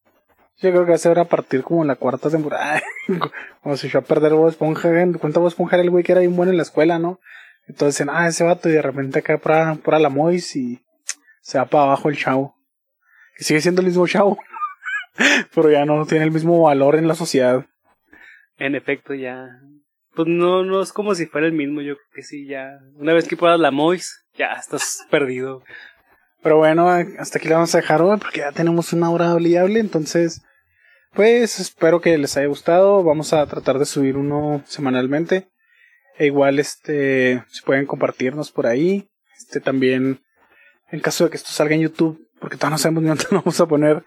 Yo 0.59 0.71
creo 0.71 0.85
que 0.85 0.91
va 0.91 0.95
a 0.95 0.99
ser 0.99 1.19
a 1.19 1.25
partir 1.25 1.63
como 1.63 1.85
la 1.85 1.97
cuarta 1.97 2.31
temporada. 2.31 2.83
como 3.63 3.77
se 3.77 3.87
echó 3.87 3.99
a 3.99 4.03
perder 4.03 4.35
Bob 4.35 4.49
Esponja. 4.49 4.89
¿Cuánto 5.19 5.41
Bob 5.41 5.49
Esponja 5.49 5.77
era 5.77 5.83
el 5.83 5.91
güey 5.91 6.05
que 6.05 6.13
era 6.13 6.21
bien 6.21 6.37
bueno 6.37 6.53
en 6.53 6.57
la 6.57 6.63
escuela, 6.63 6.99
no? 6.99 7.21
Entonces 7.67 7.95
dicen, 7.95 8.11
ah, 8.11 8.29
ese 8.29 8.45
vato, 8.45 8.69
y 8.69 8.73
de 8.73 8.83
repente 8.83 9.21
acá 9.21 9.39
para, 9.39 9.75
para 9.77 9.99
la 9.99 10.11
Mois 10.11 10.55
y 10.55 10.81
se 11.41 11.59
va 11.59 11.65
para 11.65 11.85
abajo 11.85 12.09
el 12.09 12.17
chavo. 12.17 12.55
Sigue 13.37 13.61
siendo 13.61 13.81
el 13.81 13.89
mismo 13.89 14.07
chavo. 14.07 14.39
Pero 15.55 15.71
ya 15.71 15.85
no 15.85 16.07
tiene 16.07 16.25
el 16.25 16.31
mismo 16.31 16.63
valor 16.63 16.97
en 16.97 17.09
la 17.09 17.15
sociedad. 17.15 17.67
En 18.59 18.75
efecto, 18.75 19.15
ya. 19.15 19.49
Pues 20.15 20.29
no, 20.29 20.65
no 20.65 20.81
es 20.81 20.93
como 20.93 21.15
si 21.15 21.27
fuera 21.27 21.47
el 21.47 21.53
mismo, 21.53 21.81
yo 21.81 21.97
creo 21.97 22.09
que 22.15 22.23
sí, 22.23 22.47
ya. 22.47 22.79
Una 22.95 23.13
vez 23.13 23.27
que 23.27 23.37
puedas 23.37 23.59
la 23.59 23.71
Mois, 23.71 24.25
ya 24.35 24.53
estás 24.53 25.07
perdido. 25.11 25.63
Pero 26.43 26.59
bueno, 26.59 26.89
hasta 26.89 27.39
aquí 27.39 27.49
le 27.49 27.55
vamos 27.55 27.75
a 27.75 27.79
dejar 27.79 28.03
hoy 28.03 28.19
porque 28.19 28.41
ya 28.41 28.53
tenemos 28.53 28.93
una 28.93 29.11
hora 29.11 29.31
hable. 29.31 29.81
Entonces, 29.81 30.43
pues 31.13 31.59
espero 31.59 32.01
que 32.01 32.19
les 32.19 32.37
haya 32.37 32.49
gustado. 32.49 33.03
Vamos 33.03 33.33
a 33.33 33.47
tratar 33.47 33.79
de 33.79 33.87
subir 33.87 34.17
uno 34.17 34.63
semanalmente. 34.67 35.49
E 36.19 36.27
igual, 36.27 36.59
este, 36.59 37.43
si 37.49 37.63
pueden 37.63 37.87
compartirnos 37.87 38.53
por 38.53 38.67
ahí. 38.67 39.09
Este 39.39 39.61
también, 39.61 40.21
en 40.91 41.01
caso 41.01 41.25
de 41.25 41.31
que 41.31 41.37
esto 41.37 41.51
salga 41.51 41.75
en 41.75 41.81
YouTube, 41.81 42.21
porque 42.45 42.59
todavía 42.59 42.75
no 42.75 42.79
sabemos 42.79 43.03
ni 43.03 43.09
dónde 43.09 43.25
vamos 43.31 43.59
a 43.59 43.65
poner, 43.67 44.05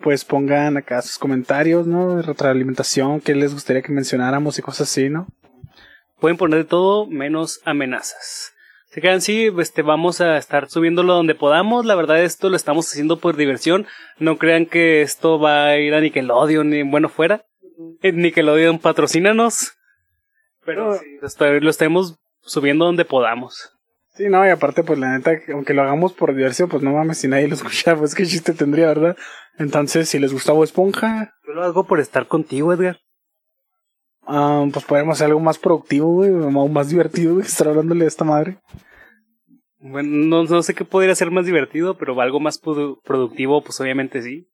pues 0.00 0.26
pongan 0.26 0.76
acá 0.76 1.00
sus 1.00 1.16
comentarios, 1.16 1.86
¿no? 1.86 2.16
De 2.16 2.22
retroalimentación, 2.22 3.22
qué 3.22 3.34
les 3.34 3.54
gustaría 3.54 3.80
que 3.80 3.90
mencionáramos 3.90 4.58
y 4.58 4.62
cosas 4.62 4.90
así, 4.90 5.08
¿no? 5.08 5.28
Pueden 6.20 6.36
poner 6.36 6.58
de 6.58 6.64
todo 6.66 7.06
menos 7.06 7.62
amenazas. 7.64 8.52
Se 8.90 9.00
quedan 9.00 9.16
así, 9.16 9.50
este, 9.58 9.80
vamos 9.80 10.20
a 10.20 10.36
estar 10.36 10.68
subiéndolo 10.68 11.14
donde 11.14 11.34
podamos. 11.34 11.86
La 11.86 11.94
verdad, 11.94 12.22
esto 12.22 12.50
lo 12.50 12.56
estamos 12.56 12.86
haciendo 12.90 13.18
por 13.18 13.34
diversión. 13.36 13.86
No 14.18 14.36
crean 14.36 14.66
que 14.66 15.00
esto 15.00 15.38
va 15.40 15.64
a 15.68 15.78
ir 15.78 15.94
a 15.94 16.00
Nickelodeon 16.02 16.68
ni 16.68 16.82
bueno 16.82 17.08
fuera. 17.08 17.46
Nickelodeon, 18.02 18.78
patrocínanos. 18.78 19.72
Pero 20.66 20.98
sí, 20.98 21.06
lo, 21.22 21.26
está- 21.26 21.50
lo 21.50 21.70
estamos 21.70 22.18
subiendo 22.42 22.84
donde 22.84 23.06
podamos. 23.06 23.72
Sí, 24.20 24.28
no, 24.28 24.44
y 24.46 24.50
aparte, 24.50 24.82
pues 24.84 24.98
la 24.98 25.16
neta, 25.16 25.32
aunque 25.54 25.72
lo 25.72 25.80
hagamos 25.80 26.12
por 26.12 26.34
diversión, 26.34 26.68
pues 26.68 26.82
no 26.82 26.92
mames, 26.92 27.16
si 27.16 27.26
nadie 27.26 27.48
lo 27.48 27.54
escucha, 27.60 27.96
pues 27.96 28.14
qué 28.14 28.26
chiste 28.26 28.52
tendría, 28.52 28.88
¿verdad? 28.88 29.16
Entonces, 29.58 30.10
si 30.10 30.18
les 30.18 30.30
gusta 30.30 30.52
Bob 30.52 30.64
Esponja, 30.64 31.32
Yo 31.46 31.54
lo 31.54 31.64
hago 31.64 31.84
por 31.84 32.00
estar 32.00 32.28
contigo, 32.28 32.70
Edgar. 32.74 32.98
ah, 34.26 34.66
pues 34.70 34.84
podemos 34.84 35.16
hacer 35.16 35.28
algo 35.28 35.40
más 35.40 35.58
productivo, 35.58 36.12
güey, 36.12 36.30
o 36.30 36.50
más 36.68 36.90
divertido, 36.90 37.32
güey, 37.34 37.46
estar 37.46 37.68
hablándole 37.68 38.02
de 38.04 38.08
esta 38.08 38.24
madre. 38.24 38.58
Bueno, 39.78 40.10
no, 40.26 40.44
no 40.44 40.62
sé 40.62 40.74
qué 40.74 40.84
podría 40.84 41.14
ser 41.14 41.30
más 41.30 41.46
divertido, 41.46 41.96
pero 41.96 42.20
algo 42.20 42.40
más 42.40 42.60
produ- 42.60 43.00
productivo, 43.02 43.62
pues 43.64 43.80
obviamente 43.80 44.20
sí. 44.20 44.46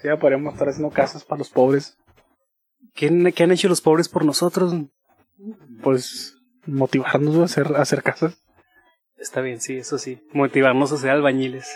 Sí, 0.00 0.06
ya 0.06 0.16
podríamos 0.16 0.52
estar 0.54 0.68
haciendo 0.68 0.90
casas 0.94 1.24
para 1.24 1.40
los 1.40 1.50
pobres. 1.50 1.96
¿Qué, 2.94 3.32
qué 3.34 3.42
han 3.42 3.50
hecho 3.50 3.68
los 3.68 3.80
pobres 3.80 4.08
por 4.08 4.24
nosotros? 4.24 4.72
Pues 5.82 6.36
motivarnos 6.66 7.36
a 7.38 7.44
hacer, 7.44 7.74
a 7.74 7.82
hacer 7.82 8.04
casas. 8.04 8.40
Está 9.18 9.40
bien, 9.40 9.60
sí, 9.60 9.78
eso 9.78 9.98
sí. 9.98 10.18
Motivarnos 10.32 10.92
a 10.92 10.98
ser 10.98 11.10
albañiles. 11.10 11.66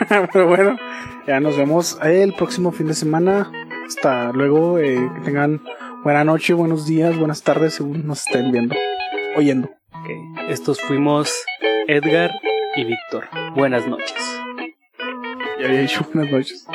Pero 0.32 0.48
bueno, 0.48 0.78
ya 1.26 1.40
nos 1.40 1.56
vemos 1.56 1.98
el 2.02 2.32
próximo 2.34 2.72
fin 2.72 2.86
de 2.88 2.94
semana. 2.94 3.50
Hasta 3.86 4.32
luego, 4.32 4.78
eh, 4.78 4.98
que 5.14 5.20
tengan 5.22 5.62
buena 6.04 6.24
noche, 6.24 6.54
buenos 6.54 6.86
días, 6.86 7.18
buenas 7.18 7.42
tardes, 7.42 7.74
según 7.74 8.06
nos 8.06 8.26
estén 8.26 8.52
viendo, 8.52 8.74
oyendo. 9.36 9.68
Ok, 9.92 10.48
Estos 10.48 10.80
fuimos 10.80 11.32
Edgar 11.86 12.32
y 12.76 12.84
Víctor. 12.84 13.28
Buenas 13.54 13.86
noches. 13.86 14.14
Ya 15.60 15.66
había 15.66 15.80
dicho 15.80 16.06
buenas 16.12 16.32
noches. 16.32 16.66